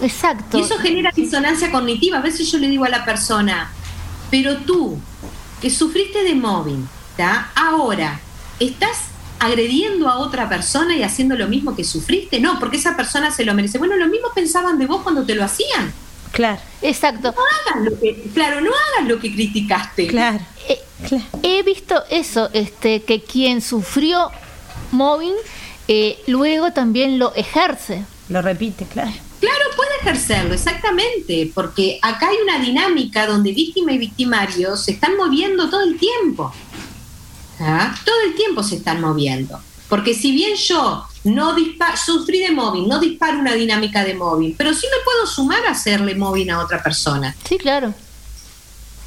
[0.00, 0.58] Exacto.
[0.58, 2.18] Y eso genera disonancia cognitiva.
[2.18, 3.70] A veces yo le digo a la persona,
[4.30, 4.98] pero tú,
[5.60, 7.50] que sufriste de mobbing, ¿tá?
[7.54, 8.20] ahora,
[8.60, 9.07] ¿estás
[9.38, 12.40] agrediendo a otra persona y haciendo lo mismo que sufriste?
[12.40, 13.78] No, porque esa persona se lo merece.
[13.78, 15.92] Bueno, lo mismo pensaban de vos cuando te lo hacían.
[16.32, 16.60] Claro.
[16.82, 17.34] Exacto.
[17.34, 20.06] No hagas lo que, claro, no hagas lo que criticaste.
[20.06, 20.40] Claro.
[20.68, 20.78] Eh,
[21.42, 24.30] He visto eso, este, que quien sufrió
[24.90, 25.34] mobbing
[25.86, 28.04] eh, luego también lo ejerce.
[28.28, 29.12] Lo repite, claro.
[29.40, 35.16] Claro, puede ejercerlo, exactamente, porque acá hay una dinámica donde víctima y victimario se están
[35.16, 36.52] moviendo todo el tiempo.
[37.60, 37.94] ¿Ah?
[38.04, 39.60] Todo el tiempo se están moviendo.
[39.88, 44.54] Porque si bien yo no disparo, sufrí de mobbing, no disparo una dinámica de mobbing,
[44.56, 47.34] pero sí me puedo sumar a hacerle mobbing a otra persona.
[47.48, 47.94] Sí, claro.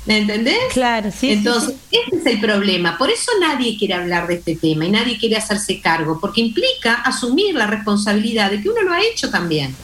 [0.06, 0.57] ¿Me entendés?
[0.73, 1.32] Claro, sí.
[1.32, 2.98] Entonces, este es el problema.
[2.98, 6.95] Por eso nadie quiere hablar de este tema y nadie quiere hacerse cargo, porque implica
[6.95, 9.76] asumir la responsabilidad de que uno lo ha hecho también.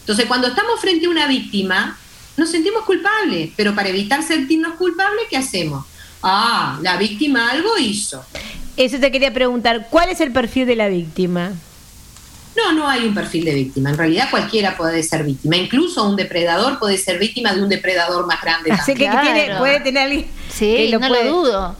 [0.00, 1.98] Entonces, cuando estamos frente a una víctima,
[2.36, 5.84] nos sentimos culpables, pero para evitar sentirnos culpables, ¿qué hacemos?
[6.22, 8.24] Ah, la víctima algo hizo.
[8.76, 11.52] Eso te quería preguntar, ¿cuál es el perfil de la víctima?
[12.56, 13.90] No, no hay un perfil de víctima.
[13.90, 15.56] En realidad cualquiera puede ser víctima.
[15.56, 18.72] Incluso un depredador puede ser víctima de un depredador más grande.
[18.72, 19.34] Así que también.
[19.34, 21.76] tiene- puede tener alguien Sí, que lo no puede- lo dudo.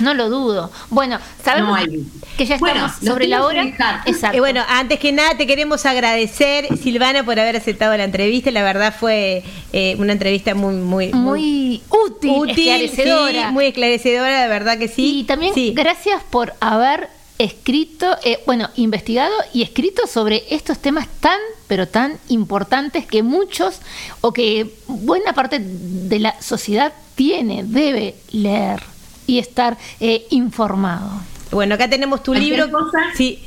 [0.00, 0.70] No lo dudo.
[0.90, 2.06] Bueno, sabemos No hay.
[2.36, 3.62] que ya Bueno, estamos los sobre la hora.
[4.06, 4.36] Exacto.
[4.36, 8.50] Y bueno, antes que nada te queremos agradecer, Silvana, por haber aceptado la entrevista.
[8.50, 9.42] La verdad fue
[9.72, 13.48] eh, una entrevista muy, muy, muy útil, esclarecedora.
[13.48, 15.20] sí, muy esclarecedora, de verdad que sí.
[15.20, 17.08] Y también gracias por haber
[17.38, 23.80] escrito, eh, bueno, investigado y escrito sobre estos temas tan, pero tan importantes que muchos
[24.20, 28.82] o que buena parte de la sociedad tiene, debe leer
[29.26, 31.10] y estar eh, informado.
[31.50, 32.70] Bueno, acá tenemos tu libro.
[32.70, 33.38] cosa, Sí.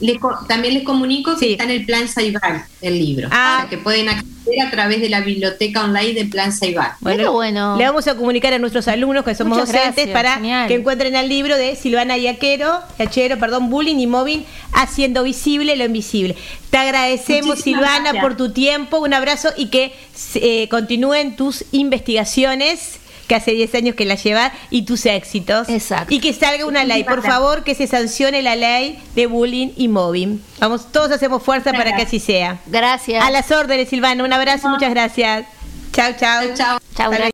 [0.00, 0.18] les
[0.48, 3.28] también les comunico que está en el Plan Saibal, el libro.
[3.30, 3.56] Ah.
[3.56, 6.92] O sea, que pueden acceder a través de la biblioteca online del Plan Saibal.
[6.98, 10.66] Bueno, le vamos a comunicar a nuestros alumnos que somos Muchas docentes gracias, para genial.
[10.66, 15.84] que encuentren el libro de Silvana Yaquero, Yachero, perdón, Bullying y Mobbing, haciendo visible lo
[15.84, 16.34] invisible.
[16.70, 18.22] Te agradecemos, Muchísimas Silvana, gracias.
[18.24, 19.92] por tu tiempo, un abrazo y que
[20.34, 22.98] eh, continúen tus investigaciones
[23.32, 25.70] que hace 10 años que las llevas y tus éxitos.
[25.70, 26.12] Exacto.
[26.12, 29.88] Y que salga una ley, por favor, que se sancione la ley de bullying y
[29.88, 30.44] mobbing.
[30.60, 32.58] Vamos, todos hacemos fuerza para que así sea.
[32.66, 33.24] Gracias.
[33.24, 34.22] A las órdenes, Silvana.
[34.22, 35.46] Un abrazo, muchas gracias.
[35.92, 36.42] Chao, chao.
[36.54, 36.78] Chao.
[36.94, 37.32] Chao,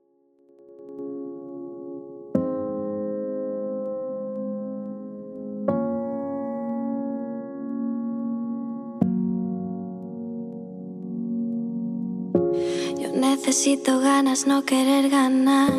[13.38, 15.72] necesito ganas, no querer ganar.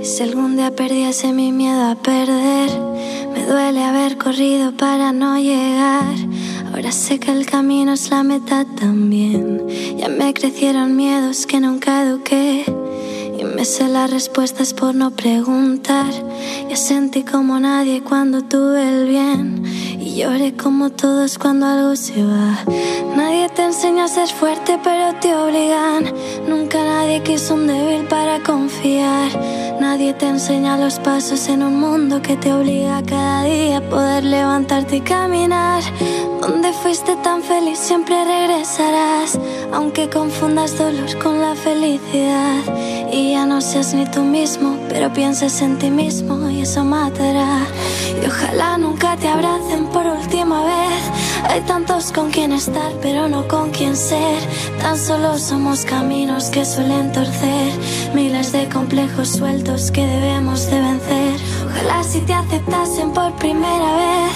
[0.00, 2.70] Y si algún día perdiese mi miedo a perder,
[3.32, 6.14] me duele haber corrido para no llegar.
[6.72, 9.66] Ahora sé que el camino es la meta también.
[9.98, 12.64] Ya me crecieron miedos que nunca eduqué.
[13.38, 16.10] Y me sé las respuestas por no preguntar.
[16.70, 19.62] Ya sentí como nadie cuando tuve el bien.
[20.00, 22.64] Y lloré como todos cuando algo se va.
[23.16, 26.12] Nadie te enseña a ser fuerte, pero te obligan.
[26.48, 29.30] Nunca nadie quiso un débil para confiar.
[29.80, 34.22] Nadie te enseña los pasos en un mundo que te obliga cada día a poder
[34.24, 35.82] levantarte y caminar.
[36.40, 39.38] Donde fuiste tan feliz siempre regresarás,
[39.72, 42.62] aunque confundas dolor con la felicidad.
[43.12, 47.58] Y ya no seas ni tú mismo, pero pienses en ti mismo y eso matará.
[48.22, 51.23] Y ojalá nunca te abracen por última vez.
[51.48, 54.38] Hay tantos con quien estar, pero no con quien ser.
[54.80, 57.72] Tan solo somos caminos que suelen torcer,
[58.14, 61.40] miles de complejos sueltos que debemos de vencer.
[61.66, 64.32] Ojalá si te aceptasen por primera vez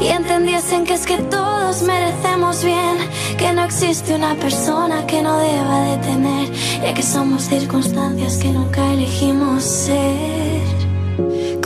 [0.00, 2.96] y entendiesen que es que todos merecemos bien,
[3.38, 6.52] que no existe una persona que no deba de tener,
[6.82, 10.51] ya que somos circunstancias que nunca elegimos ser.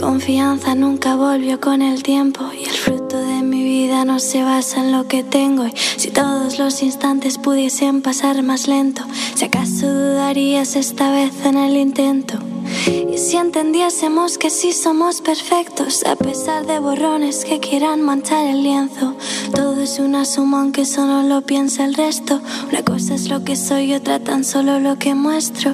[0.07, 4.79] Confianza nunca volvió con el tiempo y el fruto de mi vida no se basa
[4.79, 5.65] en lo que tengo.
[5.65, 9.01] Y si todos los instantes pudiesen pasar más lento,
[9.35, 12.39] si acaso dudarías esta vez en el intento.
[12.87, 18.63] Y si entendiésemos que sí somos perfectos, a pesar de borrones que quieran manchar el
[18.63, 19.13] lienzo,
[19.53, 22.39] todo es una suma aunque solo lo piensa el resto.
[22.69, 25.73] Una cosa es lo que soy, otra tan solo lo que muestro.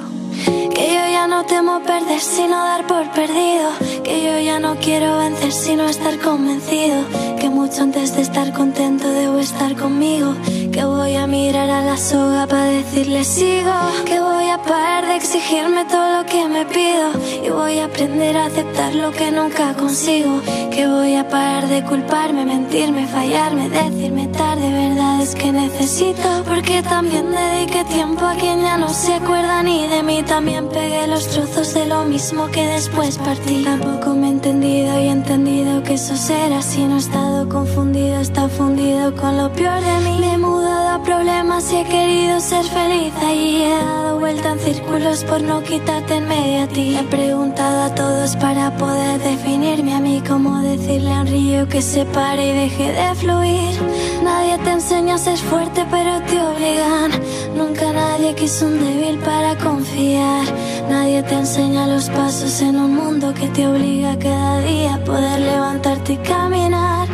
[0.74, 3.70] Que yo ya no temo perder sino dar por perdido.
[4.02, 7.04] Que yo ya no quiero vencer sino estar convencido.
[7.38, 10.34] Que mucho antes de estar contento debo estar conmigo.
[10.72, 13.72] Que voy a mirar a la soga para decirle sigo.
[14.04, 17.06] Que voy a parar de exigirme todo lo que me pido.
[17.46, 20.40] Y voy a aprender a aceptar lo que nunca consigo.
[20.70, 26.28] Que voy a parar de culparme, mentirme, fallarme, decirme tarde verdades que necesito.
[26.46, 30.22] Porque también dediqué tiempo a quien ya no se acuerda ni de mí.
[30.24, 33.64] También pegué los trozos de lo mismo que después partí.
[33.64, 36.84] Tampoco me he entendido y he entendido que eso será así.
[36.84, 40.18] No he estado confundido, estado fundido con lo peor de mí.
[40.20, 43.12] Me he mudado a problemas y he querido ser feliz.
[43.22, 46.96] Ahí he dado vuelta en círculos por no quitarte en medio a ti.
[46.96, 50.22] He preguntado a todos para poder definirme a mí.
[50.26, 53.74] Como decirle a un río que se pare y deje de fluir.
[54.22, 57.10] Nadie te enseña a ser fuerte, pero te obligan.
[57.56, 60.44] Nunca nadie quiso un débil para confiar.
[60.88, 65.40] Nadie te enseña los pasos en un mundo que te obliga cada día a poder
[65.40, 67.08] levantarte y caminar.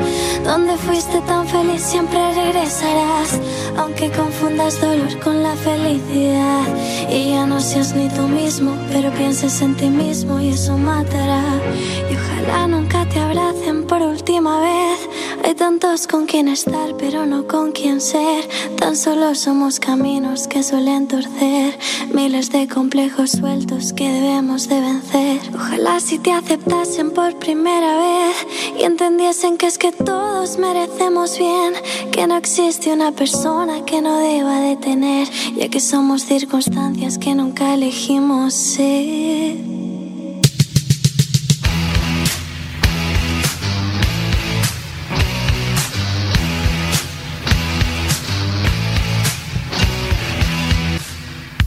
[0.45, 3.39] Donde fuiste tan feliz siempre regresarás,
[3.77, 6.65] aunque confundas dolor con la felicidad.
[7.11, 11.45] Y ya no seas ni tú mismo, pero pienses en ti mismo y eso matará.
[12.11, 13.00] Y ojalá nunca
[13.91, 15.01] por última vez.
[15.45, 18.49] Hay tantos con quien estar, pero no con quien ser.
[18.77, 21.77] Tan solo somos caminos que suelen torcer,
[22.15, 25.41] miles de complejos sueltos que debemos de vencer.
[25.53, 28.37] Ojalá si te aceptasen por primera vez
[28.79, 31.75] y entendiesen que es que todos merecemos bien,
[32.13, 37.35] que no existe una persona que no deba de tener, ya que somos circunstancias que
[37.35, 39.80] nunca elegimos ser.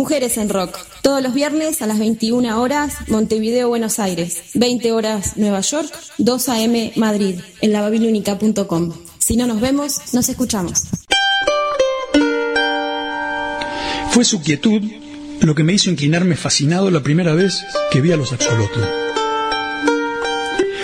[0.00, 0.78] Mujeres en Rock.
[1.02, 4.44] Todos los viernes a las 21 horas, Montevideo, Buenos Aires.
[4.54, 5.92] 20 horas, Nueva York.
[6.16, 6.92] 2 a.m.
[6.96, 7.38] Madrid.
[7.60, 8.94] En lavabilúnica.com.
[9.18, 10.84] Si no nos vemos, nos escuchamos.
[14.12, 14.80] Fue su quietud
[15.42, 18.80] lo que me hizo inclinarme fascinado la primera vez que vi a los axolotl.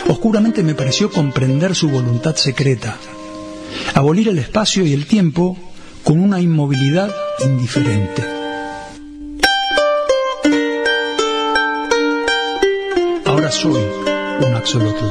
[0.09, 2.99] Oscuramente me pareció comprender su voluntad secreta,
[3.95, 5.57] abolir el espacio y el tiempo
[6.05, 7.11] con una inmovilidad
[7.43, 8.36] indiferente.
[13.51, 13.81] Soy
[14.45, 15.05] un axolotl.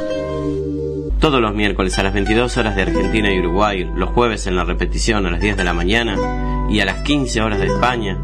[1.20, 4.66] Todos los miércoles a las 22 horas de Argentina y Uruguay, los jueves en la
[4.66, 8.18] repetición a las 10 de la mañana y a las 15 horas de España,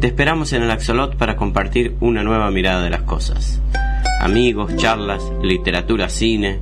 [0.00, 3.62] te esperamos en el Axolot para compartir una nueva mirada de las cosas.
[4.20, 6.58] Amigos, charlas, literatura, cine,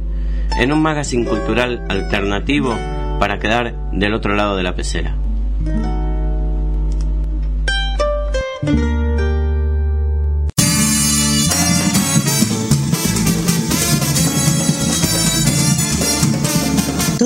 [0.58, 2.76] en un magazine cultural alternativo
[3.18, 5.16] para quedar del otro lado de la pecera.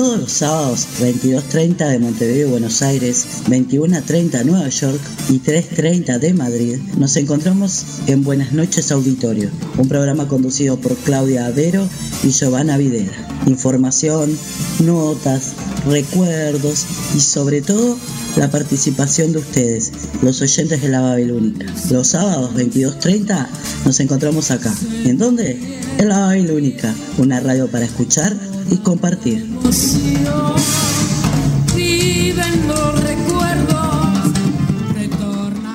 [0.01, 4.99] Todos los sábados, 22.30 de Montevideo Buenos Aires, 21.30 de Nueva York
[5.29, 11.45] y 3.30 de Madrid, nos encontramos en Buenas noches Auditorio, un programa conducido por Claudia
[11.45, 11.87] Avero
[12.23, 13.13] y Giovanna Videra.
[13.45, 14.35] Información,
[14.79, 15.53] notas,
[15.85, 17.95] recuerdos y sobre todo
[18.37, 19.91] la participación de ustedes,
[20.23, 21.67] los oyentes de la Babilónica.
[21.91, 23.47] Los sábados 22.30
[23.85, 24.73] nos encontramos acá.
[25.05, 25.59] ¿En dónde?
[25.99, 29.45] En la Babilónica, una radio para escuchar y compartir.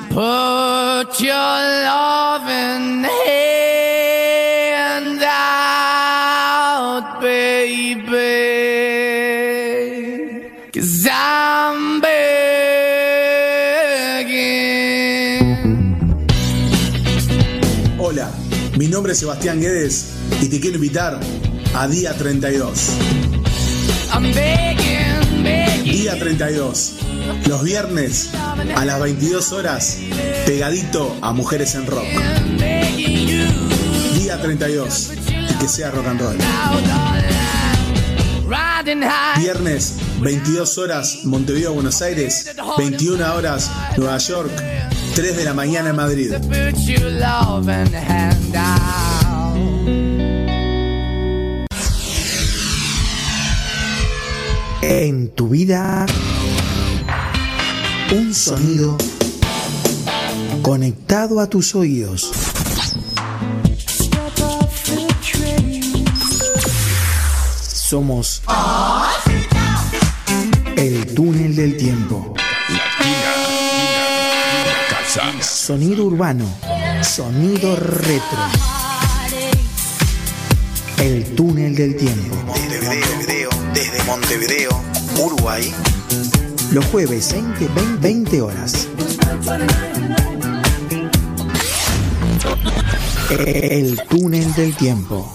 [0.09, 8.01] Put your loving hand out, baby.
[10.73, 12.01] 'Cause I'm
[14.17, 15.87] begging.
[17.99, 18.31] Hola,
[18.77, 21.19] mi nombre es Sebastián Guedes y te quiero invitar
[21.75, 22.97] a Día 32.
[24.13, 25.83] I'm begging, begging.
[25.83, 26.93] Día 32.
[27.47, 28.29] Los viernes
[28.75, 29.97] a las 22 horas,
[30.45, 32.05] pegadito a Mujeres en Rock.
[34.15, 35.11] Día 32.
[35.29, 36.37] Y que sea rock and roll.
[39.37, 42.55] Viernes, 22 horas, Montevideo, Buenos Aires.
[42.77, 44.51] 21 horas, Nueva York.
[45.15, 46.31] 3 de la mañana en Madrid.
[54.89, 56.05] En tu vida,
[58.15, 58.97] un sonido
[60.61, 62.31] conectado a tus oídos.
[67.69, 68.41] Somos
[70.77, 72.33] el túnel del tiempo.
[75.41, 76.45] Sonido urbano,
[77.03, 78.39] sonido retro.
[80.97, 82.37] El túnel del tiempo.
[83.77, 84.71] Desde Montevideo,
[85.23, 85.71] Uruguay.
[86.71, 88.89] Los jueves 20, 20, 20 horas.
[93.29, 95.31] El túnel del tiempo.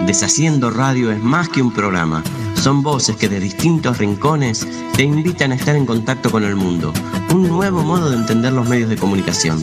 [0.00, 2.24] Deshaciendo Radio es más que un programa.
[2.54, 6.92] Son voces que de distintos rincones te invitan a estar en contacto con el mundo.
[7.32, 9.62] Un nuevo modo de entender los medios de comunicación.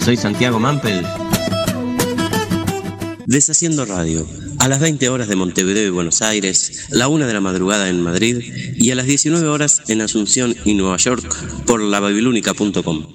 [0.00, 1.06] Soy Santiago Mampel.
[3.24, 4.43] Deshaciendo Radio.
[4.64, 8.00] A las 20 horas de Montevideo y Buenos Aires, la 1 de la madrugada en
[8.00, 8.38] Madrid
[8.74, 11.36] y a las 19 horas en Asunción y Nueva York
[11.66, 13.14] por lababilúnica.com.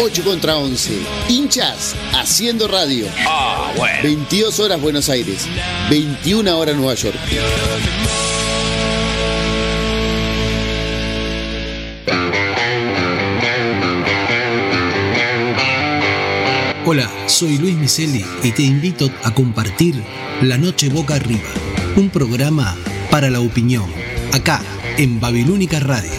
[0.00, 0.98] 8 contra 11.
[1.28, 3.06] Hinchas haciendo radio.
[3.26, 4.02] Ah, bueno.
[4.02, 5.46] 22 horas Buenos Aires.
[5.88, 7.16] 21 horas Nueva York.
[16.86, 20.02] Hola, soy Luis Miseli y te invito a compartir
[20.42, 21.48] La Noche Boca Arriba,
[21.96, 22.76] un programa
[23.10, 23.90] para la opinión,
[24.34, 24.60] acá
[24.98, 26.12] en Babilónica Radio.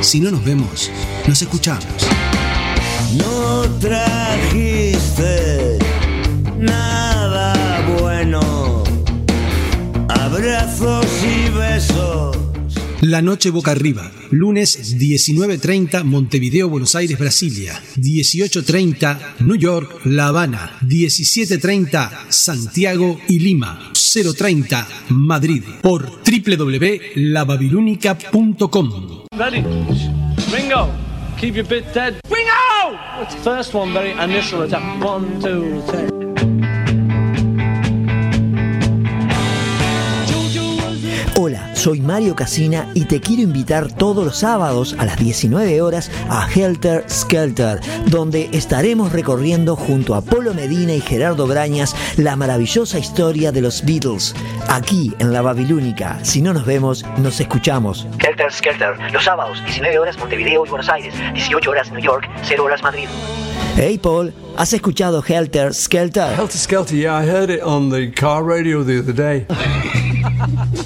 [0.00, 0.90] Si no nos vemos,
[1.26, 2.11] nos escuchamos.
[3.16, 5.78] No trajiste
[6.58, 8.82] nada bueno.
[10.08, 12.36] Abrazos y besos.
[13.02, 20.78] La Noche Boca Arriba, lunes 19.30 Montevideo, Buenos Aires, Brasilia, 18.30 New York, La Habana,
[20.82, 29.24] 17.30 Santiago y Lima, 0.30 Madrid, por www.lababilúnica.com.
[29.36, 29.64] Ready?
[30.52, 30.88] Ringo,
[31.40, 32.14] keep your bit dead.
[32.30, 32.71] Ringo!
[33.42, 35.02] First one, very initial attack.
[35.02, 36.51] One, two, three.
[41.34, 46.10] Hola, soy Mario Casina y te quiero invitar todos los sábados a las 19 horas
[46.28, 52.98] a Helter Skelter, donde estaremos recorriendo junto a Polo Medina y Gerardo Brañas la maravillosa
[52.98, 54.34] historia de los Beatles,
[54.68, 56.22] aquí en la Babilónica.
[56.22, 58.06] Si no nos vemos, nos escuchamos.
[58.18, 62.62] Helter Skelter, los sábados, 19 horas Montevideo y Buenos Aires, 18 horas New York, 0
[62.62, 63.08] horas Madrid.
[63.74, 66.34] Hey Paul, ¿has escuchado Helter Skelter?
[66.38, 69.46] Helter Skelter, yeah, I heard it on the car radio the other day.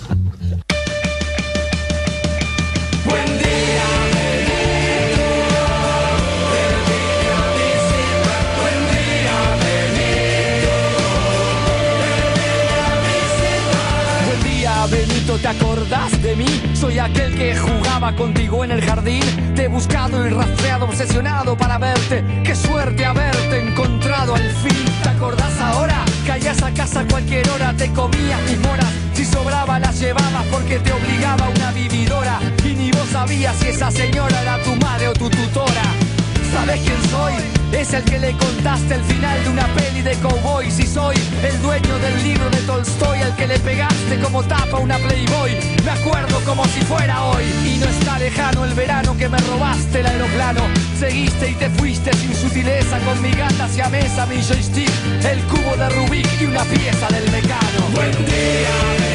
[16.23, 16.63] de mí?
[16.75, 19.23] Soy aquel que jugaba contigo en el jardín.
[19.55, 22.25] Te he buscado y rastreado, obsesionado para verte.
[22.45, 24.85] Qué suerte haberte encontrado al fin.
[25.03, 26.05] ¿Te acordás ahora?
[26.27, 28.93] Caías a casa cualquier hora, te comías mis moras.
[29.15, 32.39] Si sobraba las llevabas porque te obligaba una vividora.
[32.65, 35.83] Y ni vos sabías si esa señora era tu madre o tu tutora.
[36.53, 37.56] ¿Sabes quién soy?
[37.73, 41.61] Es el que le contaste el final de una peli de cowboys y soy el
[41.63, 45.53] dueño del libro de Tolstoy al que le pegaste como tapa una Playboy.
[45.85, 50.01] Me acuerdo como si fuera hoy y no está lejano el verano que me robaste
[50.01, 50.63] el aeroplano.
[50.99, 54.91] Seguiste y te fuiste sin sutileza con mi gata hacia mesa, mi joystick,
[55.31, 57.81] el cubo de Rubik y una pieza del mecano.
[57.95, 59.06] Buen día,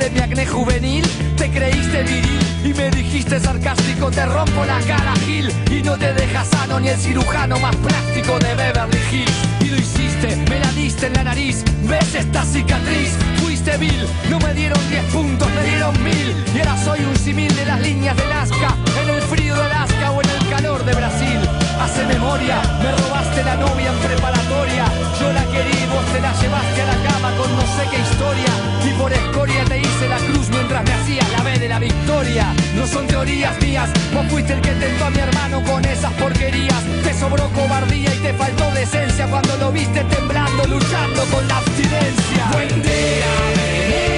[0.00, 1.04] de mi acné juvenil?
[1.36, 5.52] Te creíste viril y me dijiste sarcástico, te rompo la cara, Gil.
[5.70, 9.38] Y no te deja sano ni el cirujano más plástico de Beverly Hills.
[9.60, 11.64] Y lo hiciste, me la diste en la nariz.
[11.82, 13.12] ¿Ves esta cicatriz?
[13.40, 16.34] Fuiste vil, no me dieron 10 puntos, me dieron mil.
[16.54, 20.10] Y ahora soy un simil de las líneas de Nazca, en el frío de Alaska
[20.12, 21.59] o en el calor de Brasil.
[21.80, 24.84] Hace memoria, me robaste la novia en preparatoria.
[25.18, 28.52] Yo la querí, vos te la llevaste a la cama con no sé qué historia.
[28.84, 32.54] Y por escoria te hice la cruz mientras me hacías la B de la victoria.
[32.76, 36.84] No son teorías mías, vos fuiste el que tentó a mi hermano con esas porquerías.
[37.02, 42.44] Te sobró cobardía y te faltó decencia cuando lo viste temblando, luchando con la abstinencia.
[42.52, 44.09] Buen día,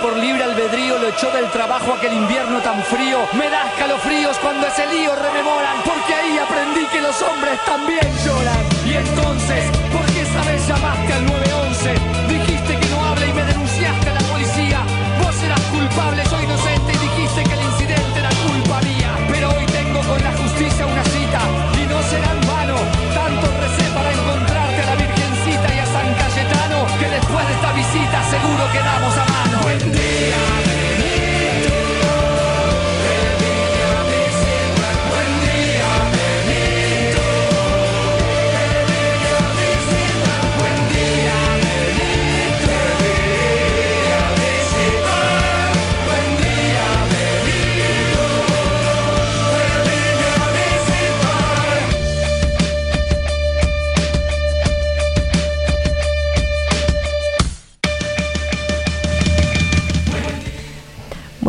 [0.00, 3.18] por libre albedrío lo echó del trabajo aquel invierno tan frío.
[3.32, 8.60] Me da escalofríos cuando ese lío rememoran, porque ahí aprendí que los hombres también lloran.
[8.86, 11.94] Y entonces, ¿por qué esa vez llamaste al 911?
[12.28, 14.80] Dijiste que no hable y me denunciaste a la policía.
[15.22, 16.22] Vos eras culpable,
[27.92, 29.60] necesitas, seguro que damos a mano.
[29.62, 30.79] Buen día.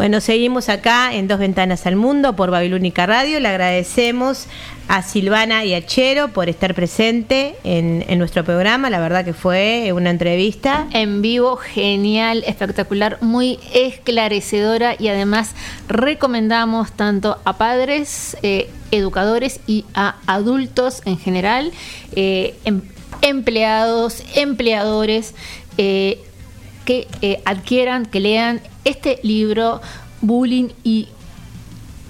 [0.01, 3.39] Bueno, seguimos acá en Dos Ventanas al Mundo por Babilónica Radio.
[3.39, 4.47] Le agradecemos
[4.87, 8.89] a Silvana y a Chero por estar presente en, nuestro programa.
[8.89, 10.87] La verdad que fue una entrevista.
[10.91, 15.53] En vivo, genial, espectacular, muy esclarecedora y además
[15.87, 21.71] recomendamos tanto a padres, eh, educadores y a adultos en general,
[22.15, 22.81] eh, em,
[23.21, 25.35] empleados, empleadores.
[25.77, 26.23] Eh,
[26.83, 27.07] que
[27.45, 29.81] adquieran, que lean este libro,
[30.21, 31.07] Bullying y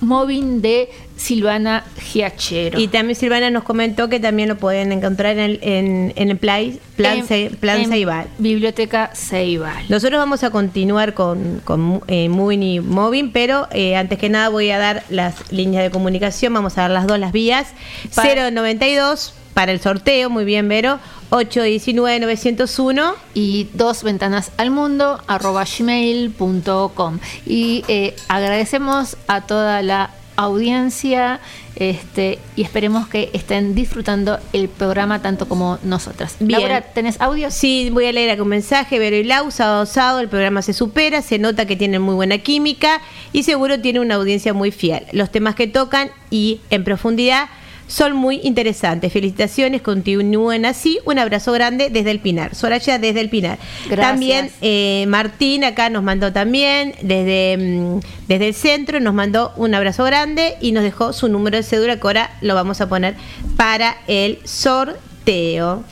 [0.02, 2.80] Mobbing de Silvana Giachero.
[2.80, 6.80] Y también Silvana nos comentó que también lo pueden encontrar en, en, en el play,
[6.96, 8.28] plan, en, Se, plan Ceibal.
[8.40, 9.86] Biblioteca Ceibal.
[9.90, 14.50] Nosotros vamos a continuar con, con eh, Moving y Moving, pero eh, antes que nada
[14.50, 17.68] voy a dar las líneas de comunicación, vamos a dar las dos las vías.
[18.16, 21.00] Para 092 para el sorteo, muy bien Vero,
[21.32, 31.40] 819-901 y dos ventanas al mundo arroba gmail.com y eh, agradecemos a toda la audiencia
[31.76, 36.36] este, y esperemos que estén disfrutando el programa tanto como nosotras.
[36.40, 36.60] Bien.
[36.60, 37.50] Laura, ¿tenés audio?
[37.50, 39.00] Sí, voy a leer un mensaje.
[39.00, 42.40] Vero y Lau, sábado, sábado, el programa se supera, se nota que tienen muy buena
[42.40, 43.02] química
[43.32, 45.06] y seguro tiene una audiencia muy fiel.
[45.12, 47.50] Los temas que tocan y en profundidad
[47.92, 49.12] son muy interesantes.
[49.12, 51.00] Felicitaciones, continúen así.
[51.04, 52.56] Un abrazo grande desde el Pinar.
[52.56, 53.60] Soraya desde el Pinar.
[53.90, 54.12] Gracias.
[54.12, 58.00] También eh, Martín acá nos mandó también desde, mm,
[58.30, 61.98] desde el centro, nos mandó un abrazo grande y nos dejó su número de cédula
[61.98, 63.16] que ahora lo vamos a poner
[63.58, 65.84] para el sorteo.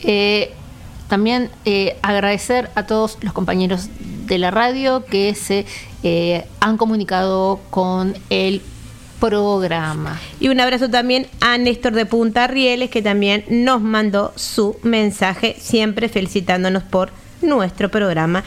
[0.00, 0.52] Eh,
[1.08, 3.90] también eh, agradecer a todos los compañeros
[4.26, 5.66] de la radio que se
[6.02, 8.62] eh, han comunicado con el
[9.22, 10.20] programa.
[10.40, 15.54] Y un abrazo también a Néstor de Punta Rieles, que también nos mandó su mensaje,
[15.60, 18.42] siempre felicitándonos por nuestro programa.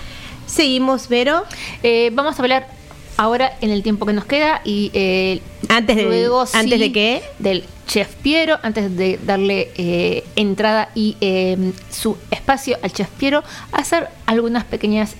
[0.45, 1.43] Seguimos, Vero.
[1.81, 2.67] Eh, vamos a hablar
[3.15, 5.39] ahora en el tiempo que nos queda y eh,
[5.69, 10.89] antes de luego antes sí, de qué del chef Piero antes de darle eh, entrada
[10.95, 15.15] y eh, su espacio al chef Piero hacer algunas pequeñas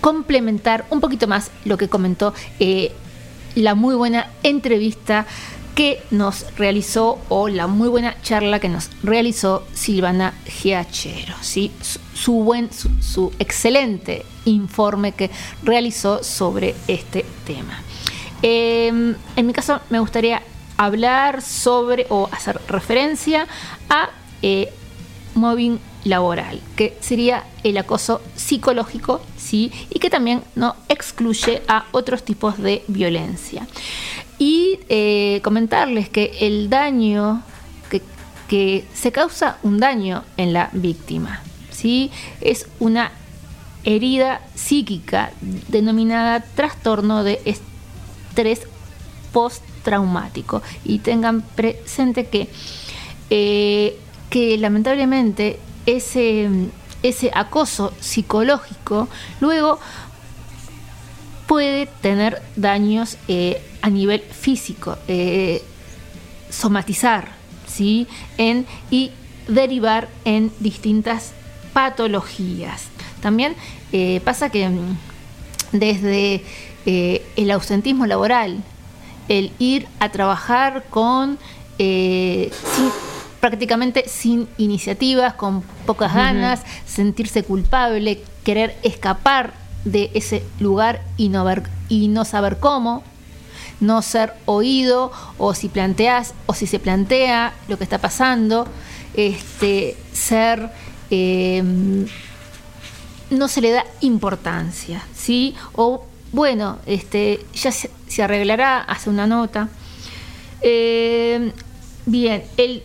[0.00, 2.34] complementar un poquito más lo que comentó
[3.54, 5.26] la muy buena entrevista
[5.74, 12.70] que nos realizó o la muy buena charla que nos realizó Silvana Giachero, su, buen,
[12.72, 15.30] su, excelente informe que
[15.64, 17.80] realizó sobre este tema.
[18.42, 18.88] Eh,
[19.36, 20.42] en mi caso me gustaría
[20.76, 23.46] hablar sobre o hacer referencia
[23.88, 24.10] a
[24.42, 24.72] eh,
[25.34, 29.72] mobbing laboral, que sería el acoso psicológico, ¿sí?
[29.90, 33.66] y que también no excluye a otros tipos de violencia.
[34.38, 37.42] Y eh, comentarles que el daño,
[37.90, 38.02] que,
[38.48, 41.40] que, se causa un daño en la víctima,
[41.70, 42.10] ¿sí?
[42.40, 43.12] es una
[43.84, 45.32] herida psíquica
[45.68, 48.62] denominada trastorno de estrés
[49.32, 50.62] postraumático.
[50.84, 52.48] Y tengan presente que,
[53.30, 53.98] eh,
[54.30, 56.48] que lamentablemente ese,
[57.02, 59.08] ese acoso psicológico
[59.40, 59.78] luego
[61.46, 65.62] puede tener daños eh, a nivel físico, eh,
[66.50, 67.28] somatizar,
[67.66, 68.06] ¿sí?
[68.38, 69.12] En, y
[69.48, 71.32] derivar en distintas
[71.72, 72.84] patologías.
[73.20, 73.54] También
[73.92, 74.96] eh, pasa que mm,
[75.72, 76.42] desde
[76.86, 78.62] el ausentismo laboral,
[79.28, 81.38] el ir a trabajar con
[83.44, 86.18] prácticamente sin iniciativas, con pocas uh -huh.
[86.18, 89.52] ganas, sentirse culpable, querer escapar
[89.84, 93.02] de ese lugar y no, ver, y no saber cómo,
[93.80, 98.66] no ser oído o si planteas o si se plantea lo que está pasando,
[99.12, 100.70] este, ser
[101.10, 101.62] eh,
[103.28, 105.54] no se le da importancia, ¿sí?
[105.74, 109.68] O bueno, este, ya se, se arreglará, hace una nota.
[110.62, 111.52] Eh,
[112.06, 112.82] bien, el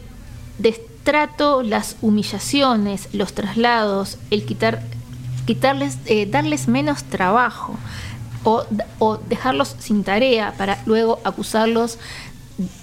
[0.60, 4.82] destrato, las humillaciones, los traslados, el quitar
[5.46, 7.76] quitarles, eh, darles menos trabajo
[8.44, 8.66] o,
[9.00, 11.98] o, dejarlos sin tarea para luego acusarlos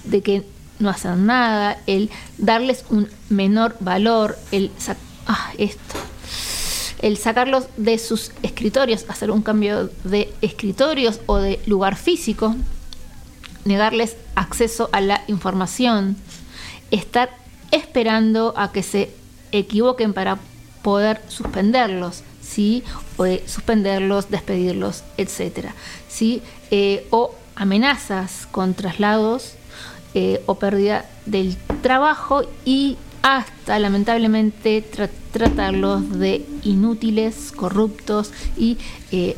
[0.03, 0.43] de que
[0.79, 4.71] no hacen nada, el darles un menor valor, el
[5.27, 5.95] ah, esto,
[7.01, 12.55] el sacarlos de sus escritorios, hacer un cambio de escritorios o de lugar físico,
[13.65, 16.17] negarles acceso a la información,
[16.91, 17.29] estar
[17.71, 19.11] esperando a que se
[19.51, 20.37] equivoquen para
[20.81, 22.83] poder suspenderlos, ¿sí?
[23.17, 25.69] O eh, suspenderlos, despedirlos, etc.
[26.07, 26.41] ¿sí?
[26.71, 29.53] Eh, o amenazas con traslados
[30.13, 38.77] eh, o pérdida del trabajo y hasta lamentablemente tra- tratarlos de inútiles, corruptos y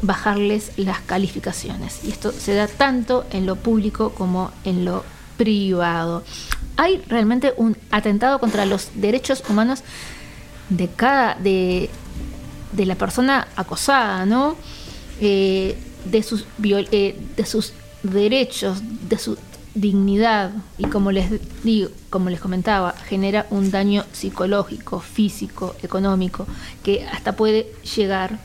[0.03, 2.01] bajarles las calificaciones.
[2.03, 5.03] Y esto se da tanto en lo público como en lo
[5.37, 6.23] privado.
[6.81, 9.81] Hay realmente un atentado contra los derechos humanos
[10.69, 11.89] de cada de,
[12.71, 14.55] de la persona acosada, ¿no?
[15.19, 15.75] Eh,
[16.05, 17.73] de sus viol- eh, de sus
[18.03, 19.37] derechos, de su
[19.75, 21.27] dignidad y como les
[21.63, 26.47] digo, como les comentaba, genera un daño psicológico, físico, económico
[26.83, 28.39] que hasta puede llegar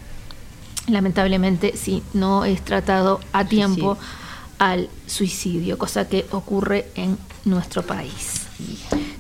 [0.89, 3.97] lamentablemente si no es tratado a tiempo
[4.59, 8.43] al suicidio, cosa que ocurre en nuestro país.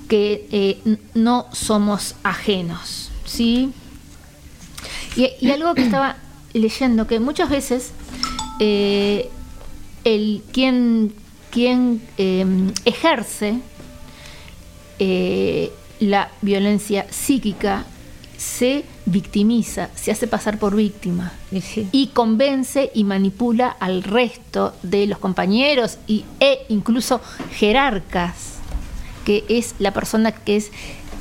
[0.08, 3.72] Que eh, no somos ajenos, ¿sí?
[5.16, 6.16] Y, algo que estaba
[6.52, 7.92] leyendo, que muchas veces
[8.60, 9.30] eh,
[10.04, 11.14] el quien,
[11.50, 12.44] quien eh,
[12.84, 13.60] ejerce
[14.98, 17.84] eh, la violencia psíquica
[18.36, 21.32] se victimiza, se hace pasar por víctima
[21.92, 27.20] y convence y manipula al resto de los compañeros y, e incluso
[27.52, 28.54] jerarcas,
[29.26, 30.70] que es la persona que es,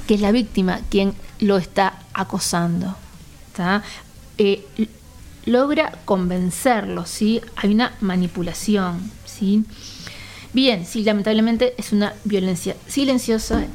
[0.08, 2.96] que es la víctima quien lo está acosando.
[4.38, 4.66] Eh,
[5.46, 7.42] logra convencerlo, ¿sí?
[7.58, 9.66] Hay una manipulación, ¿sí?
[10.54, 13.66] Bien, sí, lamentablemente es una violencia silenciosa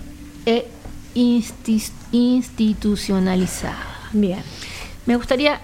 [0.46, 0.66] e
[1.14, 3.97] insti- institucionalizada.
[4.12, 4.42] Bien.
[5.06, 5.60] Me gustaría,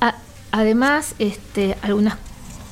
[0.00, 0.16] a-
[0.52, 2.16] además, este, algunas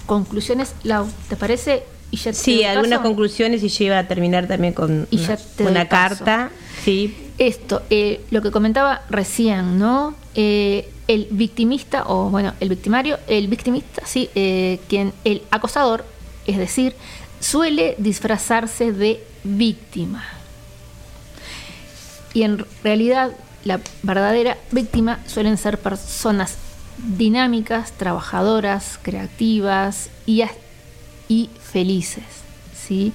[0.06, 0.74] conclusiones.
[0.82, 1.84] Lau, ¿te parece?
[2.10, 5.20] Y ya te Sí, algunas conclusiones y yo iba a terminar también con Y
[5.58, 6.50] una, carta.
[6.84, 7.16] Sí.
[7.38, 10.14] Esto, eh, lo que comentaba recién, ¿no?
[10.36, 16.04] Eh, el victimista, o bueno, el victimario, el victimista, sí, eh, quien, el acosador,
[16.46, 16.94] es decir,
[17.40, 20.24] suele disfrazarse de víctima.
[22.32, 23.32] Y en realidad,
[23.64, 26.56] la verdadera víctima suelen ser personas
[26.98, 30.44] dinámicas, trabajadoras, creativas y,
[31.60, 32.24] felices,
[32.74, 33.12] ¿sí?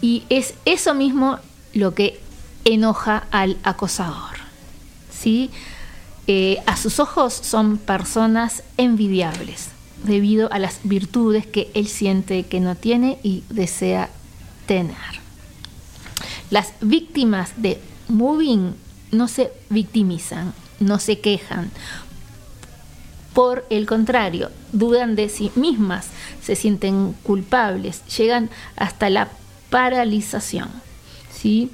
[0.00, 1.38] Y es eso mismo
[1.72, 2.20] lo que
[2.64, 4.40] enoja al acosador.
[5.20, 5.50] ¿sí?
[6.26, 9.68] Eh, a sus ojos son personas envidiables
[10.04, 14.10] debido a las virtudes que él siente que no tiene y desea
[14.66, 14.96] tener.
[16.50, 18.74] Las víctimas de moving
[19.10, 21.70] no se victimizan, no se quejan.
[23.32, 26.08] Por el contrario, dudan de sí mismas,
[26.42, 29.28] se sienten culpables, llegan hasta la
[29.70, 30.68] paralización.
[31.32, 31.70] ¿sí?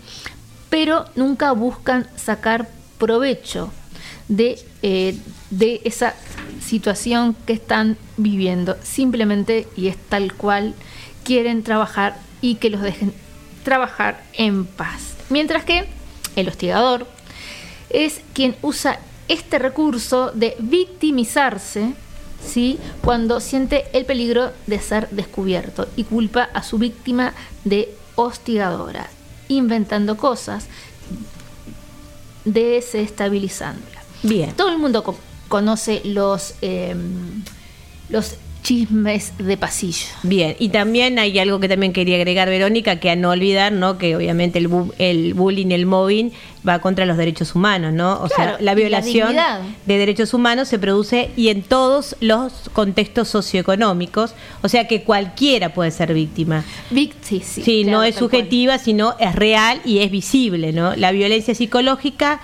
[0.68, 2.68] Pero nunca buscan sacar
[2.98, 3.72] provecho
[4.28, 5.18] de, eh,
[5.50, 6.14] de esa
[6.60, 8.76] situación que están viviendo.
[8.82, 10.74] Simplemente, y es tal cual,
[11.24, 13.12] quieren trabajar y que los dejen
[13.64, 15.14] trabajar en paz.
[15.30, 15.88] Mientras que
[16.36, 17.06] el hostigador
[18.04, 21.94] es quien usa este recurso de victimizarse
[22.46, 22.78] ¿sí?
[23.02, 27.32] cuando siente el peligro de ser descubierto y culpa a su víctima
[27.64, 29.08] de hostigadora,
[29.48, 30.66] inventando cosas,
[32.44, 34.02] desestabilizándola.
[34.22, 34.52] Bien.
[34.54, 35.16] Todo el mundo co-
[35.48, 36.94] conoce los, eh,
[38.08, 38.34] los
[38.66, 40.06] chismes de pasillo.
[40.24, 43.96] Bien, y también hay algo que también quería agregar, Verónica, que a no olvidar, ¿no?
[43.96, 46.32] Que obviamente el, bu- el bullying, el mobbing
[46.68, 48.14] va contra los derechos humanos, ¿no?
[48.14, 49.36] O Claro, sea, la violación
[49.86, 55.72] de derechos humanos se produce y en todos los contextos socioeconómicos, o sea que cualquiera
[55.72, 56.64] puede ser víctima.
[56.90, 58.30] Vic- sí, sí, claro, no es cual.
[58.30, 60.96] subjetiva, sino es real y es visible, ¿no?
[60.96, 62.40] La violencia psicológica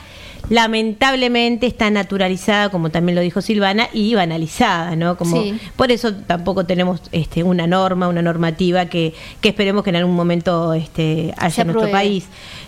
[0.48, 5.16] lamentablemente está naturalizada, como también lo dijo Silvana, y banalizada, ¿no?
[5.16, 5.58] Como Sí.
[5.76, 10.14] por eso tampoco tenemos este, una norma, una normativa que, que esperemos que en algún
[10.14, 12.26] momento este, haya en nuestro país.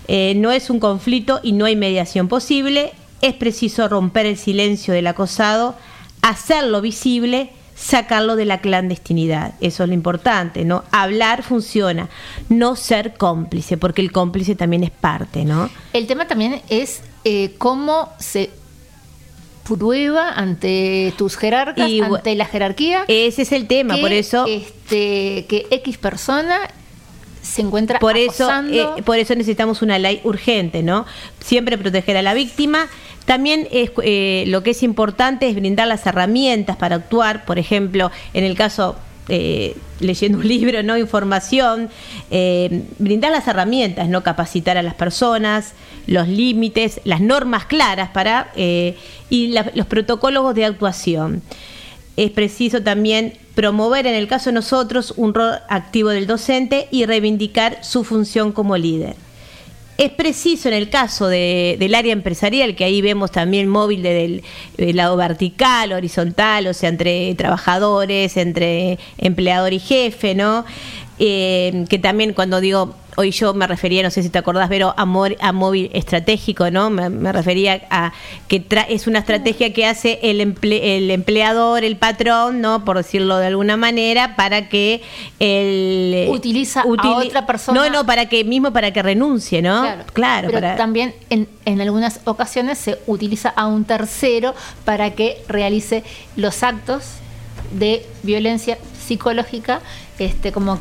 [0.09, 2.93] Eh, no es un conflicto y no hay mediación posible.
[3.21, 5.77] Es preciso romper el silencio del acosado,
[6.23, 9.55] hacerlo visible, sacarlo de la clandestinidad.
[9.61, 10.85] Eso es lo importante, ¿no?
[10.91, 12.09] Hablar funciona,
[12.49, 15.71] no ser cómplice, porque el cómplice también es parte, ¿no?
[15.93, 18.51] El tema también es eh, cómo se
[19.67, 23.05] prueba ante tus jerarcas, Y ante la jerarquía.
[23.09, 26.59] Ese es el tema, que, por eso Este, que X persona
[27.43, 31.05] se encuentra por eso eh, por eso necesitamos una ley urgente no
[31.41, 32.89] siempre proteger a la víctima
[33.27, 38.11] también es, eh, lo que es importante es brindar las herramientas para actuar por ejemplo
[38.33, 38.97] en el caso
[39.29, 41.89] eh, leyendo un libro no información
[42.31, 45.73] eh, brindar las herramientas no capacitar a las personas
[46.07, 48.97] los límites las normas claras para eh,
[49.31, 51.43] y los protocolos de actuación.
[52.17, 57.07] Es preciso también promover, en el caso de nosotros, un rol activo del docente y
[57.07, 59.17] reivindicar su función como líder.
[59.97, 64.15] Es preciso en el caso de- del área empresarial, que ahí vemos también móvil de-
[64.15, 64.43] del,
[64.77, 70.65] del lado vertical, horizontal, o sea, entre trabajadores, entre empleador y jefe, ¿no?
[71.19, 74.95] Eh, que también cuando digo, hoy yo me refería, no sé si te acordás, pero
[74.97, 76.91] a, mor- a móvil estratégico, ¿no?
[76.91, 78.13] Me, me refería a
[78.49, 82.85] que tra- es una estrategia que hace el, emple- el empleador, el patrón, ¿no?
[82.85, 85.03] Por decirlo de alguna manera, para que
[85.39, 86.27] el...
[86.31, 86.85] Utiliza a
[87.29, 87.81] otra persona.
[87.81, 89.83] No, no, para que mismo para que renuncie, ¿no?
[89.83, 94.55] Claro, Claro, pero para- también en, en algunas ocasiones se utiliza a un tercero
[94.85, 96.03] para que realice
[96.35, 97.05] los actos
[97.73, 99.81] de violencia psicológica,
[100.19, 100.79] este, como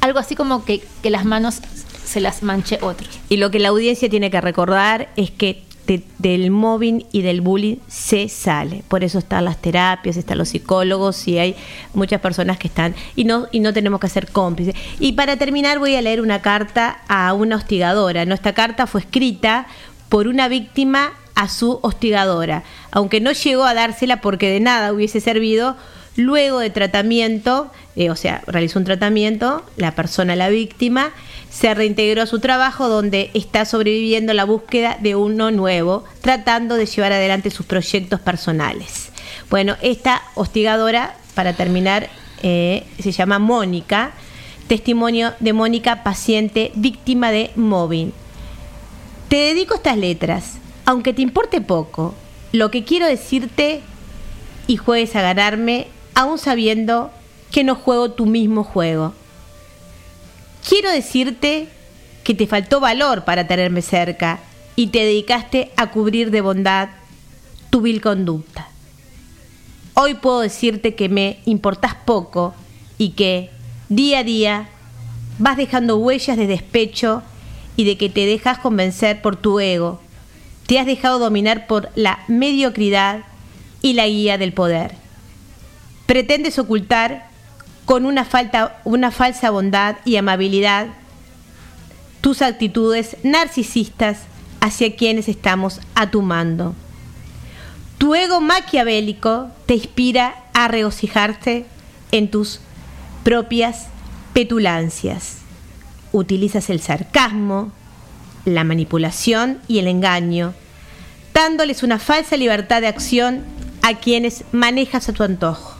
[0.00, 1.60] algo así como que, que las manos
[2.04, 3.06] se las manche otro.
[3.28, 7.40] Y lo que la audiencia tiene que recordar es que de- del mobbing y del
[7.40, 8.82] bullying se sale.
[8.88, 11.54] Por eso están las terapias, están los psicólogos y hay
[11.94, 14.74] muchas personas que están y no y no tenemos que ser cómplices.
[14.98, 18.24] Y para terminar voy a leer una carta a una hostigadora.
[18.24, 18.34] ¿no?
[18.34, 19.66] Esta carta fue escrita
[20.08, 25.20] por una víctima a su hostigadora, aunque no llegó a dársela porque de nada hubiese
[25.20, 25.76] servido.
[26.16, 31.12] Luego de tratamiento, eh, o sea, realizó un tratamiento, la persona, la víctima,
[31.50, 36.86] se reintegró a su trabajo donde está sobreviviendo la búsqueda de uno nuevo, tratando de
[36.86, 39.10] llevar adelante sus proyectos personales.
[39.50, 42.08] Bueno, esta hostigadora, para terminar,
[42.42, 44.12] eh, se llama Mónica,
[44.68, 48.12] testimonio de Mónica, paciente víctima de mobbing.
[49.28, 52.14] Te dedico estas letras, aunque te importe poco,
[52.52, 53.80] lo que quiero decirte
[54.66, 57.12] y juegues a ganarme, aún sabiendo
[57.52, 59.12] que no juego tu mismo juego.
[60.66, 61.68] Quiero decirte
[62.24, 64.40] que te faltó valor para tenerme cerca
[64.74, 66.88] y te dedicaste a cubrir de bondad
[67.70, 68.68] tu vil conducta.
[69.92, 72.54] Hoy puedo decirte que me importás poco
[72.96, 73.50] y que
[73.90, 74.68] día a día
[75.38, 77.22] vas dejando huellas de despecho
[77.76, 80.00] y de que te dejas convencer por tu ego.
[80.66, 83.20] Te has dejado dominar por la mediocridad
[83.82, 85.05] y la guía del poder.
[86.06, 87.28] Pretendes ocultar
[87.84, 90.88] con una, falta, una falsa bondad y amabilidad
[92.20, 94.18] tus actitudes narcisistas
[94.60, 96.74] hacia quienes estamos a tu mando.
[97.98, 101.66] Tu ego maquiavélico te inspira a regocijarte
[102.10, 102.60] en tus
[103.22, 103.86] propias
[104.32, 105.38] petulancias.
[106.12, 107.70] Utilizas el sarcasmo,
[108.44, 110.54] la manipulación y el engaño,
[111.32, 113.44] dándoles una falsa libertad de acción
[113.82, 115.75] a quienes manejas a tu antojo.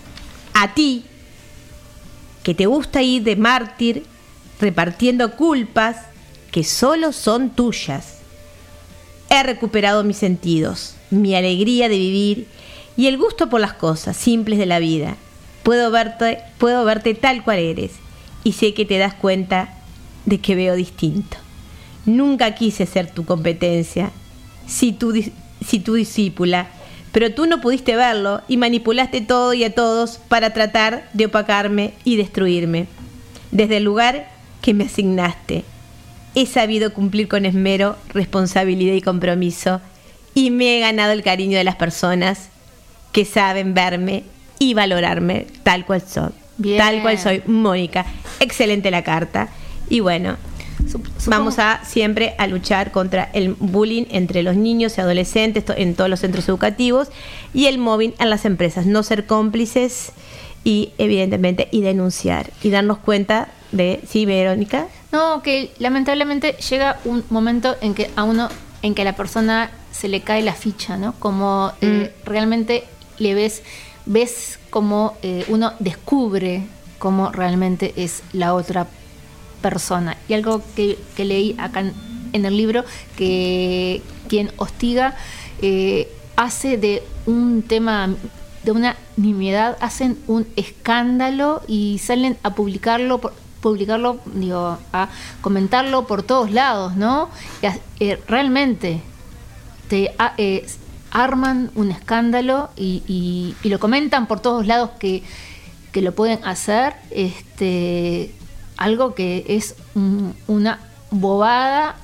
[0.58, 1.04] A ti,
[2.42, 4.04] que te gusta ir de mártir
[4.58, 5.98] repartiendo culpas
[6.50, 8.20] que solo son tuyas.
[9.28, 12.48] He recuperado mis sentidos, mi alegría de vivir
[12.96, 15.16] y el gusto por las cosas simples de la vida.
[15.62, 17.92] Puedo verte, puedo verte tal cual eres
[18.42, 19.74] y sé que te das cuenta
[20.24, 21.36] de que veo distinto.
[22.06, 24.10] Nunca quise ser tu competencia,
[24.66, 25.12] si tu,
[25.60, 26.70] si tu discípula,
[27.16, 31.94] pero tú no pudiste verlo y manipulaste todo y a todos para tratar de opacarme
[32.04, 32.88] y destruirme.
[33.50, 34.28] Desde el lugar
[34.60, 35.64] que me asignaste,
[36.34, 39.80] he sabido cumplir con esmero, responsabilidad y compromiso
[40.34, 42.50] y me he ganado el cariño de las personas
[43.12, 44.24] que saben verme
[44.58, 46.32] y valorarme tal cual soy.
[46.58, 46.76] Bien.
[46.76, 48.04] Tal cual soy, Mónica.
[48.40, 49.48] Excelente la carta.
[49.88, 50.36] Y bueno,
[51.26, 56.10] vamos a siempre a luchar contra el bullying entre los niños y adolescentes en todos
[56.10, 57.08] los centros educativos
[57.52, 58.86] y el mobbing en las empresas.
[58.86, 60.12] No ser cómplices
[60.64, 64.86] y evidentemente y denunciar y darnos cuenta de, sí, Verónica.
[65.12, 68.48] No, que lamentablemente llega un momento en que a uno,
[68.82, 71.14] en que a la persona se le cae la ficha, ¿no?
[71.18, 72.84] Como eh, realmente
[73.18, 73.62] le ves,
[74.04, 76.64] ves como eh, uno descubre
[76.98, 79.05] cómo realmente es la otra persona.
[80.28, 81.80] Y algo que, leí acá
[82.32, 82.84] en, el libro,
[83.16, 85.14] que quien hostiga
[85.62, 88.10] eh, hace de un tema,
[88.64, 93.20] de una nimiedad, hacen un escándalo y salen a publicarlo
[93.60, 95.08] publicarlo, digo, a
[95.40, 97.30] comentarlo por todos lados, ¿no?
[97.98, 99.00] Eh, realmente
[99.88, 100.66] te eh,
[101.10, 105.22] arman un escándalo y, y- y lo comentan por todos lados que,
[105.90, 108.32] que lo pueden hacer, este,
[108.76, 110.80] algo que es un- una
[111.10, 111.96] bobada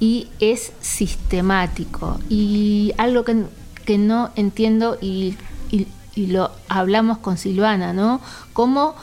[0.00, 2.18] y es sistemático.
[2.28, 3.44] Y algo que,
[3.84, 5.34] que no entiendo y,
[5.70, 8.20] y- y lo hablamos con Silvana, ¿no?
[8.52, 8.94] Cómo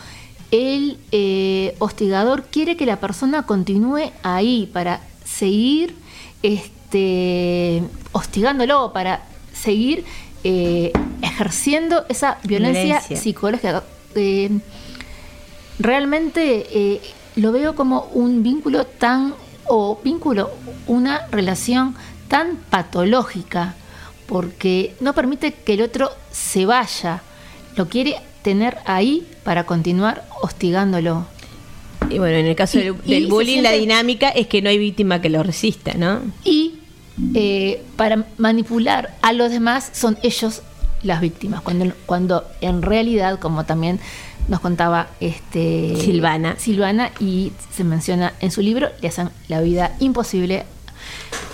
[0.51, 5.95] el eh, hostigador quiere que la persona continúe ahí para seguir
[6.43, 9.23] este, hostigándolo, para
[9.53, 10.05] seguir
[10.43, 13.17] eh, ejerciendo esa violencia, Violencia.
[13.17, 13.83] psicológica.
[14.15, 14.59] Eh,
[15.83, 17.01] realmente eh,
[17.35, 19.35] lo veo como un vínculo tan
[19.65, 20.49] o vínculo,
[20.87, 21.95] una relación
[22.29, 23.75] tan patológica,
[24.25, 27.21] porque no permite que el otro se vaya,
[27.75, 31.25] lo quiere tener ahí para continuar hostigándolo.
[32.09, 35.21] Y bueno, en el caso Y- del, bullying, la dinámica es que no hay víctima
[35.21, 36.21] que lo resista, ¿no?
[36.43, 36.75] Y
[37.35, 40.61] eh, para manipular a los demás son ellos
[41.03, 43.99] las víctimas, cuando, cuando en realidad, como también
[44.47, 46.55] nos contaba este Silvana.
[46.57, 50.65] Silvana y se menciona en su libro, le hacen la vida imposible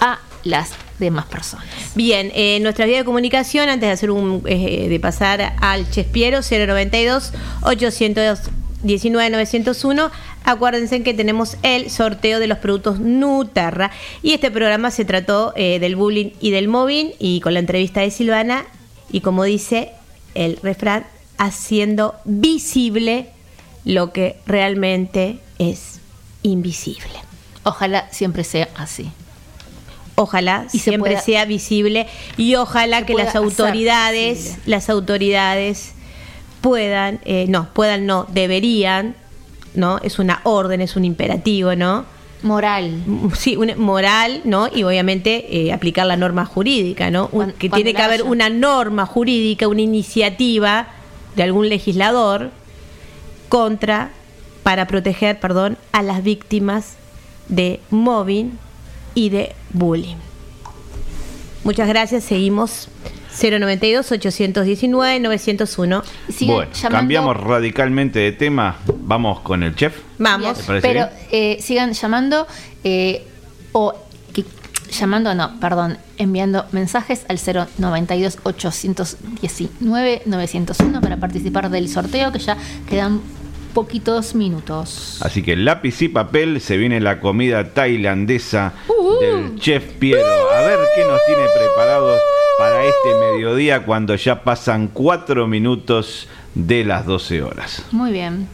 [0.01, 1.65] a las demás personas.
[1.95, 6.39] Bien, eh, nuestra vía de comunicación, antes de hacer un eh, de pasar al Chespiero
[6.41, 10.11] 092 819 901,
[10.43, 13.91] acuérdense que tenemos el sorteo de los productos Nuterra
[14.21, 18.01] y este programa se trató eh, del bullying y del mobbing y con la entrevista
[18.01, 18.65] de Silvana
[19.11, 19.91] y como dice
[20.35, 21.05] el refrán,
[21.39, 23.29] haciendo visible
[23.85, 25.99] lo que realmente es
[26.43, 27.13] invisible.
[27.63, 29.09] Ojalá siempre sea así.
[30.15, 32.05] Ojalá Y siempre pueda- sea visible
[32.37, 35.93] y ojalá que las autoridades, las autoridades
[36.61, 39.15] puedan, eh, no, puedan, no, deberían,
[39.75, 39.97] ¿no?
[40.03, 42.03] Es una orden, es un imperativo, ¿no?
[42.43, 43.01] Moral.
[43.37, 44.67] Sí, una moral, ¿no?
[44.73, 47.29] Y obviamente eh, aplicar la norma jurídica, ¿no?
[47.31, 50.87] Un- que tiene que haber una norma jurídica, una iniciativa
[51.39, 52.51] de algún legislador
[53.47, 54.09] contra,
[54.61, 56.97] para proteger, perdón, a las víctimas
[57.47, 58.59] de mobbing
[59.15, 60.17] y de bullying.
[61.63, 62.89] Muchas gracias, seguimos
[63.41, 66.03] 092 819 901.
[66.41, 68.75] Bueno, cambiamos radicalmente de tema.
[68.97, 69.95] Vamos con el chef.
[70.17, 70.57] Vamos.
[70.57, 72.47] ¿Te parece Pero eh, sigan llamando
[72.83, 73.25] eh,
[73.71, 73.95] o
[74.89, 77.39] llamando, no, perdón, enviando mensajes al
[77.77, 82.57] 092 819 901 para participar del sorteo que ya
[82.87, 83.21] quedan
[83.73, 85.19] poquitos minutos.
[85.21, 88.73] Así que lápiz y papel, se viene la comida tailandesa
[89.21, 90.51] del chef Piero.
[90.51, 92.19] A ver qué nos tiene preparados
[92.57, 97.85] para este mediodía cuando ya pasan cuatro minutos de las 12 horas.
[97.91, 98.47] Muy bien.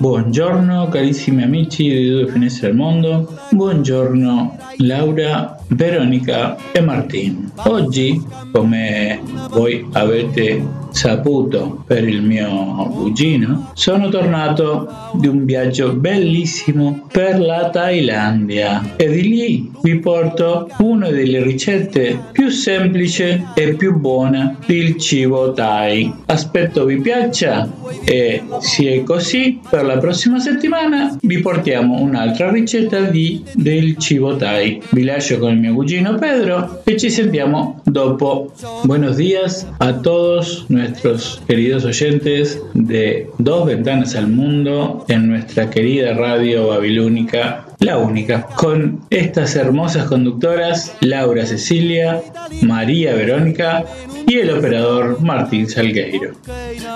[0.00, 7.52] Buongiorno carissimi amici di due finestre al mondo, buongiorno Laura, Veronica e Martin.
[7.66, 8.20] Oggi,
[8.50, 9.20] come
[9.50, 17.68] voi avete saputo per il mio cugino, sono tornato di un viaggio bellissimo per la
[17.68, 24.96] Thailandia e di lì vi porto una delle ricette più semplici e più buone del
[24.96, 26.12] cibo Thai.
[26.26, 27.68] Aspetto vi piaccia
[28.04, 34.36] e se è così per la prossima settimana vi portiamo un'altra ricetta di, del cibo
[34.36, 34.80] Thai.
[34.90, 38.52] Vi lascio con il mio cugino Pedro e ci sentiamo dopo.
[38.84, 40.83] Buenos días a todos nuestros
[41.46, 49.00] queridos oyentes de Dos Ventanas al Mundo en nuestra querida radio babilónica la única, con
[49.10, 52.22] estas hermosas conductoras Laura Cecilia,
[52.62, 53.84] María Verónica
[54.26, 56.32] y el operador Martín Salgueiro.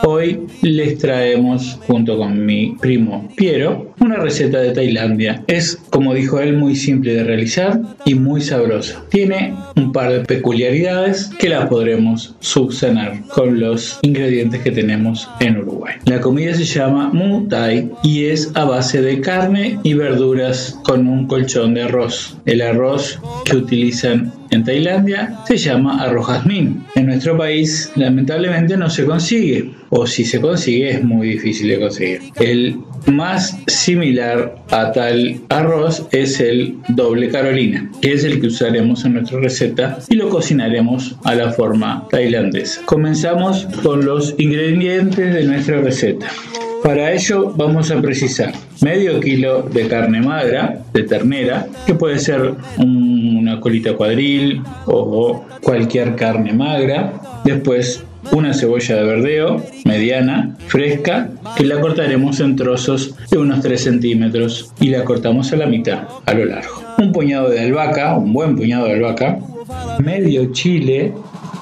[0.04, 5.44] Hoy les traemos, junto con mi primo Piero, una receta de Tailandia.
[5.46, 9.04] Es, como dijo él, muy simple de realizar y muy sabrosa.
[9.10, 15.58] Tiene un par de peculiaridades que las podremos subsanar con los ingredientes que tenemos en
[15.58, 15.96] Uruguay.
[16.04, 21.06] La comida se llama Mu Thai y es a base de carne y verduras con
[21.06, 22.36] un colchón de arroz.
[22.46, 26.84] El arroz que utilizan en Tailandia se llama arroz jazmín.
[26.94, 31.80] En nuestro país lamentablemente no se consigue o si se consigue es muy difícil de
[31.80, 32.20] conseguir.
[32.40, 32.76] El
[33.06, 39.14] más similar a tal arroz es el doble carolina, que es el que usaremos en
[39.14, 42.82] nuestra receta y lo cocinaremos a la forma tailandesa.
[42.84, 46.26] Comenzamos con los ingredientes de nuestra receta.
[46.82, 48.52] Para ello vamos a precisar
[48.82, 55.44] medio kilo de carne magra de ternera, que puede ser un- una colita cuadril o
[55.62, 57.12] cualquier carne magra.
[57.44, 63.82] Después una cebolla de verdeo mediana, fresca, que la cortaremos en trozos de unos 3
[63.82, 66.82] centímetros y la cortamos a la mitad, a lo largo.
[66.98, 69.38] Un puñado de albahaca, un buen puñado de albahaca,
[69.98, 71.12] medio chile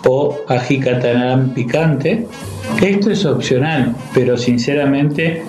[0.06, 2.26] o ají catalán picante.
[2.82, 5.42] Esto es opcional, pero sinceramente,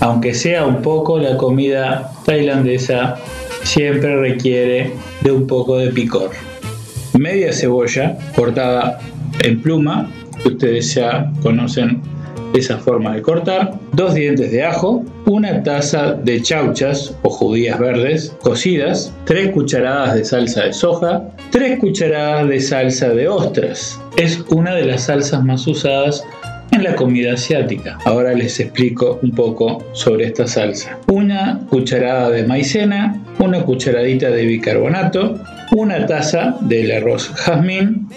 [0.00, 3.16] aunque sea un poco, la comida tailandesa
[3.64, 4.92] siempre requiere
[5.22, 6.30] de un poco de picor.
[7.18, 9.00] Media cebolla cortada
[9.42, 10.10] en pluma,
[10.42, 12.02] que ustedes ya conocen
[12.54, 18.36] esa forma de cortar, dos dientes de ajo, una taza de chauchas o judías verdes
[18.42, 24.00] cocidas, tres cucharadas de salsa de soja, tres cucharadas de salsa de ostras.
[24.16, 26.24] Es una de las salsas más usadas
[26.74, 27.98] en la comida asiática.
[28.04, 30.98] Ahora les explico un poco sobre esta salsa.
[31.06, 35.38] Una cucharada de maicena, una cucharadita de bicarbonato,
[35.72, 38.08] una taza del arroz jazmín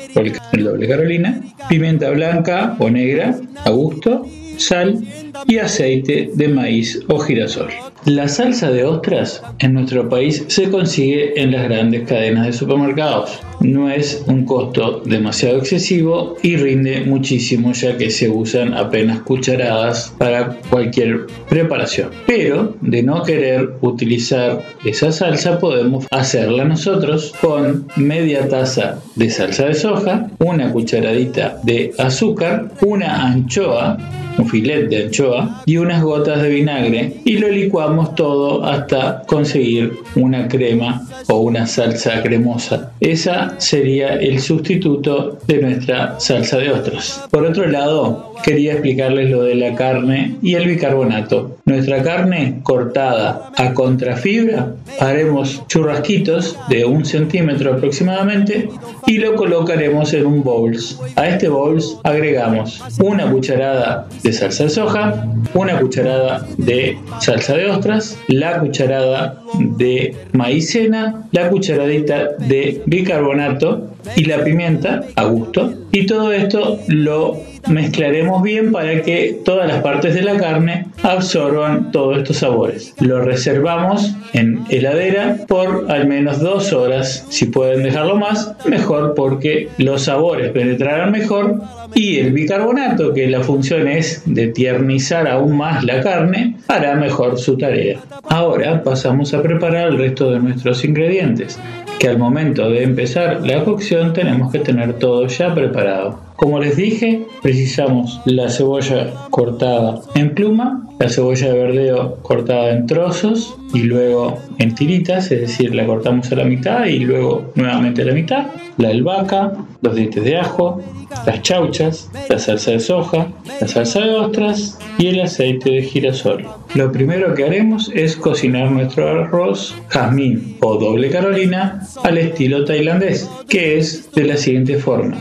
[0.53, 3.35] el doble carolina, pimienta blanca o negra
[3.65, 4.25] a gusto,
[4.57, 5.03] sal
[5.47, 7.69] y aceite de maíz o girasol.
[8.07, 13.41] La salsa de ostras en nuestro país se consigue en las grandes cadenas de supermercados.
[13.59, 20.15] No es un costo demasiado excesivo y rinde muchísimo ya que se usan apenas cucharadas
[20.17, 22.11] para cualquier preparación.
[22.25, 29.65] Pero de no querer utilizar esa salsa podemos hacerla nosotros con media taza de salsa
[29.65, 33.97] de soja, una cucharadita de azúcar, una anchoa
[34.37, 39.93] un filet de anchoa y unas gotas de vinagre y lo licuamos todo hasta conseguir
[40.15, 42.91] una crema o una salsa cremosa.
[42.99, 47.25] Esa sería el sustituto de nuestra salsa de ostras.
[47.29, 51.57] Por otro lado, quería explicarles lo de la carne y el bicarbonato.
[51.65, 58.69] Nuestra carne cortada a contrafibra, haremos churrasquitos de un centímetro aproximadamente
[59.05, 60.77] y lo colocaremos en un bowl.
[61.15, 68.17] A este bowl agregamos una cucharada salsa de soja, una cucharada de salsa de ostras,
[68.27, 75.73] la cucharada de maicena, la cucharadita de bicarbonato y la pimienta a gusto.
[75.91, 81.91] Y todo esto lo mezclaremos bien para que todas las partes de la carne absorban
[81.91, 82.93] todos estos sabores.
[82.99, 87.25] Lo reservamos en heladera por al menos dos horas.
[87.29, 91.61] Si pueden dejarlo más, mejor porque los sabores penetrarán mejor
[91.93, 97.37] y el bicarbonato, que la función es de tiernizar aún más la carne, hará mejor
[97.37, 97.99] su tarea.
[98.29, 101.59] Ahora pasamos a preparar el resto de nuestros ingredientes,
[101.99, 106.26] que al momento de empezar la cocción tenemos que tener todo ya preparado.
[106.37, 112.85] Como les dije, precisamos la cebolla cortada en pluma, la cebolla de verdeo cortada en
[112.85, 118.03] trozos y luego en tiritas, es decir, la cortamos a la mitad y luego nuevamente
[118.03, 118.47] a la mitad,
[118.77, 120.79] la albahaca, los dientes de ajo,
[121.25, 123.27] las chauchas, la salsa de soja,
[123.59, 126.45] la salsa de ostras y el aceite de girasol.
[126.75, 133.27] Lo primero que haremos es cocinar nuestro arroz jazmín o doble carolina al estilo tailandés,
[133.49, 135.17] que es de la siguiente forma.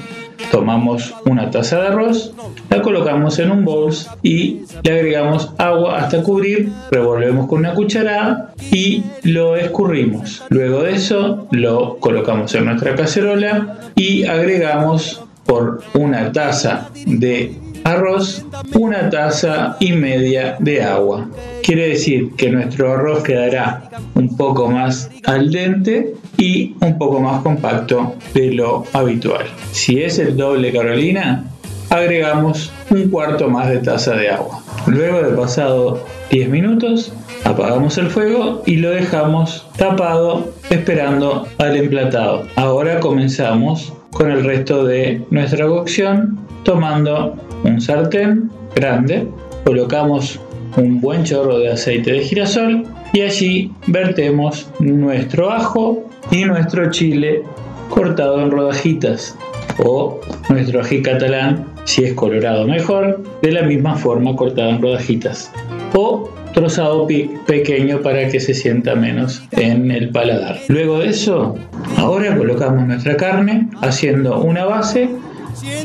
[0.51, 2.33] Tomamos una taza de arroz,
[2.71, 3.93] la colocamos en un bowl
[4.23, 10.43] y le agregamos agua hasta cubrir, revolvemos con una cucharada y lo escurrimos.
[10.49, 17.55] Luego de eso lo colocamos en nuestra cacerola y agregamos por una taza de
[17.85, 18.45] arroz,
[18.75, 21.29] una taza y media de agua.
[21.67, 27.43] Quiere decir que nuestro arroz quedará un poco más al dente y un poco más
[27.43, 29.47] compacto de lo habitual.
[29.73, 31.45] Si es el doble Carolina,
[31.91, 34.63] agregamos un cuarto más de taza de agua.
[34.87, 37.13] Luego de pasado 10 minutos,
[37.43, 42.47] apagamos el fuego y lo dejamos tapado esperando al emplatado.
[42.55, 47.35] Ahora comenzamos con el resto de nuestra cocción tomando
[47.65, 49.27] un sartén grande,
[49.65, 50.39] colocamos
[50.77, 57.43] un buen chorro de aceite de girasol y allí vertemos nuestro ajo y nuestro chile
[57.89, 59.37] cortado en rodajitas
[59.79, 65.53] o nuestro ají catalán si es colorado mejor de la misma forma cortado en rodajitas
[65.95, 67.07] o trozado
[67.47, 70.59] pequeño para que se sienta menos en el paladar.
[70.69, 71.55] Luego de eso,
[71.99, 75.11] ahora colocamos nuestra carne haciendo una base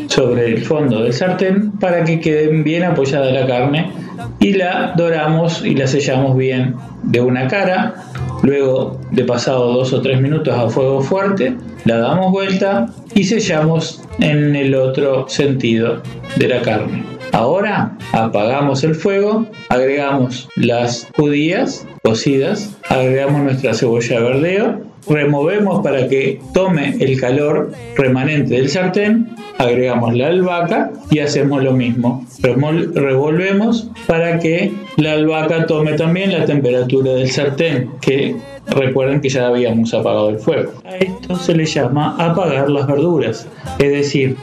[0.07, 3.91] sobre el fondo del sartén para que quede bien apoyada la carne
[4.39, 7.95] y la doramos y la sellamos bien de una cara.
[8.43, 14.01] Luego de pasado dos o tres minutos a fuego fuerte, la damos vuelta y sellamos
[14.19, 16.01] en el otro sentido
[16.37, 17.03] de la carne.
[17.33, 26.07] Ahora apagamos el fuego, agregamos las judías cocidas, agregamos nuestra cebolla de verdeo, removemos para
[26.07, 32.25] que tome el calor remanente del sartén, agregamos la albahaca y hacemos lo mismo.
[32.41, 38.35] Revolvemos para que la albahaca tome también la temperatura del sartén, que
[38.67, 40.71] recuerden que ya habíamos apagado el fuego.
[40.85, 43.47] A esto se le llama apagar las verduras,
[43.79, 44.35] es decir,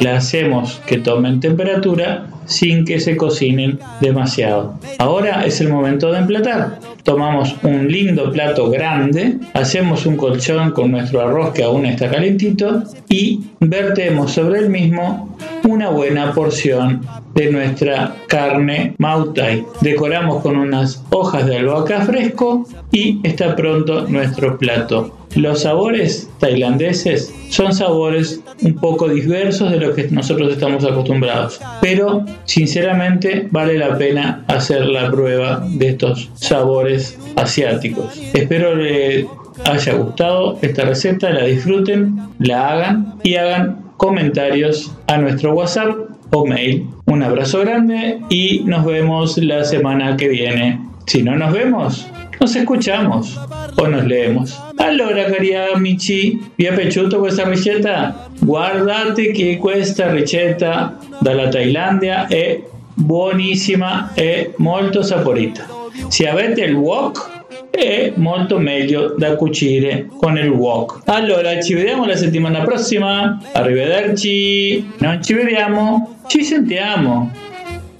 [0.00, 4.74] la hacemos que tomen temperatura sin que se cocinen demasiado.
[4.98, 6.80] Ahora es el momento de emplatar.
[7.02, 12.82] Tomamos un lindo plato grande, hacemos un colchón con nuestro arroz que aún está calentito
[13.08, 17.02] y vertemos sobre el mismo una buena porción
[17.34, 19.64] de nuestra carne mautai.
[19.80, 25.16] Decoramos con unas hojas de albahaca fresco y está pronto nuestro plato.
[25.34, 32.26] Los sabores tailandeses son sabores un poco diversos de lo que nosotros estamos acostumbrados, pero
[32.44, 36.91] sinceramente vale la pena hacer la prueba de estos sabores
[37.36, 38.20] asiáticos.
[38.34, 39.26] Espero les
[39.64, 45.94] haya gustado esta receta, la disfruten, la hagan y hagan comentarios a nuestro WhatsApp
[46.30, 46.86] o mail.
[47.06, 50.80] Un abrazo grande y nos vemos la semana que viene.
[51.06, 52.06] Si no nos vemos,
[52.40, 53.38] nos escuchamos
[53.76, 54.60] o nos leemos.
[54.78, 58.28] Allora, cari amici, vi è piaciuto questa ricetta?
[58.40, 62.60] Guardate che questa ricetta dalla Thailandia è
[62.94, 65.81] buonissima e molto saporita.
[66.08, 67.40] Se avete il wok
[67.70, 71.02] è molto meglio da cucire con il wok.
[71.06, 73.40] Allora, ci vediamo la settimana prossima.
[73.52, 74.92] Arrivederci.
[74.98, 77.30] Non ci vediamo, ci sentiamo.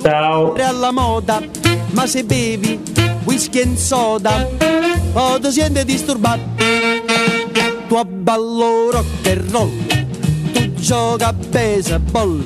[0.02, 0.54] Ciao.
[0.54, 1.40] alla moda,
[1.92, 2.76] ma se bevi
[3.24, 4.48] whisky e soda,
[5.12, 6.40] o ti senti disturbato.
[7.86, 9.70] Tu abballo rock and roll,
[10.52, 12.44] tu gioca a baseball,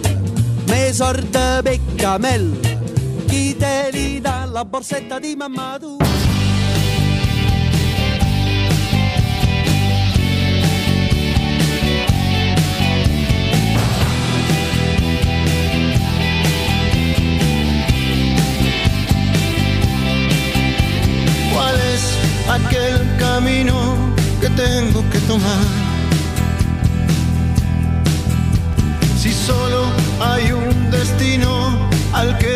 [0.66, 2.76] me sorda peccamel,
[3.27, 5.97] chi te li dà la borsetta di mamma tu.
[21.53, 22.03] ¿Cuál es
[22.57, 23.77] aquel camino
[24.40, 25.65] que tengo que tomar?
[29.20, 29.86] Si solo
[30.20, 31.51] hay un destino
[32.12, 32.56] al que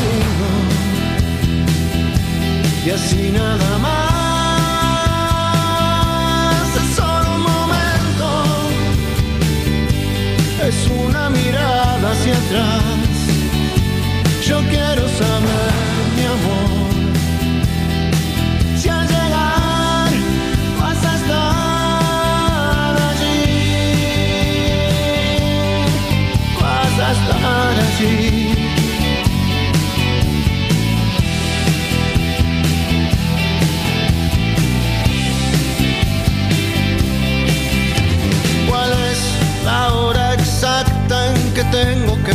[2.85, 4.11] y así nada más.
[6.75, 8.27] Es solo un momento,
[10.67, 12.90] es una mirada hacia atrás.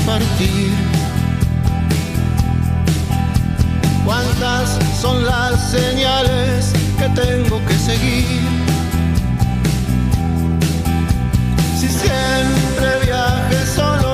[0.07, 0.73] Partir?
[4.05, 8.41] ¿Cuántas son las señales que tengo que seguir?
[11.79, 14.06] Si siempre viajé solo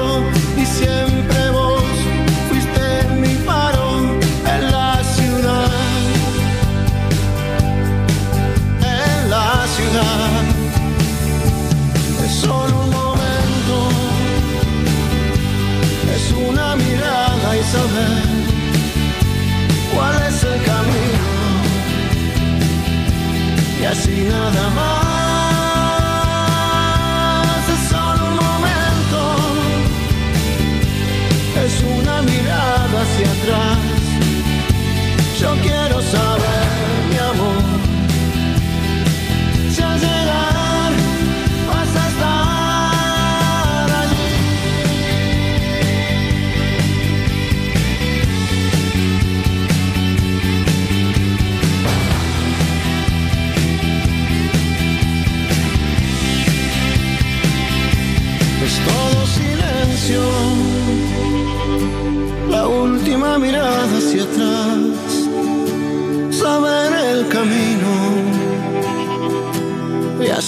[24.22, 25.01] y así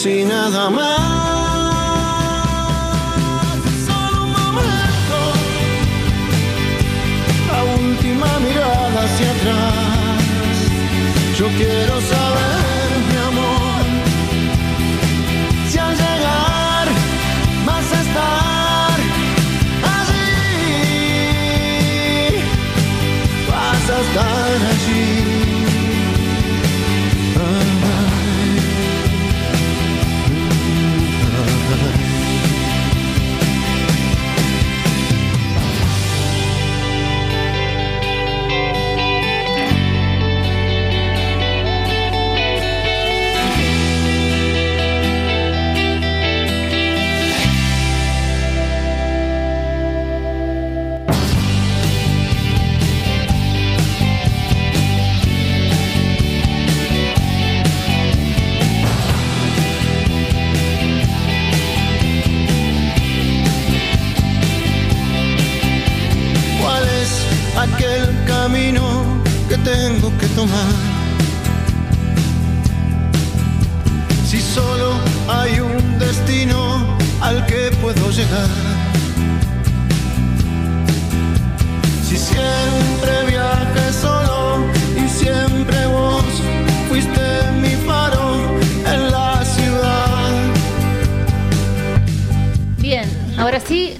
[0.04, 0.83] así nada más.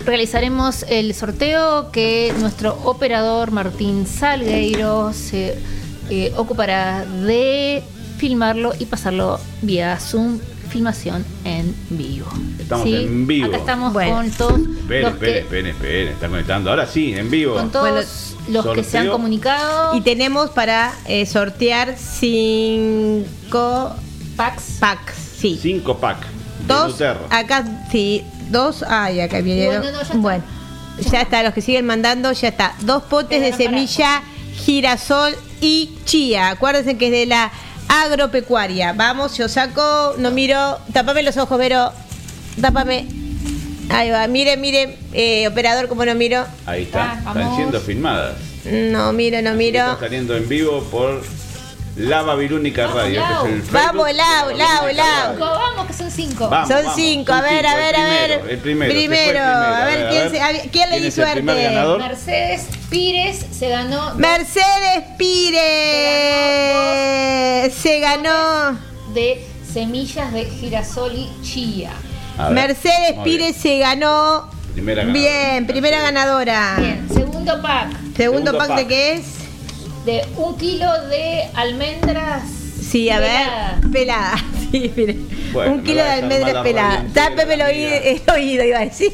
[0.04, 5.58] Realizaremos el sorteo que nuestro operador Martín Salgueiro se
[6.10, 7.82] eh, ocupará de
[8.18, 12.26] filmarlo y pasarlo vía Zoom filmación en vivo.
[12.58, 13.46] Estamos en vivo.
[13.46, 14.16] Acá estamos Bueno.
[14.16, 16.08] con todos Esperen, los esperen, que, esperen, esperen.
[16.08, 16.70] Está conectando.
[16.70, 17.54] Ahora sí, en vivo.
[17.54, 23.94] con todos los que se han comunicado Y tenemos para eh, sortear cinco
[24.36, 24.78] packs.
[24.80, 25.14] packs.
[25.38, 25.56] Sí.
[25.62, 26.26] Cinco pack.
[26.66, 27.00] de Dos.
[27.30, 28.24] Acá, sí.
[28.50, 28.84] Dos.
[28.86, 29.80] Ay, acá vinieron.
[29.82, 30.16] Bueno, no, ya está.
[30.18, 30.44] Bueno,
[31.10, 31.42] ya está.
[31.42, 32.74] Los que siguen mandando, ya está.
[32.80, 34.22] Dos potes de semilla,
[34.64, 36.50] girasol y chía.
[36.50, 37.50] Acuérdense que es de la
[37.88, 38.92] agropecuaria.
[38.92, 40.78] Vamos, yo saco, no miro.
[40.92, 41.92] Tapame los ojos, Vero.
[42.60, 43.06] Tápame.
[43.90, 44.26] Ahí va.
[44.28, 46.44] Mire, mire, eh, operador, como no miro.
[46.66, 47.20] Ahí está.
[47.24, 48.36] Ah, Están siendo filmadas.
[48.64, 49.80] No miro, no miro.
[49.80, 51.22] Están saliendo en vivo por
[51.96, 53.20] La Babilónica Vamos, Radio.
[53.20, 53.44] Lau.
[53.44, 55.38] Que es el Vamos, Lau, Lau, Lau.
[55.38, 56.48] Vamos que son cinco.
[56.48, 58.40] Vamos, Son vamos, cinco, a ver, a ver, a ver.
[58.40, 59.44] primero, el primero, el Primero, primero.
[59.44, 61.42] a ver, ¿quién se- a ver, ¿quién le ¿Quién di suerte?
[61.42, 62.00] ganador?
[62.00, 65.62] Mercedes Pires se ganó Mercedes Pires
[67.74, 68.76] se ganó.
[69.14, 71.92] de semillas de girasol y chía.
[72.50, 74.50] Mercedes Pires se ganó.
[74.74, 75.28] Primera ganadora.
[75.30, 76.74] Bien, primera ganadora.
[76.78, 78.76] Bien, segundo pack Segundo, Segundo pack, pack.
[78.78, 79.24] de qué es?
[80.04, 82.42] De un kilo de almendras.
[82.90, 83.80] Sí, a peladas.
[83.80, 84.34] ver, pelada.
[84.74, 85.16] Sí, mire.
[85.52, 87.12] Bueno, un kilo de almendras la peladas.
[87.12, 89.12] Tápeme el oído, el oído, iba a decir.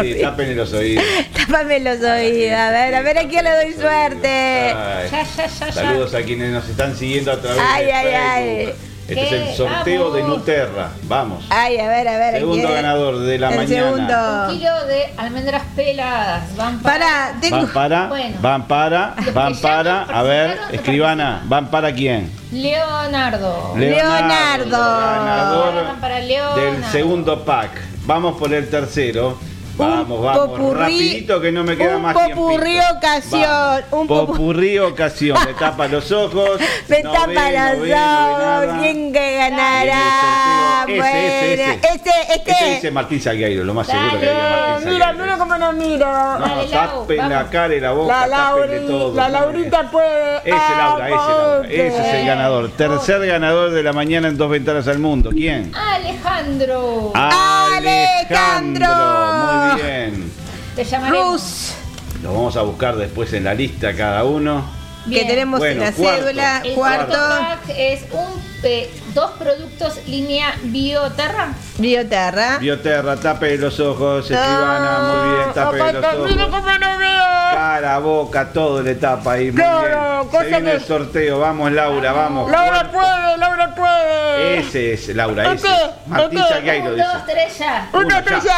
[0.00, 1.04] Sí, tapen los oídos.
[1.36, 2.52] Tápame los oídos.
[2.56, 4.28] A ver, a ver a quién le doy suerte.
[4.28, 5.72] Ay, Ya, ya, ya, ya.
[5.72, 8.74] Saludos a quienes nos están siguiendo a través Ay, de ay, Facebook.
[8.84, 8.89] ay.
[9.10, 10.22] Este es el sorteo de.
[10.22, 10.90] Nuterra.
[11.04, 11.44] Vamos.
[11.50, 12.34] Ay, a ver, a ver.
[12.38, 12.74] Segundo ¿quién?
[12.82, 13.90] ganador de la el mañana.
[13.90, 14.46] Un segundo.
[14.50, 16.56] kilo de almendras peladas.
[16.56, 17.00] Van para.
[17.00, 17.56] Para, tengo.
[17.56, 18.36] Van para, Bueno.
[18.40, 20.02] van para, van para.
[20.02, 22.30] A ver, escribana, ¿van para quién?
[22.52, 23.74] Leonardo.
[23.76, 24.70] Leonardo.
[24.70, 26.60] Ganador van para Leonardo.
[26.60, 27.70] del segundo pack.
[28.06, 29.38] Vamos por el tercero.
[29.80, 32.96] Vamos, vamos, popurrí- rapidito que no me queda un más popurrí tiempito.
[32.96, 33.84] ocasión, Vamos.
[33.92, 35.38] un popu- popurrí ocasión.
[35.46, 36.60] Me tapa los ojos.
[36.88, 38.62] Me no tapa ve, los no ve, no ve nada.
[38.62, 38.74] ojos.
[38.80, 40.84] ¿Quién que ganará?
[40.86, 41.12] Ese, ese, Bueno,
[41.72, 41.72] ese.
[41.94, 42.70] este, Este este.
[42.74, 46.06] dice Martín Salgueiro, lo más seguro Dale, que diga Martín Mira, mira cómo no miro.
[46.06, 47.50] No, Dale, tapen la vamos.
[47.50, 49.14] cara y la boca, La, Lauri, todo.
[49.14, 50.38] la Laurita puede.
[50.38, 52.70] Ese Laura, ese Laura, ese es el ganador.
[52.70, 55.30] Tercer ganador de la mañana en dos ventanas al mundo.
[55.30, 55.72] ¿Quién?
[55.74, 57.12] Alejandro.
[57.14, 58.86] Alejandro.
[58.86, 59.69] Muy bien.
[59.76, 61.32] Te llamaremos.
[61.32, 61.72] Rus.
[62.22, 64.64] Lo vamos a buscar después en la lista cada uno.
[65.04, 65.26] Que Bien.
[65.28, 66.22] tenemos Bueno, la cuarto.
[66.26, 66.60] cédula.
[66.64, 67.06] El Cuarto.
[67.12, 71.48] cuarto pack es un eh, dos productos línea Bioterra.
[71.78, 72.58] Bioterra.
[72.58, 76.80] Bioterra, tape los ojos, escribana, muy bien, tape los ojos.
[76.80, 77.20] no veo.
[77.52, 79.46] Cara, boca, todo le tapa ahí.
[79.50, 80.42] Muy Claro, bien.
[80.42, 81.38] Se viene que- el sorteo.
[81.40, 82.50] Vamos, Laura, vamos.
[82.50, 84.58] Laura puede, Laura puede.
[84.60, 85.66] Ese es, Laura, ese.
[85.66, 86.52] Este, Martín este.
[86.54, 87.06] Salgueiro Un, dice.
[87.12, 87.88] dos, tres, ya.
[87.92, 88.38] Una Uno ya.
[88.40, 88.50] Ese,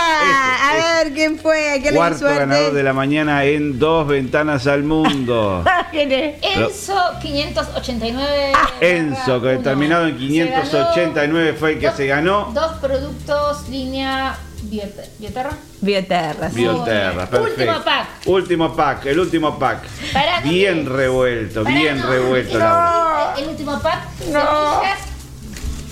[0.63, 1.71] A ver quién fue.
[1.71, 2.83] ¿A quién le di Cuarto ganador de suerte?
[2.83, 5.65] la mañana en dos ventanas al mundo.
[5.91, 6.35] ¿Quién es?
[6.43, 8.53] Enzo 589.
[8.81, 9.63] Enzo, que uno.
[10.01, 12.51] En Se 589 fue el que dos- se ganó.
[12.55, 15.51] Dos productos línea Biote- Bioterra.
[15.81, 16.51] Bioterra.
[16.51, 16.57] sí.
[16.57, 17.63] Bioterra, perfecto.
[17.63, 18.07] Último pack.
[18.27, 19.83] Último pack, el último pack.
[20.13, 22.07] Pará, Bien revuelto, Pará, bien no.
[22.09, 23.35] revuelto, El- Laura.
[23.39, 24.05] El último pack.
[24.19, 24.99] Semillas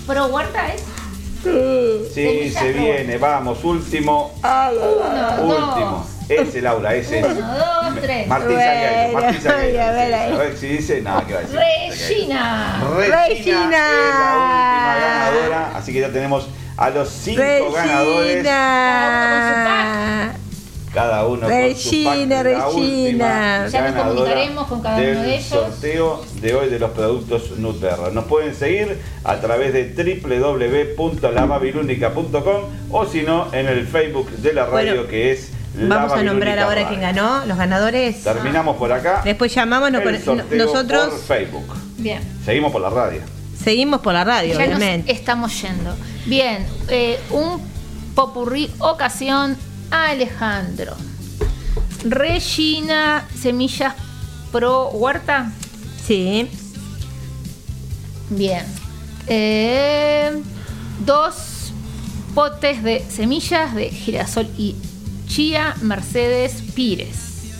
[0.07, 0.83] Pro Huerta es.
[2.13, 6.07] Sí, se viene, vamos, último, Uno, último.
[6.39, 7.25] Ese, Laura, ese es.
[7.25, 8.27] Uno, dos, tres.
[8.27, 8.55] Martín
[9.13, 9.55] Martín a
[9.91, 10.33] ver ahí.
[10.33, 11.59] A ver si dice, nada, ¿qué va a decir?
[11.59, 12.83] Regina.
[12.95, 13.65] Regina, Regina.
[13.65, 20.33] es la última ganadora, así que ya tenemos a los cinco ganadores, Regina.
[20.93, 23.67] cada uno con su Regina, pack, la última Regina.
[23.67, 25.45] Ya nos comunicaremos con cada uno de ellos.
[25.45, 28.09] sorteo de hoy de los productos Nuterra.
[28.11, 29.93] Nos pueden seguir a través de
[30.97, 36.21] www.lamabilúnica.com o si no en el Facebook de la radio Bueno, que es Vamos a
[36.23, 38.23] nombrar ahora quién ganó, los ganadores.
[38.23, 39.21] Terminamos por acá.
[39.23, 41.73] Después llamamos, nos el pone- sorteo nosotros por Facebook.
[41.97, 42.21] Bien.
[42.45, 43.21] Seguimos por la radio.
[43.63, 45.95] seguimos por la radio, Ya nos estamos yendo.
[46.25, 47.61] Bien, eh, un
[48.15, 49.55] popurrí ocasión
[49.91, 50.95] Alejandro.
[52.03, 53.93] Regina Semillas
[54.51, 55.51] Pro Huerta.
[56.05, 56.49] Sí.
[58.29, 58.65] Bien.
[59.27, 60.31] Eh,
[61.05, 61.71] dos
[62.33, 64.75] potes de semillas de girasol y
[65.31, 67.53] chía Mercedes Pires.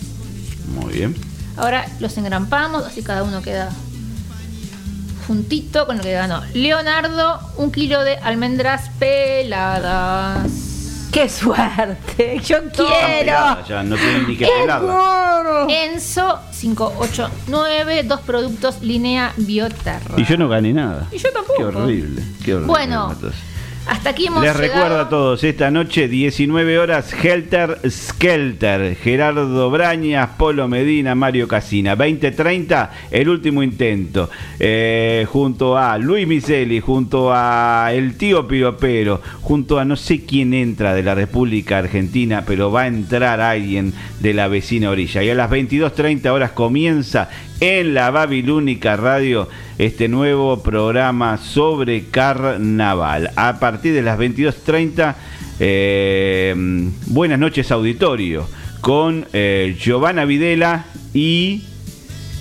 [0.74, 1.16] Muy bien.
[1.56, 3.70] Ahora los engrampamos, así cada uno queda
[5.26, 10.50] juntito con lo que ganó Leonardo, un kilo de almendras peladas.
[11.12, 12.40] ¡Qué suerte!
[12.44, 13.64] ¡Yo quiero!
[13.66, 15.66] Ya, no tienen ni que pelarla.
[15.68, 20.14] Enzo 589, dos productos línea Bioterra.
[20.18, 21.08] Y yo no gané nada.
[21.10, 21.56] Y yo tampoco.
[21.56, 22.22] Qué horrible.
[22.44, 22.66] Qué horrible.
[22.66, 23.14] Bueno.
[23.86, 24.74] Hasta aquí hemos Les llegado.
[24.74, 31.96] recuerdo a todos, esta noche 19 horas, Helter Skelter, Gerardo Brañas, Polo Medina, Mario Casina,
[31.96, 34.30] 2030, el último intento,
[34.60, 40.54] eh, junto a Luis Miseli, junto a el tío Piropero, junto a no sé quién
[40.54, 45.24] entra de la República Argentina, pero va a entrar alguien de la vecina orilla.
[45.24, 47.28] Y a las 22.30 horas comienza
[47.62, 53.30] en la Babilónica Radio este nuevo programa sobre carnaval.
[53.36, 55.14] A partir de las 22.30,
[55.60, 56.54] eh,
[57.06, 58.48] buenas noches auditorio,
[58.80, 61.62] con eh, Giovanna Videla y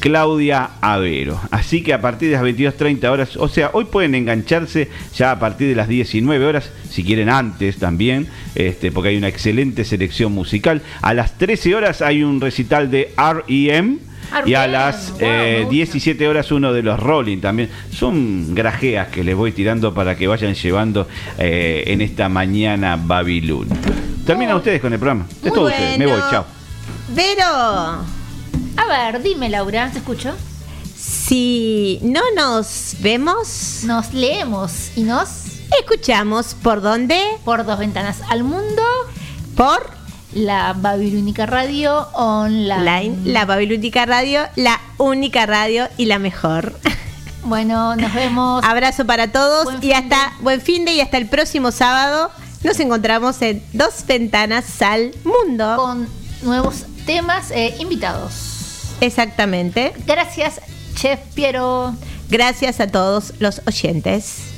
[0.01, 1.39] Claudia Avero.
[1.51, 5.39] Así que a partir de las 22.30 horas, o sea, hoy pueden engancharse ya a
[5.39, 10.33] partir de las 19 horas, si quieren antes también, este, porque hay una excelente selección
[10.33, 10.81] musical.
[11.03, 13.99] A las 13 horas hay un recital de REM.
[14.45, 17.69] Y a las eh, 17 horas uno de los Rolling también.
[17.91, 21.05] Son grajeas que les voy tirando para que vayan llevando
[21.37, 23.67] eh, en esta mañana Babilón.
[24.25, 25.25] Terminan ustedes con el programa.
[25.43, 25.97] Es todo ustedes.
[25.97, 26.45] Me voy, chao.
[27.09, 28.20] Vero,
[28.81, 30.33] A ver, dime Laura, ¿te escucho?
[30.97, 35.29] si no nos vemos, Nos leemos y nos
[35.79, 38.81] escuchamos por dónde, por dos ventanas al mundo,
[39.55, 39.89] por
[40.33, 43.01] la Babilónica Radio Online.
[43.01, 46.73] Line, la Babilónica Radio, la única radio y la mejor.
[47.43, 48.63] Bueno, nos vemos.
[48.63, 52.29] Abrazo para todos Buen y hasta buen fin de y hasta el próximo sábado
[52.63, 55.75] nos encontramos en Dos Ventanas al Mundo.
[55.77, 56.07] con
[56.43, 58.50] nuevos temas e invitados.
[59.01, 59.93] Exactamente.
[60.05, 60.61] Gracias,
[60.95, 61.93] Chef Piero.
[62.29, 64.51] Gracias a todos los oyentes.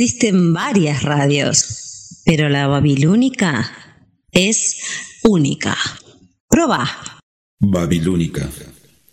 [0.00, 3.68] Existen varias radios, pero la babilónica
[4.30, 4.76] es
[5.24, 5.76] única.
[6.48, 6.88] Proba.
[7.58, 8.48] Babilónica,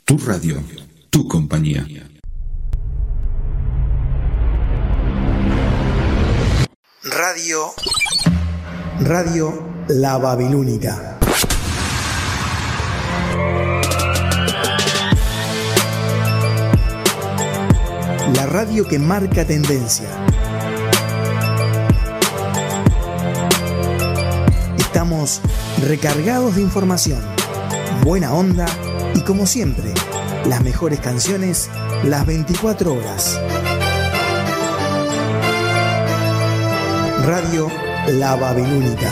[0.03, 0.61] tu radio,
[1.09, 1.88] tu compañía.
[7.01, 7.73] Radio.
[8.99, 11.17] Radio La Babilónica.
[18.35, 20.25] La radio que marca tendencia.
[24.95, 25.41] Estamos
[25.85, 27.22] recargados de información,
[28.06, 28.65] buena onda
[29.14, 29.93] y como siempre,
[30.45, 31.69] las mejores canciones
[32.06, 33.38] las 24 horas.
[37.25, 37.69] Radio
[38.07, 39.11] La Babilónica.